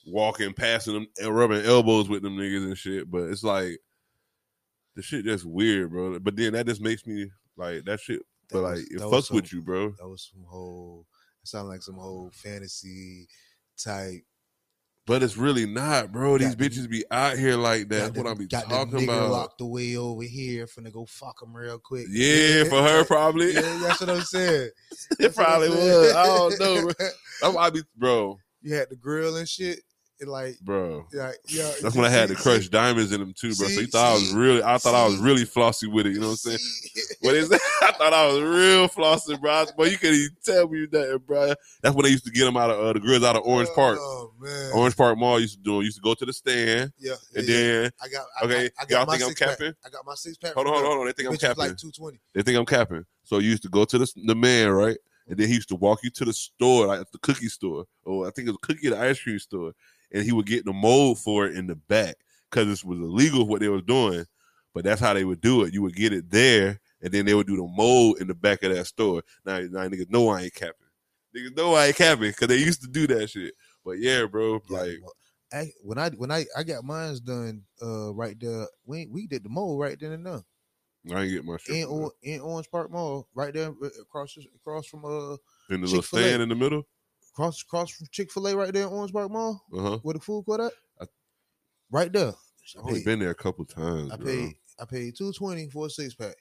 [0.07, 3.09] walking, passing them, and rubbing elbows with them niggas and shit.
[3.09, 3.79] But it's like
[4.95, 6.19] the shit just weird, bro.
[6.19, 8.21] But then that just makes me like that shit.
[8.49, 9.91] That But was- like it fucks with you, bro.
[9.99, 11.05] That was some whole.
[11.43, 13.27] It sounded like some whole fantasy
[13.77, 14.23] type.
[15.07, 16.37] But it's really not, bro.
[16.39, 18.13] These the- bitches be out here like that.
[18.13, 19.31] That's what I be got talking nigga about.
[19.31, 22.07] locked away over here, finna go fuck him real quick.
[22.09, 23.53] Yeah, for her probably.
[23.53, 24.71] Yeah, that's what I'm saying.
[24.91, 26.13] it That's probably was.
[26.13, 26.81] I don't know.
[26.81, 26.93] Bro.
[27.41, 29.81] That's I be, bro, you had the grill and shit.
[30.21, 31.05] And like, bro.
[31.13, 31.69] like, yeah.
[31.81, 33.67] That's when I had to crush diamonds in them too, bro.
[33.67, 36.05] so see- you thought I was see- really, I thought I was really flossy with
[36.05, 36.13] it.
[36.13, 36.57] You know what I'm saying?
[36.59, 37.59] see- What is that?
[37.81, 39.65] I thought I was real flossy, bro.
[39.77, 41.53] But you couldn't even tell me nothing, bro.
[41.81, 43.69] That's when they used to get them out of uh, the grills out of Orange
[43.75, 43.97] Park.
[43.99, 44.71] Oh man.
[44.73, 45.81] Orange Park Mall used to do.
[45.81, 47.15] Used to go to the stand, Yeah.
[47.35, 48.25] and yeah, then I got.
[48.41, 49.49] I, okay, I, I y'all got my think I'm six pack.
[49.57, 49.73] capping?
[49.85, 50.53] I got my six pack.
[50.53, 51.05] hold on, hold on, hold on.
[51.07, 51.57] They think I'm capping.
[51.57, 52.19] like two twenty.
[52.33, 53.05] They think I'm capping.
[53.25, 54.97] So you used to go to the the man, right?
[55.27, 58.27] And then he used to walk you to the store, like the cookie store, or
[58.27, 59.71] I think it was cookie the ice cream store,
[60.15, 62.15] and he would get the mold for it in the back
[62.49, 64.25] because this was illegal what they was doing.
[64.73, 65.73] But that's how they would do it.
[65.73, 68.63] You would get it there, and then they would do the mold in the back
[68.63, 69.23] of that store.
[69.45, 70.87] Now, now niggas know I ain't capping.
[71.35, 73.53] Niggas know I ain't capping because they used to do that shit.
[73.83, 75.13] But yeah, bro, Yeah, like well,
[75.53, 78.67] I, when I when I I got mine's done uh right there.
[78.85, 80.41] We we did the mold right then and there
[81.13, 84.35] I ain't get my shit in or, in Orange Park Mall right there uh, across
[84.55, 85.33] across from uh
[85.69, 86.23] in the little Chick-fil-A.
[86.23, 86.87] stand in the middle.
[87.35, 89.97] Across cross from Chick Fil A right there in Orange Park Mall Uh huh.
[90.03, 90.71] where the food court at.
[91.01, 91.05] I-
[91.91, 92.33] right there.
[92.79, 94.11] I've only been there a couple times.
[94.11, 94.25] I bro.
[94.25, 96.35] paid I paid two twenty for a six pack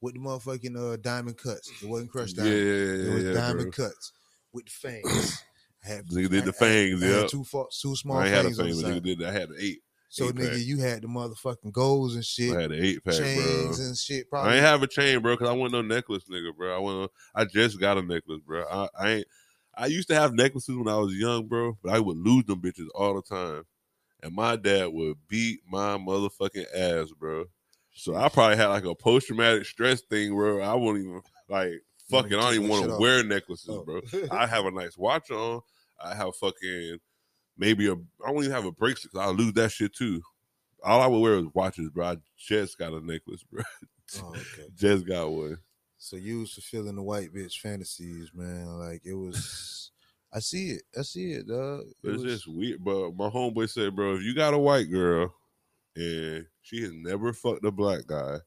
[0.00, 1.70] with the motherfucking uh diamond cuts.
[1.82, 2.60] It wasn't crushed Yeah, diamond.
[2.66, 2.72] yeah,
[3.10, 3.86] it was yeah, diamond bro.
[3.86, 4.12] cuts
[4.52, 4.70] with the
[5.04, 5.42] fangs.
[5.84, 7.26] I had Nigga did the I- I- fangs, I yeah.
[7.26, 7.44] two
[7.80, 9.22] two small I had a fangs thing, but nigga did.
[9.24, 9.78] I had an eight.
[10.12, 10.58] So eight nigga, pack.
[10.66, 13.24] you had the motherfucking golds and shit, I had an eight pack, bro.
[13.24, 14.28] chains and shit.
[14.28, 16.74] Probably I ain't have a chain, bro, because I want no necklace, nigga, bro.
[16.74, 17.10] I want.
[17.34, 18.64] I just got a necklace, bro.
[18.70, 19.26] I, I ain't.
[19.80, 22.60] I used to have necklaces when I was young, bro, but I would lose them
[22.60, 23.64] bitches all the time,
[24.22, 27.46] and my dad would beat my motherfucking ass, bro.
[27.94, 31.82] So I probably had like a post traumatic stress thing where I wouldn't even like
[32.10, 32.34] fucking.
[32.34, 33.82] I don't even want to wear necklaces, Oh.
[33.84, 34.00] bro.
[34.30, 35.60] I have a nice watch on.
[36.02, 36.98] I have fucking
[37.56, 37.94] maybe a.
[37.94, 37.96] I
[38.32, 39.16] don't even have a bracelet.
[39.16, 40.20] I'll lose that shit too.
[40.84, 42.06] All I would wear is watches, bro.
[42.06, 43.62] I just got a necklace, bro.
[44.20, 44.68] Oh, okay.
[44.74, 45.58] Just got one.
[46.02, 48.66] So you was fulfilling the white bitch fantasies, man.
[48.78, 49.90] Like it was.
[50.32, 50.82] I see it.
[50.98, 51.80] I see it, dog.
[52.02, 52.82] It it's was- just weird.
[52.82, 55.34] But my homeboy said, bro, if you got a white girl
[55.94, 58.38] and she has never fucked a black guy,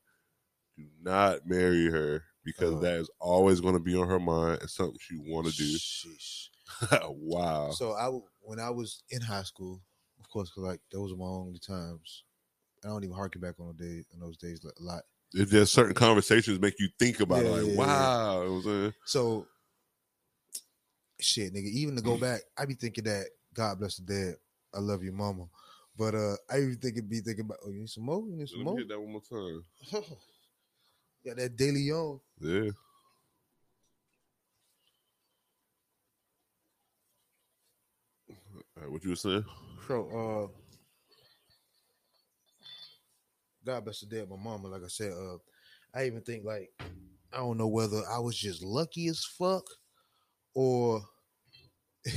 [0.78, 2.82] do not marry her because Uh-huh.
[2.82, 5.78] that is always going to be on her mind and something she want to do.
[7.10, 7.70] Wow.
[7.72, 8.10] So I
[8.42, 9.80] when I was in high school,
[10.20, 12.24] of course, 'cause, like those were my only times.
[12.84, 15.04] I don't even harken back on the day in those days a lot.
[15.34, 17.78] If there's certain conversations make you think about it, like, yeah, yeah.
[17.78, 18.42] wow.
[18.42, 18.94] You know what I'm saying?
[19.06, 19.48] So
[21.20, 24.36] shit, nigga, even to go back, I be thinking that God bless the dead.
[24.74, 25.46] I love you, mama.
[25.98, 28.24] But uh I even think it be thinking about oh, you need some more?
[28.28, 28.76] You need some Let more?
[28.76, 29.64] me hit that one more time.
[31.26, 32.20] Got that daily on.
[32.40, 32.72] Yeah.
[38.76, 39.46] All right, what you were saying?
[39.88, 40.63] So uh
[43.66, 45.38] God bless the dead, my mama, like I said, uh
[45.96, 46.70] I even think like
[47.32, 49.64] I don't know whether I was just lucky as fuck
[50.54, 51.02] or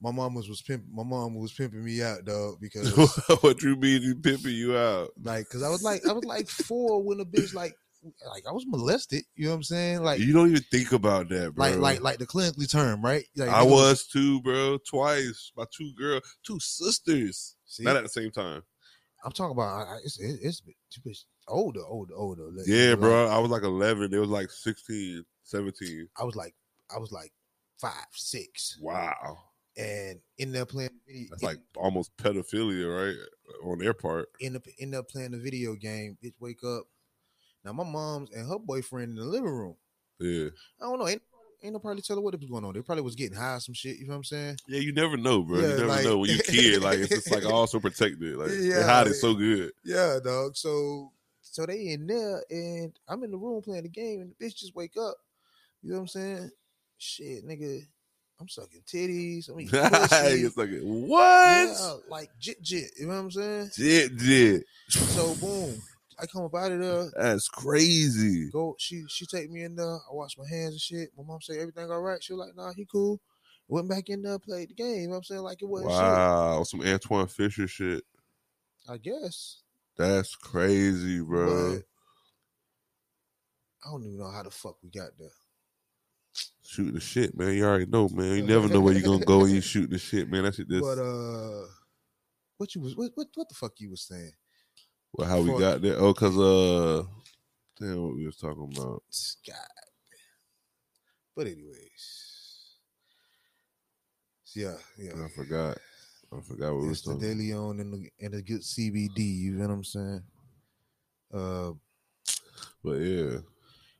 [0.00, 2.94] my mom was, was pimp my mom was pimping me out, dog, because
[3.40, 5.10] what you mean he pimping you out?
[5.22, 7.74] like cause I was like I was like four when a bitch like
[8.28, 10.02] like I was molested, you know what I'm saying?
[10.02, 11.66] Like you don't even think about that, bro.
[11.66, 13.24] like like like the clinically term, right?
[13.36, 14.78] Like I was too, bro.
[14.78, 15.52] Twice.
[15.56, 17.56] My two girl, two sisters.
[17.64, 18.62] see, Not at the same time.
[19.24, 20.62] I'm talking about I, it's it, it's
[21.04, 22.44] it's older, older, older.
[22.52, 23.26] Like, Yeah, like, bro.
[23.28, 24.12] I was like 11.
[24.12, 26.08] It was like 16, 17.
[26.18, 26.54] I was like
[26.94, 27.32] I was like
[27.80, 29.38] five, six, Wow.
[29.76, 33.16] and in there playing video, That's like almost pedophilia, right?
[33.64, 34.28] On their part.
[34.40, 36.16] in the end up playing the video game.
[36.22, 36.84] Bitch, wake up.
[37.64, 39.76] Now my mom's and her boyfriend in the living room.
[40.20, 40.48] Yeah.
[40.80, 41.08] I don't know.
[41.08, 41.22] Ain't,
[41.64, 42.74] ain't no probably tell her what was going on.
[42.74, 43.96] They probably was getting high some shit.
[43.96, 44.56] You know what I'm saying?
[44.68, 45.58] Yeah, you never know, bro.
[45.58, 46.82] Yeah, you never like- know when you kid.
[46.82, 48.36] Like it's just like also protected.
[48.36, 49.72] Like they Yeah, hide it so good.
[49.84, 50.56] Yeah, dog.
[50.56, 51.10] So
[51.40, 54.56] so they in there and I'm in the room playing the game and the bitch
[54.56, 55.16] just wake up.
[55.82, 56.50] You know what I'm saying?
[56.98, 57.80] Shit, nigga.
[58.40, 59.48] I'm sucking titties.
[59.48, 61.68] I mean, it's like what?
[61.68, 62.90] yeah, like jit jit.
[62.98, 63.70] You know what I'm saying?
[63.76, 64.64] Jit jit.
[64.88, 65.80] So boom,
[66.18, 67.10] I come up out of there.
[67.16, 68.50] That's crazy.
[68.50, 69.96] Go, she she take me in there.
[69.96, 71.10] I wash my hands and shit.
[71.16, 72.22] My mom say everything all right.
[72.22, 73.20] She was like, nah, he cool.
[73.68, 74.96] Went back in there, played the game.
[74.96, 75.42] You know what I'm saying?
[75.42, 77.98] Like it wasn't Wow, some Antwone Fisher shit.
[77.98, 78.04] shit.
[78.88, 79.62] I guess.
[79.96, 81.76] That's crazy, bro.
[81.76, 81.84] But
[83.84, 85.28] I don't even know how the fuck we got there.
[86.64, 87.54] Shooting the shit, man.
[87.54, 88.36] You already know, man.
[88.36, 90.44] You never know where you're gonna go when you shooting the shit, man.
[90.44, 91.66] That shit just But uh
[92.58, 94.32] what you was what what, what the fuck you was saying?
[95.14, 95.96] Well, how we got there.
[95.98, 97.04] Oh, cause uh
[97.78, 99.02] damn what we was talking about.
[99.46, 99.56] God.
[101.36, 102.78] But anyways.
[104.54, 105.12] Yeah, yeah.
[105.24, 105.78] I forgot.
[106.32, 108.62] I forgot what we was It's the talking De Leon and the and the good
[108.62, 110.22] CBD, you know what I'm saying?
[111.32, 111.72] Uh
[112.82, 113.38] But yeah.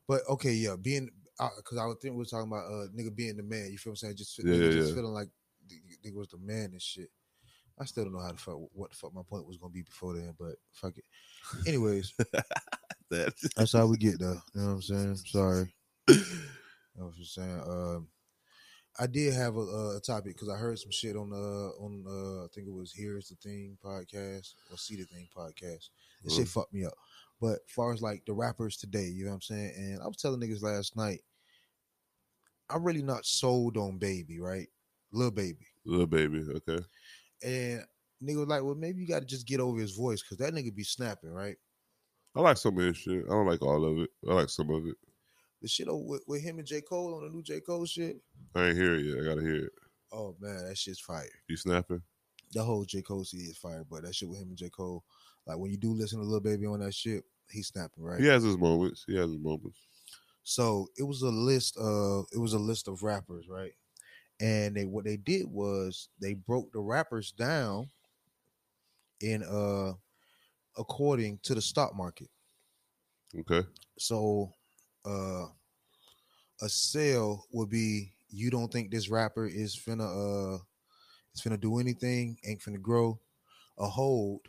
[0.09, 1.11] but okay, yeah, being
[1.57, 3.93] because I would think we were talking about uh nigga being the man, you feel
[3.93, 4.17] what I'm saying?
[4.17, 4.95] Just, Yeah, yeah, just yeah.
[4.95, 5.29] feeling like
[6.05, 7.11] nigga was the man and shit.
[7.79, 9.83] I still don't know how the fuck what the fuck my point was gonna be
[9.83, 11.05] before then, but fuck it.
[11.66, 12.14] Anyways,
[13.11, 14.41] That that's how we get though.
[14.55, 15.16] You know what I'm saying?
[15.16, 15.75] Sorry.
[16.11, 17.62] I was just saying.
[17.66, 18.09] Um,
[18.99, 22.45] I did have a, a topic because I heard some shit on the on uh,
[22.45, 25.89] I think it was "Here's the Thing" podcast or "See the Thing" podcast.
[26.22, 26.95] This shit fucked me up.
[27.41, 29.72] But far as like the rappers today, you know what I'm saying?
[29.77, 31.20] And I was telling niggas last night,
[32.70, 34.68] I'm really not sold on Baby, right?
[35.12, 36.85] Little Baby, little baby, okay.
[37.43, 37.85] And
[38.22, 40.55] nigga was like, well, maybe you got to just get over his voice because that
[40.55, 41.57] nigga be snapping, right?
[42.37, 43.24] I like some of his shit.
[43.26, 44.11] I don't like all of it.
[44.28, 44.97] I like some of it.
[45.62, 48.16] The shit with, with him and J Cole on the new J Cole shit.
[48.55, 49.19] I ain't hear it yet.
[49.20, 49.73] I gotta hear it.
[50.12, 51.28] Oh man, that shit's fire.
[51.48, 52.02] You snapping?
[52.55, 53.02] the whole J.
[53.02, 54.70] Cole CD is fire, but that shit with him and J.
[54.70, 55.05] Cole,
[55.47, 58.20] like when you do listen to Lil Baby on that shit, he's snapping, right?
[58.20, 59.05] He has his moments.
[59.06, 59.78] He has his moments.
[60.44, 63.73] So it was a list of it was a list of rappers, right?
[64.40, 67.89] And they what they did was they broke the rappers down
[69.20, 69.93] in uh
[70.77, 72.28] according to the stock market.
[73.39, 73.62] Okay.
[73.98, 74.52] So
[75.05, 75.47] uh
[76.61, 80.59] a sale would be you don't think this rapper is finna uh
[81.35, 83.19] is finna do anything, ain't finna grow.
[83.78, 84.40] A hold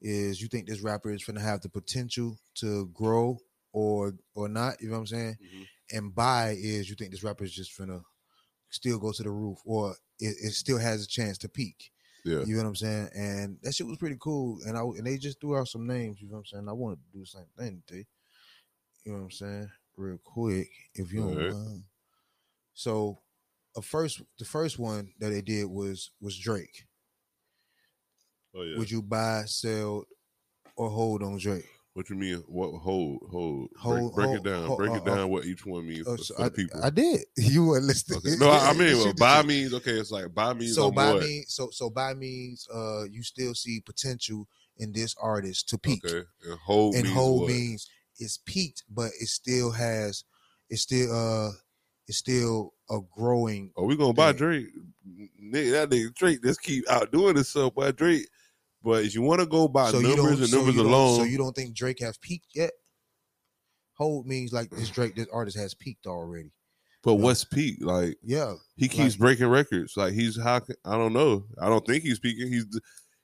[0.00, 3.38] is you think this rapper is finna have the potential to grow
[3.72, 5.38] or or not, you know what I'm saying?
[5.92, 8.02] And buy is you think this rapper is just finna
[8.70, 11.90] still go to the roof or it, it still has a chance to peak.
[12.24, 12.44] Yeah.
[12.44, 13.08] You know what I'm saying?
[13.14, 14.58] And that shit was pretty cool.
[14.66, 16.68] And I and they just threw out some names, you know what I'm saying?
[16.68, 18.06] I wanted to do the same thing today.
[19.04, 19.70] You know what I'm saying?
[19.96, 21.52] Real quick, if you don't Alright.
[21.52, 21.82] mind.
[22.74, 23.18] So
[23.76, 26.86] a first the first one that they did was was Drake.
[28.54, 28.78] Oh yeah.
[28.78, 30.04] Would you buy, sell,
[30.76, 31.68] or hold on Drake?
[31.98, 32.36] What you mean?
[32.46, 33.70] What hold hold?
[33.76, 34.66] Hold- break, break hold- it down.
[34.66, 35.18] hold- break uh, it down.
[35.18, 36.80] uh, what each one means Oh, for, so for I, people.
[36.84, 37.24] I did.
[37.36, 38.18] You weren't listening.
[38.18, 38.36] Okay.
[38.36, 39.92] No, I, I mean, well, buy means okay.
[39.98, 41.22] It's like buy means so buy what?
[41.24, 44.46] means so so buy means uh you still see potential
[44.76, 46.04] in this artist to peak.
[46.06, 46.24] Okay.
[46.48, 47.50] And hold and means hold what?
[47.50, 50.22] means it's peaked, but it still has
[50.70, 51.50] it's still uh
[52.06, 53.72] it's still a growing.
[53.76, 54.32] Oh, we gonna buy Yeah.
[54.34, 54.66] Drake.
[55.42, 58.28] Nigga, that nigga Drake just keep outdoing himself by Drake.
[58.82, 61.36] But if you want to go by so numbers and so numbers alone, So you
[61.38, 62.70] don't think Drake has peaked yet?
[63.94, 66.52] Hold means like this Drake, this artist has peaked already.
[67.02, 67.76] but what's peak?
[67.80, 69.96] Like Yeah, he keeps Like- breaking records.
[69.96, 71.44] Like he's how I don't know.
[71.60, 72.52] I don't think he's peaking.
[72.52, 72.66] He's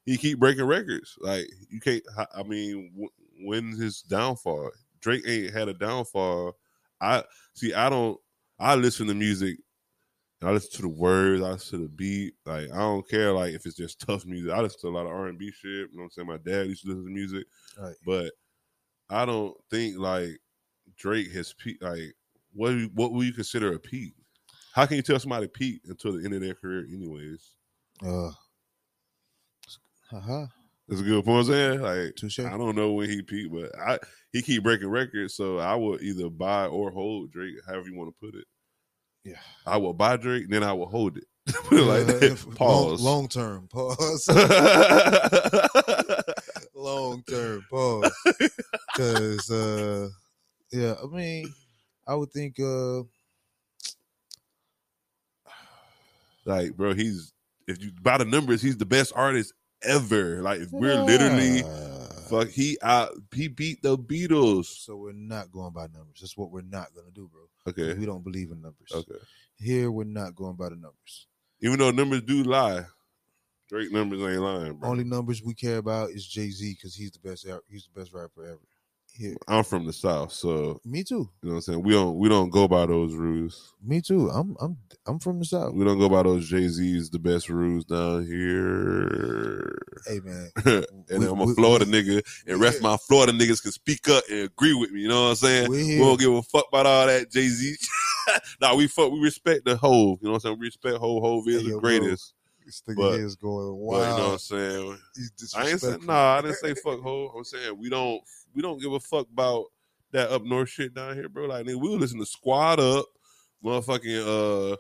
[0.05, 1.17] he keep breaking records.
[1.21, 2.03] Like you can't.
[2.35, 4.71] I mean, wh- when's his downfall?
[5.01, 6.57] Drake ain't had a downfall.
[7.01, 7.23] I
[7.55, 7.73] see.
[7.73, 8.19] I don't.
[8.59, 9.59] I listen to music.
[10.45, 11.43] I listen to the words.
[11.43, 12.35] I listen to the beat.
[12.45, 13.33] Like I don't care.
[13.33, 14.53] Like if it's just tough music.
[14.53, 15.91] I listen to a lot of R and B shit.
[15.91, 16.29] You know what I'm saying?
[16.29, 17.47] My dad used to listen to music,
[17.81, 17.95] right.
[18.05, 18.33] but
[19.11, 20.39] I don't think like
[20.97, 21.83] Drake has peaked.
[21.83, 22.15] Like
[22.53, 22.71] what?
[22.71, 24.15] you- What will you consider a peak?
[24.73, 27.51] How can you tell somebody peak until the end of their career, anyways?
[28.05, 28.31] Uh,
[30.11, 30.47] haha.
[30.89, 31.39] That's a good point.
[31.39, 32.41] I'm saying like Touche.
[32.41, 33.99] I don't know when he peaked, but I
[34.33, 38.11] he keep breaking records, so I would either buy or hold Drake, however you want
[38.15, 38.45] to put it.
[39.25, 39.37] Yeah.
[39.67, 41.25] I will buy Drake, then I will hold it.
[41.65, 42.55] put it like that.
[42.55, 43.03] Pause.
[43.03, 43.69] Long, term.
[43.73, 44.29] Pause.
[46.75, 47.65] long term.
[47.71, 48.13] Pause.
[48.95, 50.09] Because uh,
[50.73, 51.53] yeah, I mean,
[52.07, 53.03] I would think uh,
[56.45, 57.33] like, bro, he's
[57.67, 59.53] if you by the numbers, he's the best artist
[59.83, 60.43] ever.
[60.43, 61.63] Like, if we're literally
[62.29, 64.67] fuck, he out, he beat the Beatles.
[64.67, 66.19] So we're not going by numbers.
[66.21, 67.43] That's what we're not gonna do, bro.
[67.69, 68.91] Okay, We don't believe in numbers.
[68.93, 69.19] okay.
[69.57, 71.27] Here we're not going by the numbers.
[71.61, 72.85] Even though numbers do lie,
[73.69, 74.91] Drake numbers ain't lying, bro.
[74.91, 77.47] Only numbers we care about is Jay Z because he's the best.
[77.69, 78.59] He's the best rapper ever.
[79.17, 81.31] Here, I'm from the South, so me too.
[81.41, 81.83] you know what I'm saying.
[81.85, 83.73] We don't we don't go by those rules.
[83.81, 84.29] Me too.
[84.31, 84.77] I'm I'm
[85.07, 85.73] I'm from the south.
[85.75, 89.79] We don't go by those Jay Z's the best rules down here.
[90.07, 90.51] Hey man,
[91.11, 94.09] and We- I'm a we- Florida we- nigga, and rest my Florida niggas can speak
[94.09, 95.03] up and agree with me.
[95.03, 95.71] You know what I'm saying?
[95.71, 97.77] we don't give a fuck about all that Jay Z.
[98.61, 99.13] nah, we fuck.
[99.13, 100.19] We respect the Hove.
[100.23, 100.59] You know what I'm saying?
[100.59, 101.23] We respect Hove.
[101.23, 102.35] Hove is Hey, the yo, bro, greatest.
[102.67, 104.03] This nigga but- is going But wild.
[104.03, 104.99] you know what I'm saying?
[105.57, 106.39] I ain't saying nah.
[106.39, 107.31] I didn't say fuck Hove.
[107.37, 108.21] I'm saying we don't
[108.55, 109.67] we don't give a fuck about
[110.13, 111.47] that up north shit down here, bro.
[111.47, 113.07] Like nigga, we were listening to Squad Up,
[113.65, 114.77] motherfucking uh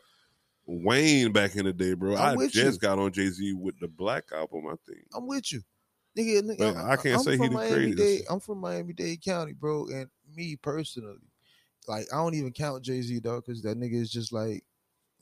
[0.67, 2.17] Wayne back in the day, bro.
[2.17, 2.89] I'm I just you.
[2.89, 5.07] got on Jay Z with the Black album, I think.
[5.15, 5.63] I'm with you.
[6.17, 7.97] Nigga, nigga But I'm- I can't I'm say he Miami-Dade.
[7.97, 8.31] greatest.
[8.31, 9.87] I'm from Miami Dade County, bro.
[9.89, 11.19] And me personally,
[11.89, 14.65] like I don't even count Jay Z dog because that nigga is just like,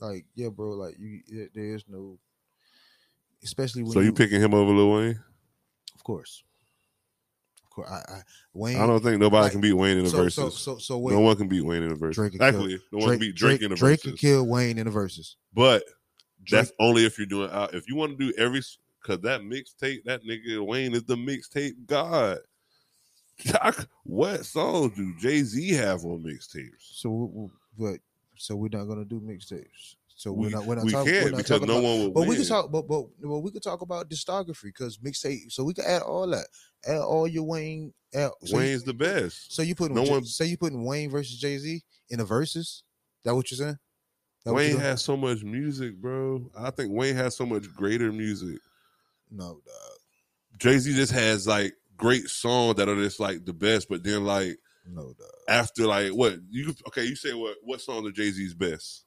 [0.00, 0.70] like yeah, bro.
[0.72, 1.20] Like you,
[1.54, 2.18] there- is no,
[3.42, 5.20] especially when So you picking him over Lil Wayne?
[5.94, 6.44] of course,
[7.72, 7.90] course.
[7.90, 8.22] I, I
[8.54, 8.76] Wayne.
[8.76, 10.34] I don't think nobody like, can beat Wayne in the so, verses.
[10.34, 11.14] so so so wait.
[11.14, 12.16] no one can beat Wayne in the verses.
[12.16, 14.84] Drake can kill- no one can beat Drake, in the Drake can kill Wayne in
[14.86, 15.36] the verses.
[15.52, 15.84] But
[16.44, 17.74] Drake, that's only if you're doing out.
[17.74, 18.62] If you want to do every,
[19.02, 22.38] because that mixtape, that nigga Wayne is the mixtape god.
[24.04, 26.70] What songs do Jay Z have on mixtapes?
[26.80, 27.98] so but
[28.36, 29.96] so we're not gonna do mixtapes.
[30.22, 31.12] So We, we're not we're not we talking.
[31.12, 32.28] we're can't because talking no about, one will But win.
[32.28, 35.50] we can talk, but but well, we could talk about discography because mixtape.
[35.50, 36.46] So we can add all that,
[36.86, 37.92] add all your Wayne.
[38.14, 39.52] Add, so you- Wayne's the best.
[39.52, 42.84] so you put no one- say you putting Wayne versus Jay Z in the verses.
[43.24, 43.78] That what you're saying?
[44.44, 46.48] That Wayne has so much music, bro.
[46.56, 48.60] I think Wayne has so much greater music.
[49.28, 49.98] no, dog.
[50.58, 54.24] Jay Z just has like great songs that are just like the best, but then
[54.24, 55.30] like No, dog.
[55.48, 59.04] after like what you okay, you say what what song of Jay Z's best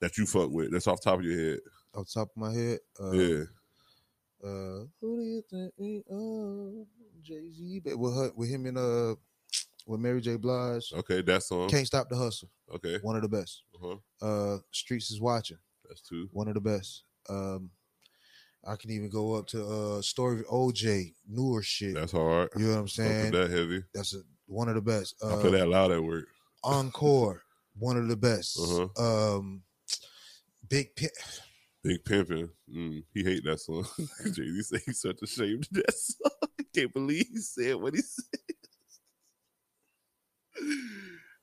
[0.00, 0.70] that you fuck with?
[0.72, 1.58] That's off the top of your head.
[1.94, 3.42] Off the top of my head, uh, yeah.
[4.42, 6.84] Uh, who do you think we are?
[7.22, 9.14] Jay Z, with her, with him and uh,
[9.86, 10.36] with Mary J.
[10.36, 10.92] Blige.
[10.94, 11.68] Okay, that song.
[11.68, 12.48] Can't stop the hustle.
[12.74, 12.98] Okay.
[13.02, 13.62] One of the best.
[13.74, 13.96] Uh-huh.
[14.54, 15.58] Uh, Streets is watching.
[15.88, 16.28] That's two.
[16.32, 17.02] One of the best.
[17.28, 17.70] Um,
[18.66, 21.94] I can even go up to uh, Story of OJ, newer shit.
[21.94, 22.50] That's hard.
[22.56, 23.32] you know what I'm saying?
[23.32, 23.82] that heavy.
[23.94, 25.16] That's a, one of the best.
[25.24, 26.26] I Uh, play that loud at work.
[26.62, 27.42] Encore,
[27.78, 28.58] one of the best.
[28.60, 29.36] Uh-huh.
[29.36, 29.62] Um,
[30.68, 31.12] Big Pimp.
[31.82, 32.50] Big Pimpin'.
[32.74, 33.86] Mm, he hate that song.
[34.24, 36.30] Jay Z say he's such ashamed of that song.
[36.60, 38.40] I can't believe he said what he said.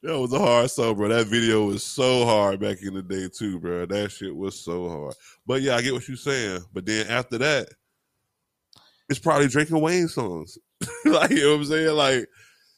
[0.03, 1.07] That was a hard song, bro.
[1.07, 3.85] That video was so hard back in the day too, bro.
[3.88, 5.15] That shit was so hard.
[5.47, 6.61] But yeah, I get what you're saying.
[6.73, 7.69] But then after that,
[9.10, 10.57] it's probably Drake and Wayne songs.
[11.06, 11.95] like you know what I'm saying?
[11.95, 12.27] Like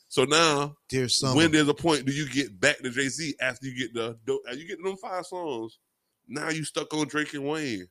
[0.07, 1.35] so now Dear Summer.
[1.35, 4.17] when there's a point do you get back to Jay Z after you get the
[4.25, 5.79] the- you get them five songs?
[6.27, 7.87] Now you stuck on Drake and Wayne.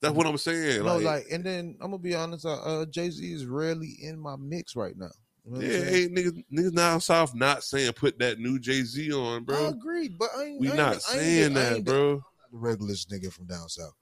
[0.00, 0.84] That's what I'm saying.
[0.84, 2.44] no, like, like, and then I'm gonna be honest.
[2.44, 5.08] Uh, uh Jay Z is rarely in my mix right now.
[5.46, 9.12] You know yeah, ain't niggas, niggas down south not saying put that new Jay Z
[9.12, 9.66] on, bro.
[9.66, 12.24] I agree, but I ain't, We I not ain't saying that, ain't the- bro.
[12.52, 13.94] The regularist nigga from down south,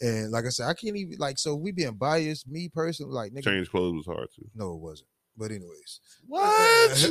[0.00, 1.38] and like I said, I can't even like.
[1.38, 2.48] So we being biased.
[2.48, 4.48] Me personally, like nigga, Change clothes was hard too.
[4.54, 5.08] no, it wasn't.
[5.36, 6.42] But anyways, What?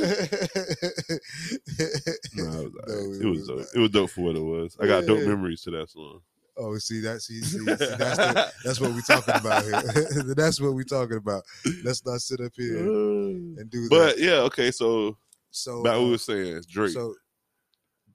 [2.34, 2.72] No, it was, No, alright.
[2.86, 3.66] it it was was dope.
[3.74, 4.76] It was dope for what it was.
[4.80, 6.20] I got dope memories to that song.
[6.56, 7.20] oh, see that?
[7.22, 10.34] See, see, see that's the, that's what we're talking about here.
[10.36, 11.42] that's what we're talking about.
[11.84, 13.90] Let's not sit up here and do that.
[13.90, 14.70] but yeah, okay.
[14.70, 15.16] So
[15.50, 16.90] so back what uh, we were saying, Drake.
[16.92, 17.14] So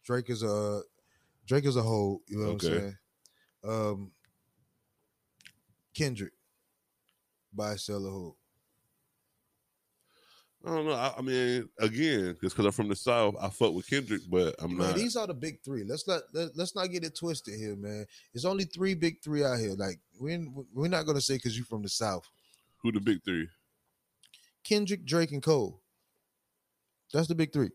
[0.05, 0.81] Drake is a
[1.45, 2.21] Drake is a whole.
[2.27, 2.97] You know what I'm saying?
[3.65, 4.11] Um,
[5.93, 6.33] Kendrick
[7.53, 8.36] by sell a whole.
[10.67, 10.91] I don't know.
[10.91, 14.53] I, I mean, again, just because I'm from the South, I fuck with Kendrick, but
[14.59, 14.95] I'm not.
[14.95, 15.85] these are the big three.
[15.85, 18.05] Let's not let, let's not get it twisted here, man.
[18.33, 19.75] It's only three big three out here.
[19.77, 22.25] Like we're we're not gonna say because you're from the south.
[22.83, 23.47] Who the big three?
[24.65, 25.81] Kendrick, Drake, and Cole.
[27.13, 27.69] That's the big three.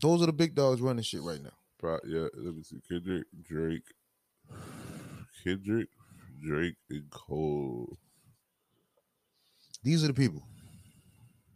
[0.00, 1.52] Those are the big dogs running shit right now.
[1.78, 2.80] Pro- yeah, let me see.
[2.88, 3.84] Kendrick, Drake,
[5.44, 5.88] Kendrick,
[6.44, 7.96] Drake, and Cole.
[9.84, 10.42] These are the people.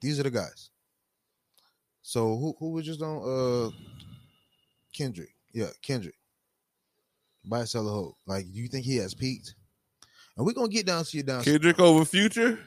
[0.00, 0.70] These are the guys.
[2.06, 3.70] So who who was just on uh
[4.92, 5.34] Kendrick?
[5.52, 6.14] Yeah, Kendrick.
[7.44, 8.14] Buy sell a hoe.
[8.26, 9.56] Like, do you think he has peaked?
[10.36, 11.42] And we're gonna get down to your down.
[11.42, 12.60] Kendrick over Future.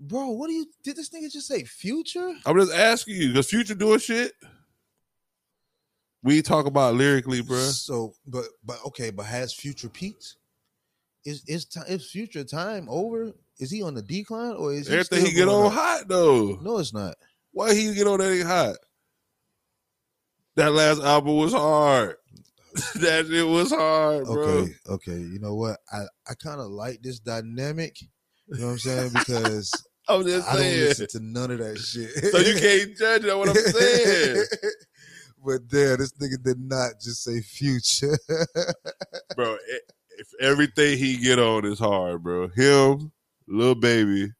[0.00, 1.62] Bro, what do you did this nigga just say?
[1.62, 2.34] Future?
[2.44, 4.32] I'm just asking you because Future doing shit.
[6.24, 7.56] We talk about lyrically, bro.
[7.56, 10.34] So, but but okay, but has Future peaked?
[11.24, 13.30] Is is time is Future time over?
[13.60, 15.72] Is he on the decline or is he Everything still he get on up?
[15.72, 16.58] hot though.
[16.62, 17.14] No, it's not.
[17.52, 18.76] Why he get on that ain't hot?
[20.56, 22.16] That last album was hard.
[22.96, 24.36] that shit was hard, bro.
[24.42, 25.18] Okay, okay.
[25.18, 25.78] You know what?
[25.92, 28.00] I I kind of like this dynamic.
[28.00, 29.10] You know what I'm saying?
[29.12, 30.80] Because I'm just I don't saying.
[30.80, 32.10] listen to none of that shit.
[32.32, 34.44] so you can't judge that what I'm saying.
[35.44, 38.16] but damn, this nigga did not just say future.
[39.36, 39.54] bro.
[39.54, 39.80] i-
[40.18, 42.48] If everything he get on is hard, bro.
[42.48, 43.10] Him,
[43.48, 44.30] little baby,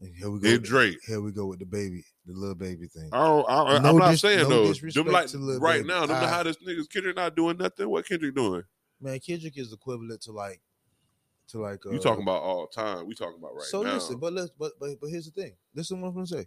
[0.00, 0.50] here we go.
[0.52, 0.98] with- Drake.
[1.06, 3.08] Here we go with the baby, the little baby thing.
[3.12, 4.72] I don't, I, No I'm not dis- saying no though.
[4.90, 5.28] Them like
[5.60, 5.88] right Baby.
[5.88, 6.88] now, them the I- hottest niggas.
[6.90, 7.88] Kendrick not doing nothing.
[7.88, 8.62] What Kendrick doing?
[9.00, 10.60] Man, Kendrick is equivalent to like,
[11.48, 11.84] to like.
[11.86, 13.06] Uh, you talking about all time?
[13.06, 13.94] We talking about right so now.
[13.94, 15.54] listen, but let's but but but here's the thing.
[15.74, 16.46] Listen, to what I'm gonna say.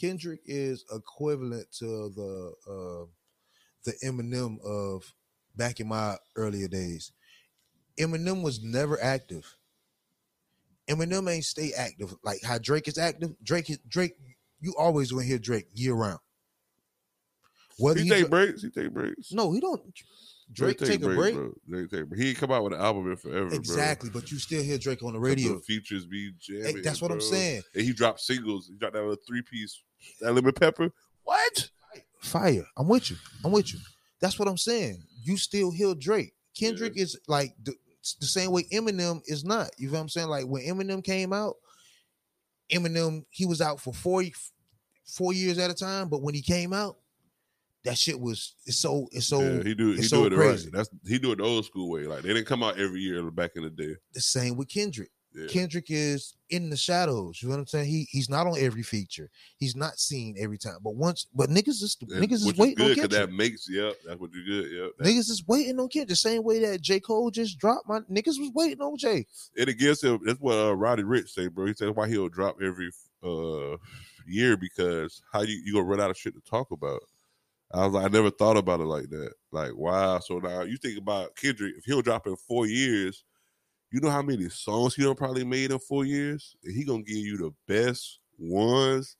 [0.00, 3.06] Kendrick is equivalent to the uh
[3.84, 5.12] the Eminem of
[5.56, 7.12] back in my earlier days.
[7.98, 9.54] Eminem was never active.
[10.88, 13.34] Eminem ain't stay active like how Drake is active.
[13.42, 14.16] Drake is Drake.
[14.60, 16.20] You always gonna hear Drake year round.
[17.78, 18.62] Whether he he take breaks.
[18.62, 19.32] He take breaks.
[19.32, 19.82] no, he don't.
[20.52, 21.34] Drake take, a breaks, break.
[21.34, 21.52] Bro.
[21.68, 22.14] Drake take.
[22.16, 23.56] He ain't come out with an album in forever, bro.
[23.56, 25.54] Exactly, but you still hear Drake on the radio.
[25.54, 27.62] of features be Hey, that's what I'm saying.
[27.74, 28.68] And he dropped singles.
[28.68, 29.82] He dropped that little three piece.
[30.20, 30.90] That lemon pepper.
[31.24, 31.70] What?
[32.20, 32.66] Fire.
[32.76, 33.16] I'm with you.
[33.44, 33.80] I'm with you.
[34.20, 35.02] That's what I'm saying.
[35.22, 36.34] You still hear Drake.
[36.56, 37.74] Kendrick is like the,
[38.20, 39.70] the same way Eminem is not.
[39.78, 40.28] You know what I'm saying?
[40.28, 41.56] Like when Eminem came out,
[42.72, 44.22] Eminem he was out for four
[45.06, 46.96] four years at a time, but when he came out,
[47.84, 49.90] that shit was it's so it's so yeah, he do.
[49.92, 50.66] He do so it crazy.
[50.66, 50.72] right.
[50.72, 52.06] That's he do it the old school way.
[52.06, 53.96] Like they didn't come out every year back in the day.
[54.12, 55.10] the same with Kendrick.
[55.34, 55.48] Yeah.
[55.48, 57.42] Kendrick is in the shadows.
[57.42, 57.86] You know what I'm saying?
[57.88, 59.30] He he's not on every feature.
[59.56, 60.76] He's not seen every time.
[60.82, 63.30] But once, but niggas is And niggas is waiting on good 'cause Kendrick.
[63.30, 63.96] that makes yep.
[64.06, 64.70] That's what you good.
[64.70, 65.06] Yep.
[65.08, 66.08] Niggas is waiting on Kendrick.
[66.10, 67.00] The same way that J.
[67.00, 69.26] Cole just dropped my niggas was waiting on Jay.
[69.58, 70.20] and it gives him.
[70.24, 71.66] That's what uh, Roddy Ricch say, bro.
[71.66, 72.90] He said why he'll drop every
[73.24, 73.76] uh
[74.26, 77.00] year because how you you gonna run out of shit to talk about.
[77.72, 79.32] I was like, I never thought about it like that.
[79.50, 80.20] Like, wow.
[80.20, 81.74] So now you think about Kendrick.
[81.76, 83.24] If he'll drop in four years,
[83.94, 87.04] you know how many songs he done probably made in four years, and he gonna
[87.04, 89.16] give you the best ones.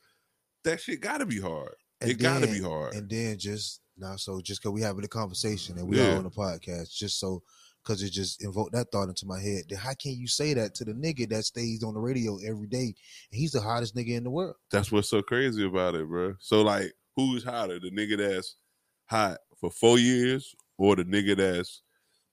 [0.64, 1.76] That shit gotta be hard.
[2.00, 2.92] And it gotta be hard.
[2.94, 6.16] And then just now, so just because we having a conversation and we Yeah.
[6.16, 7.40] on the podcast, just so
[7.84, 9.62] because it just invoked that thought into my head.
[9.68, 12.66] Then how can you say that to the nigga that stays on the radio every
[12.66, 12.94] day and
[13.30, 14.56] he's the hottest nigga in the world?
[14.72, 16.34] That's what's so crazy about it, bro.
[16.40, 18.56] So like, who's hotter, the nigga that's
[19.04, 21.82] hot for four years, or the nigga that's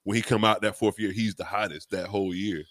[0.04, 2.64] when he come out that fourth year, he's the hottest that whole year.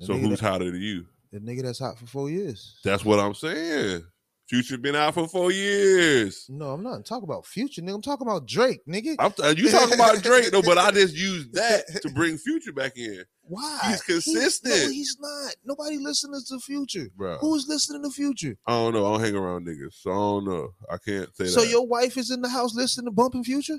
[0.00, 1.06] The So who's that- hotter than you?
[1.32, 2.76] the nigga that's hot for four years?
[2.84, 4.04] That's what I'm saying.
[4.46, 6.44] Future been out for four years.
[6.50, 7.94] No, I'm not talking about future, nigga.
[7.94, 9.16] I'm talking about Drake, nigga.
[9.18, 12.72] I'm t- you talking about Drake though, but I just used that to bring Future
[12.72, 13.80] back in, Why?
[13.86, 14.74] he's consistent.
[14.84, 15.54] no, he's not.
[15.64, 17.08] Nobody listens to Future.
[17.16, 17.38] bro.
[17.38, 18.56] Who is listening to Future?
[18.66, 19.06] I don't know.
[19.06, 20.68] I don't hang around niggas, so I don't know.
[20.90, 21.70] I can't say So that.
[21.70, 23.78] your wife is in the house listening to bumping Future?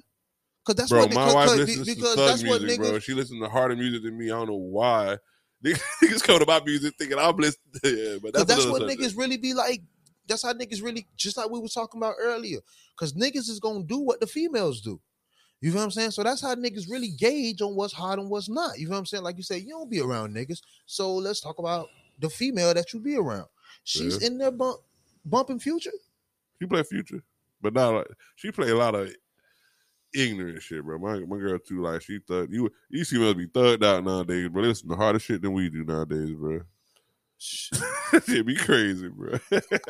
[0.66, 3.00] Cause that's bro, what my wife listens because to thug music, niggas bro.
[3.00, 4.26] She listens to harder music than me.
[4.26, 5.18] I don't know why.
[5.66, 7.74] Niggas come to my music thinking I'm listening.
[7.84, 9.82] Yeah, but that's, that's what niggas really be like.
[10.28, 12.60] That's how niggas really, just like we was talking about earlier.
[12.98, 15.00] Cause niggas is gonna do what the females do.
[15.62, 16.12] You know what I'm saying?
[16.12, 18.78] So that's how niggas really gauge on what's hot and what's not.
[18.78, 19.24] You know what I'm saying?
[19.24, 20.62] Like you say, you don't be around niggas.
[20.86, 21.88] So let's talk about
[22.20, 23.48] the female that you be around.
[23.84, 24.28] She's Yeah.
[24.28, 24.82] in there bump
[25.26, 25.92] bumping Future?
[26.60, 27.24] She play Future,
[27.62, 29.12] but not like she play a lot of
[30.16, 30.98] ignorant shit, bro.
[30.98, 32.52] My my girl too, like she thug.
[32.52, 34.64] You you see must be thugged out nowadays, bro.
[34.64, 36.62] Listen to harder shit than we do nowadays, bro.
[37.38, 39.38] Shit be crazy, bro.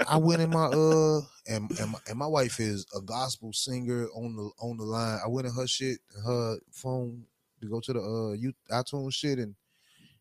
[0.08, 4.08] I went in my uh and and my, and my wife is a gospel singer
[4.16, 5.20] on the on the line.
[5.24, 7.24] I went in her shit, her phone
[7.62, 9.56] to go to the uh you iTunes shit and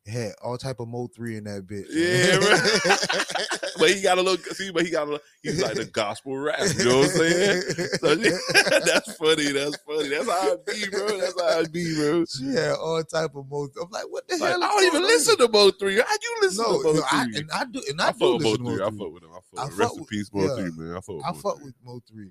[0.06, 1.86] it had all type of Mo three in that bitch.
[1.88, 3.78] Yeah, bro.
[3.78, 6.36] but he got a little see, but he got a little, he's like the gospel
[6.36, 6.58] rap.
[6.76, 7.62] You know what I'm saying?
[8.00, 8.14] So,
[8.84, 9.52] that's funny.
[9.52, 10.08] That's funny.
[10.08, 11.18] That's how I be, bro.
[11.18, 12.24] That's how I be, bro.
[12.26, 13.66] she had all type of Mo.
[13.80, 14.62] I'm like, what the Like, hell?
[14.64, 15.08] I don't even on?
[15.08, 15.96] listen to Mo three.
[15.96, 17.36] How you listen No, to Mo no, I, three?
[17.38, 18.82] and I do, and I, I, do with Mo listen to three.
[18.84, 19.30] I fuck with him.
[19.32, 20.54] I fuck I with Rest in peace, Mo yeah.
[20.56, 20.96] three, man.
[20.96, 22.30] I fuck with I fuck with Mo three,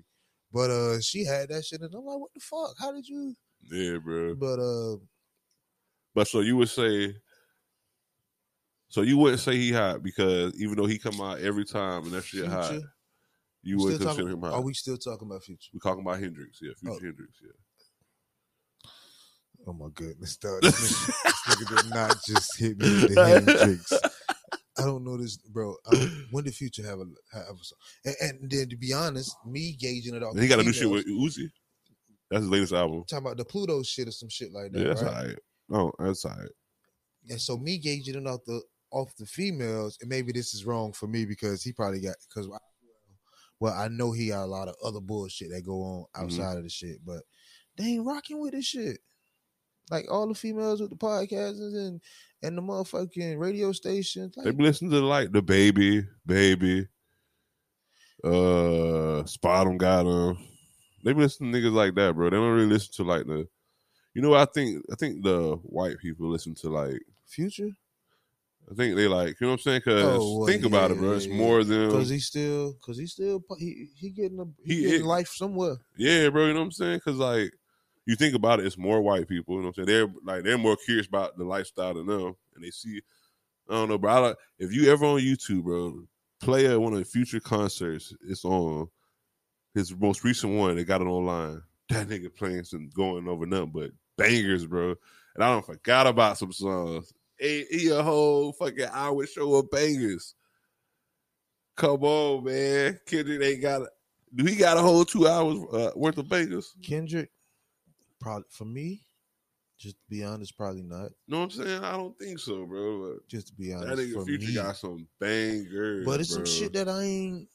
[0.52, 2.74] but uh, she had that shit, and I'm like, what the fuck?
[2.78, 3.34] How did you?
[3.70, 4.34] Yeah, bro.
[4.36, 4.96] But uh,
[6.14, 7.16] But so you would say,
[8.94, 12.12] so you wouldn't say he hot because even though he come out every time and
[12.12, 12.78] that shit hot,
[13.64, 14.52] you would still consider talking- him hot.
[14.52, 15.70] Are we still talking about Future?
[15.74, 17.04] we talking about Hendrix, yeah, Future Oh.
[17.04, 18.90] Hendrix, yeah.
[19.66, 20.62] Oh my goodness, dog.
[20.62, 23.92] This nigga, this nigga did not just hit me with the Hendrix.
[24.78, 25.74] I don't know this, bro.
[25.90, 25.96] I
[26.30, 27.78] when did Future have a have a song?
[28.04, 30.38] And, and then to be honest, me gauging it off.
[30.38, 31.50] He got a new shit with Uzi.
[32.30, 33.02] That's his latest album.
[33.08, 35.14] talking about the Pluto shit or some shit like that, Yeah, that's right?
[35.16, 35.38] all right.
[35.72, 36.48] Oh, that's all right.
[37.30, 38.60] And so me gauging it off the
[38.94, 42.48] off the females, and maybe this is wrong for me because he probably got because
[43.60, 46.24] well, I know he got a lot of other bullshit that go on Mm-hmm.
[46.24, 47.22] outside of the shit, but
[47.76, 48.98] they ain't rocking with this shit.
[49.90, 52.00] Like all the females with the podcasts and
[52.42, 56.88] and the motherfucking radio stations, They like be listening to like the baby, baby,
[58.22, 60.38] uh, Spot 'em got 'em.
[61.04, 62.30] They listen to niggas like that, bro.
[62.30, 63.48] They don't really listen to like the,
[64.14, 67.70] you know, I think I think the white people listen to like Future
[68.70, 69.82] I think they like, you know what I'm saying?
[69.84, 71.12] Because Oh, well, think about it, bro.
[71.12, 74.74] It's yeah, more than because he still because he still he he getting a he,
[74.74, 75.76] He- getting it- life somewhere.
[75.96, 76.46] yeah, bro.
[76.46, 76.96] You know what I'm saying?
[77.04, 77.52] Because like
[78.06, 79.56] you think about it, it's more white people.
[79.56, 79.98] You know what I'm saying?
[80.08, 83.00] They're like they're more curious about the lifestyle than them, and they see.
[83.68, 84.12] I don't know, bro.
[84.12, 86.04] I like, if you ever on YouTube, bro,
[86.40, 88.14] play at one of the future concerts.
[88.28, 88.88] It's on
[89.74, 90.76] his most recent one.
[90.76, 91.62] They got it online.
[91.90, 94.94] That nigga playing some going over nothing but bangers, bro.
[95.34, 97.12] And I don't forgot about some songs.
[97.44, 100.34] He, he a whole fucking hour show of bangers.
[101.76, 102.98] Come on, man.
[103.04, 103.88] Kendrick ain't got a,
[104.34, 106.74] do he got a whole two hours uh, worth of bangers?
[106.82, 107.30] Kendrick,
[108.18, 109.02] probably for me,
[109.78, 111.10] just to be honest, probably not.
[111.28, 111.84] know what I'm saying?
[111.84, 113.18] I don't think so, bro.
[113.28, 116.06] Just to be honest, that nigga Future me, got some bangers.
[116.06, 116.44] but it's bro.
[116.44, 117.48] some shit that I ain't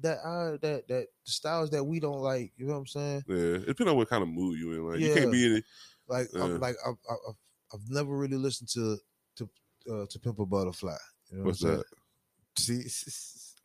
[0.00, 2.52] that I that that the styles that we don't like.
[2.56, 3.24] You know what I'm saying?
[3.28, 4.88] Yeah, it depends on what kind of mood you in.
[4.88, 5.64] Like you can't be in it.
[6.08, 6.42] Like Yeah.
[6.42, 7.34] I'm, like I've, I've
[7.74, 8.96] I've never really listened to
[9.36, 9.48] to
[9.92, 10.96] uh, to Pimp a Butterfly.
[11.30, 11.84] You know What's what I'm that?
[12.56, 12.82] See,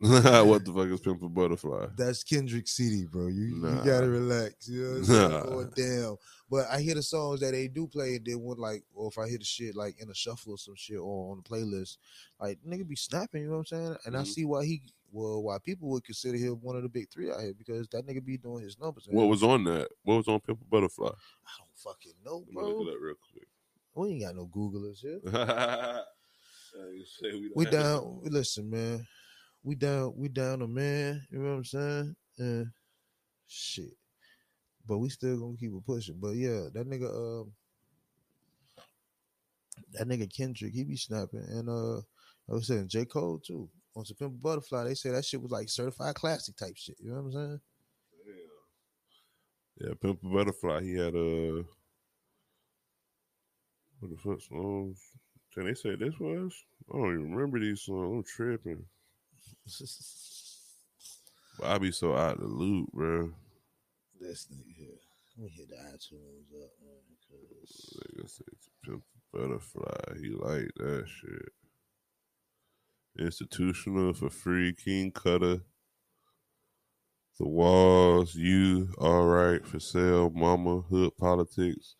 [0.00, 1.86] what the fuck is Pimp a Butterfly?
[1.96, 3.28] that's Kendrick CD, bro.
[3.28, 3.78] You Nah.
[3.78, 4.68] you gotta relax.
[4.68, 5.30] You know what I'm saying?
[5.30, 5.42] Nah.
[5.44, 6.16] Oh damn.
[6.50, 9.18] But I hear the songs that they do play, and then when like, or if
[9.18, 11.98] I hear the shit like in a shuffle or some shit or on the playlist,
[12.40, 13.42] like nigga be snapping.
[13.42, 13.96] You know what I'm saying?
[14.06, 14.26] And I Mhm.
[14.26, 14.82] see why he,
[15.12, 18.04] well, why people would consider him one of the big three out here because that
[18.06, 19.06] nigga be doing his numbers.
[19.08, 19.88] What was on that?
[20.02, 21.08] What was on Pimp a Butterfly?
[21.10, 22.86] I don't fucking know, Let me look bro.
[22.88, 23.46] it up real quick.
[24.00, 25.20] We ain't got no Googlers here.
[26.72, 26.84] Uh,
[27.20, 28.20] say we We down.
[28.22, 29.04] Listen, man.
[29.64, 30.12] We down.
[30.16, 31.20] We down a man.
[31.28, 32.16] You know what I'm saying?
[32.38, 32.66] And
[33.48, 33.90] shit.
[34.86, 36.18] But we still gonna keep it pushing.
[36.20, 37.10] But yeah, that nigga.
[37.10, 37.52] Um,
[39.94, 43.68] that nigga Kendrick, he be snapping, and uh, I was saying J Cole too.
[43.96, 46.96] On September Butterfly, they say that shit was like certified classic type shit.
[47.00, 47.60] You know what I'm saying?
[49.80, 50.82] Yeah, Pimp a Butterfly.
[50.82, 51.64] He had a
[54.00, 54.98] what the fuck songs?
[55.54, 56.54] Can they say this was?
[56.92, 58.16] I don't even remember these songs.
[58.16, 58.84] I'm tripping.
[61.58, 63.32] But I be so out of the loop, bro.
[64.18, 64.98] this nigga here.
[65.36, 67.02] Let me hit the iTunes up, man.
[67.28, 68.44] 'cause- Nigga say
[68.84, 69.02] Pimp
[69.34, 70.18] a Butterfly.
[70.20, 71.52] He like that shit.
[73.18, 74.72] Institutional for free.
[74.72, 75.62] King Kunta.
[77.38, 78.34] The Walls.
[78.34, 80.30] You all right for sale.
[80.30, 80.80] Mama.
[80.82, 81.94] Hood politics.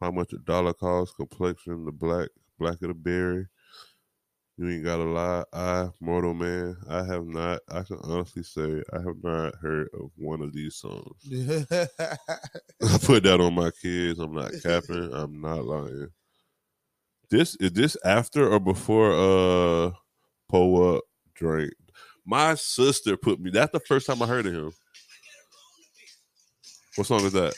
[0.00, 1.14] How much a dollar costs?
[1.14, 1.84] Complexion.
[1.84, 2.28] The black.
[2.58, 3.46] Black of the berry.
[4.56, 5.42] You ain't gotta lie.
[5.52, 7.60] I, Mortal Man, I have not.
[7.68, 11.24] I can honestly say I have not heard of one of these songs.
[11.72, 14.20] I put that on my kids.
[14.20, 15.12] I'm not capping.
[15.12, 16.08] I'm not lying.
[17.30, 19.90] This is this after or before uh
[20.48, 21.04] Pull Up
[21.34, 21.74] Drake.
[22.24, 23.50] My sister put me.
[23.50, 24.72] That's the first time I heard of him.
[26.94, 27.54] What song is that?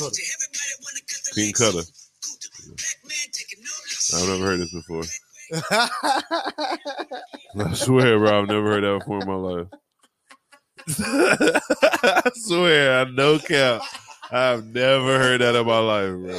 [0.00, 0.10] Cutter.
[0.10, 0.22] Culture.
[0.34, 1.80] Everybody wanna cut the King Kunta.
[1.80, 1.90] off.
[2.24, 2.50] Culture.
[2.68, 4.14] Black man taking no loss.
[4.14, 5.04] I've never heard this before.
[7.66, 9.66] I swear, bro, I've never heard that before in my life.
[12.02, 13.82] I swear, I no cap.
[14.30, 16.32] I've never heard that in my life, bro.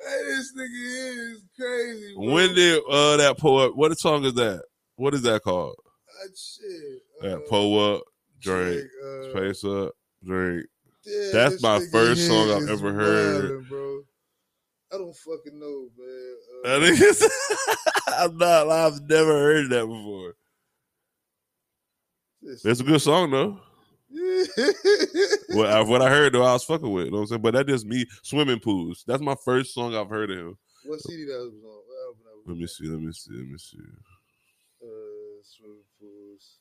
[0.00, 2.14] hey, this nigga is crazy.
[2.16, 2.32] Bro.
[2.32, 3.76] When did uh that poet?
[3.76, 4.64] What song is that?
[4.96, 5.76] What is that called?
[5.78, 7.02] Uh, shit.
[7.20, 8.02] That uh, pull up,
[8.40, 9.92] drink, uh, space up,
[10.24, 10.66] drink.
[11.06, 13.68] Yeah, That's my first song I've ever heard.
[13.68, 14.02] bro.
[14.92, 16.82] I don't fucking know, man.
[16.82, 17.22] Uh, is,
[18.18, 18.68] I'm not.
[18.68, 20.34] I've never heard that before.
[22.42, 23.60] It's a good song though.
[25.50, 27.06] What I, what I heard though, I was fucking with.
[27.06, 27.42] You know what I'm saying?
[27.42, 29.04] But that just me swimming pools.
[29.06, 30.58] That's my first song I've heard of him.
[30.84, 31.70] what CD that was on?
[31.70, 32.88] What album that was Let me see.
[32.88, 33.30] Let me see.
[33.32, 33.78] Let me see.
[34.82, 36.58] Uh, Swimming Pools.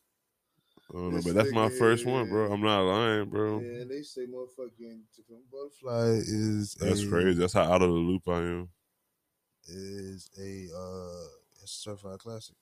[0.92, 2.52] I don't know, This but that's my nigga first one, bro.
[2.52, 3.60] I'm not lying, bro.
[3.60, 5.00] Yeah, they say motherfucking
[5.52, 7.40] Butterfly is That's a, crazy.
[7.40, 8.70] That's how out of the loop I am.
[9.68, 11.28] Is a uh,
[11.64, 12.56] it's a certified classic.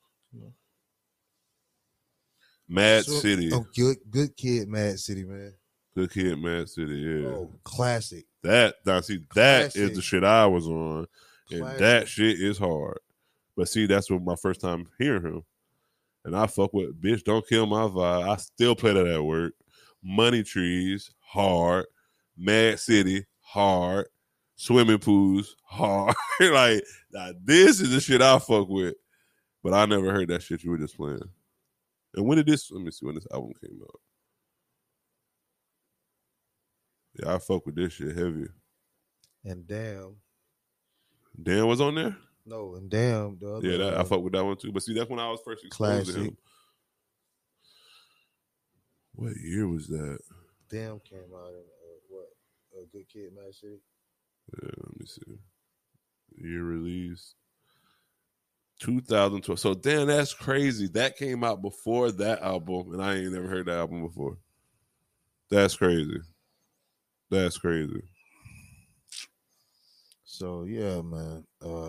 [2.69, 5.53] Mad So- City, Oh, good, good kid, Mad City, man.
[5.95, 6.93] good kid, Mad City.
[6.95, 8.25] Yeah, Oh, classic.
[8.43, 9.95] that now see that is Classic.
[9.95, 11.07] the shit I was on,
[11.51, 12.99] and that shit is hard.
[13.57, 15.43] But see, that's what my first time hearing him,
[16.25, 17.23] and I fuck with bitch.
[17.23, 18.29] Don't kill my vibe.
[18.29, 19.53] I still play that at work.
[20.03, 21.85] Money trees hard,
[22.37, 24.07] Mad City hard,
[24.55, 26.15] swimming pools hard.
[26.39, 28.95] like now, this is the shit I fuck with.
[29.63, 31.21] But I never heard that shit you were just playing.
[32.15, 32.69] And when did this?
[32.69, 33.99] Let me see when this album came out.
[37.15, 38.47] Yeah, I fuck with this shit heavy.
[39.45, 40.15] And damn,
[41.41, 42.17] Dan was on there.
[42.45, 44.71] No, and damn, the other, Yeah, that, I uh, fuck with that one too.
[44.71, 46.37] But see, that's when I was first exposed to him.
[49.15, 50.19] What year was that?
[50.73, 52.29] damn came out in uh, what?
[52.81, 53.77] A good kid, Mad City.
[54.51, 55.37] Yeah, let me see.
[56.35, 57.35] Year release.
[58.79, 59.59] 2012.
[59.59, 60.87] So damn, that's crazy.
[60.87, 64.37] That came out before that album, and I ain't never heard that album before.
[65.51, 66.19] That's crazy.
[67.29, 68.01] That's crazy.
[70.23, 71.45] So yeah, man.
[71.63, 71.82] Uh,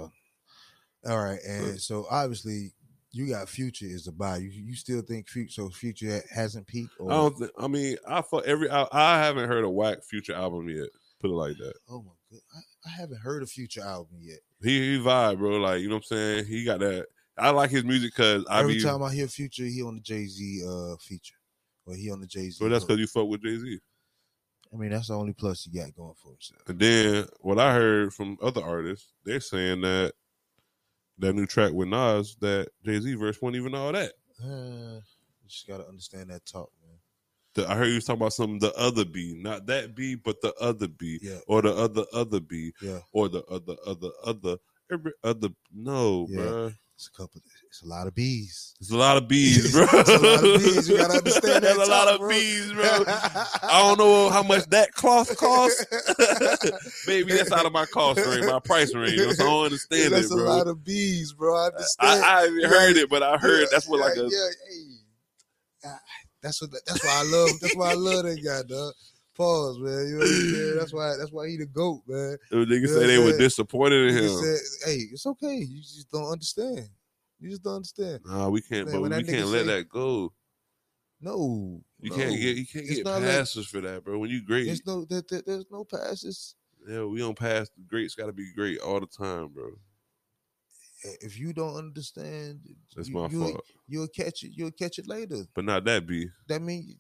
[1.07, 2.73] all right, and so obviously
[3.13, 4.39] you got Future is a buy.
[4.39, 5.53] You you still think Future?
[5.53, 6.95] So Future hasn't peaked?
[6.99, 7.39] Or, I don't.
[7.39, 8.69] Think, I mean, I fuck every.
[8.69, 10.89] I, I haven't heard a whack future album yet.
[11.21, 11.75] Put it like that.
[11.89, 14.41] oh my god, I, I haven't heard a Future album yet.
[14.63, 15.59] He, he vibe, bro.
[15.59, 16.47] Like you know what I'm saying.
[16.47, 17.07] He got that.
[17.39, 18.83] I like his music because I Every be.
[18.83, 21.37] time I hear Future, he on the Jay Z uh feature,
[21.87, 22.53] or he on the Jay Z.
[22.53, 23.79] So that's because you fuck with Jay Z.
[24.73, 26.63] I mean that's the only plus he got going for himself.
[26.67, 30.15] And then what I heard from other artists, they're saying that
[31.19, 34.13] that new track with Nas, that Jay Z verse wasn't even all that.
[34.43, 35.01] Uh,
[35.43, 36.99] you just gotta understand that talk, man.
[37.55, 40.41] The, I heard you was talking about some the other B, not that B, but
[40.41, 42.99] the other B, Yeah, or the other other B, yeah.
[43.13, 44.57] or the other other other
[44.91, 45.51] every other.
[45.73, 46.39] No, Yeah.
[46.41, 46.77] bruh.
[46.97, 47.41] It's a couple.
[47.69, 48.75] It's a lot of bees.
[48.81, 49.85] It's a lot of bees, bro.
[49.91, 50.89] It's a lot of bees.
[50.89, 52.29] You gotta understand that There's a lot of bro.
[52.29, 52.85] bees, bro.
[52.85, 55.85] I don't know how much that cloth costs.
[57.07, 59.19] Baby, that's out of my cost range, my price range.
[59.19, 61.57] So I don't understand That's it, a lot of bees, bro.
[61.57, 62.25] I I, understand.
[62.25, 64.85] I haven't heard it, but I heard Yeah, that's what like yeah, a yeah, hey.
[65.87, 65.99] Ah,
[66.43, 66.71] That's what.
[66.87, 67.51] That's why I love.
[67.61, 68.95] That's why I love that guy, dog.
[69.37, 70.07] Pause, man.
[70.07, 70.77] You know what I'm saying?
[70.79, 71.17] That's why.
[71.19, 72.37] That's why he the goat, man.
[72.51, 74.29] the niggas say they were disappointed in him.
[74.31, 75.57] said, "Hey, it's okay.
[75.57, 76.89] You just don't understand.
[77.41, 78.21] You just don't understand.
[78.25, 80.33] Nah, we can't, Man, but we can't let say- that go.
[81.21, 82.17] No, You no.
[82.17, 84.19] can't get you can't It's get not like- passes for that, bro.
[84.19, 85.05] When you great, There's no.
[85.05, 86.55] There, there- there's no passes.
[86.87, 87.69] yeah, we don't pass.
[87.71, 89.71] The greats got to be great all the time, bro.
[91.21, 92.61] If you don't understand,
[92.97, 93.65] That's you, my you'll, fault.
[93.87, 94.53] You'll catch it.
[94.55, 95.45] You'll catch it later.
[95.55, 96.29] But not that B.
[96.49, 96.97] That means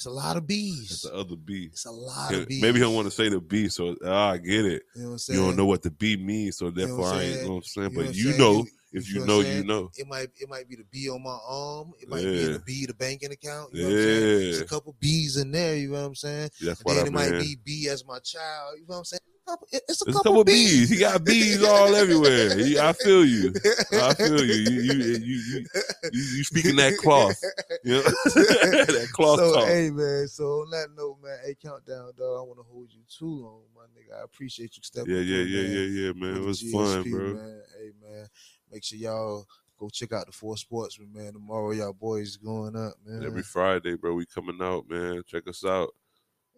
[0.00, 1.02] it's a lot of bees.
[1.02, 1.68] the other B.
[1.70, 2.62] It's a lot Yeah, of bees.
[2.62, 4.84] Maybe he don't want to say the B, so ah, I get it.
[4.96, 7.22] You know what You don't know what the B means, so therefore what I'm I
[7.24, 7.92] ain't know what I'm saying.
[7.94, 8.68] But you know, saying?
[8.92, 9.90] if you you know know, you know.
[9.98, 11.92] It might it might be the B on my arm.
[12.00, 13.74] It might be the B the banking account.
[13.74, 14.20] You know what I'm saying?
[14.20, 15.76] There's a couple B's in there.
[15.76, 16.50] You know what I'm saying?
[16.64, 18.76] that's And then it might be B as my child.
[18.76, 19.20] You know what I'm saying?
[19.50, 20.88] Couple- It's a a couple, couple bees.
[20.90, 22.56] He got bees all everywhere.
[22.56, 23.52] He- I feel you.
[23.92, 24.54] I feel you.
[24.54, 25.64] You you you you,
[26.12, 27.40] you, you speaking that cloth.
[27.84, 28.02] You know?
[28.34, 29.66] that cloth so talk.
[29.66, 32.38] hey man, so on that note, man, hey countdown, dog.
[32.38, 34.20] I want to hold you too long, my nigga.
[34.20, 35.12] I appreciate you stepping.
[35.14, 35.72] yeah, yeah, through, yeah, man.
[35.72, 36.34] yeah, yeah, man.
[36.34, 37.34] with It was fun, bro.
[37.34, 37.62] Man.
[37.78, 38.26] Hey man,
[38.70, 39.46] make sure y'all
[39.78, 41.32] go check out the Four Sportsmen, man.
[41.32, 43.24] Tomorrow, y'all boys going up, man.
[43.24, 45.22] Every Friday, bro, we coming out, man.
[45.26, 45.90] Check us out.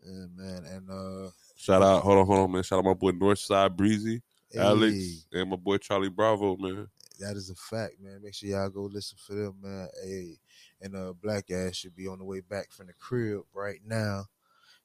[0.05, 1.31] yeah, man, and uh,
[1.63, 2.65] Shout out, hold on, hold on, man.
[2.65, 4.21] Shout out my boy Northside Breezy,
[4.51, 6.89] hey, Alex, and my boy Charlie Bravo, man.
[7.21, 8.21] that is a fact, man.
[8.21, 9.89] Make sure y'all go listen for them, man.
[10.05, 10.39] Hey,
[10.81, 14.25] and uh, Black Ass should be on the way back from the crib right now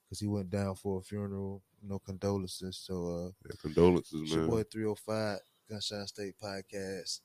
[0.04, 1.62] because he went down for a funeral.
[1.82, 2.76] No condolences.
[2.76, 4.50] So, uh, Yeah, condolences, it's your man.
[4.50, 5.38] boy 305
[5.72, 7.22] Gunshine State Podcast.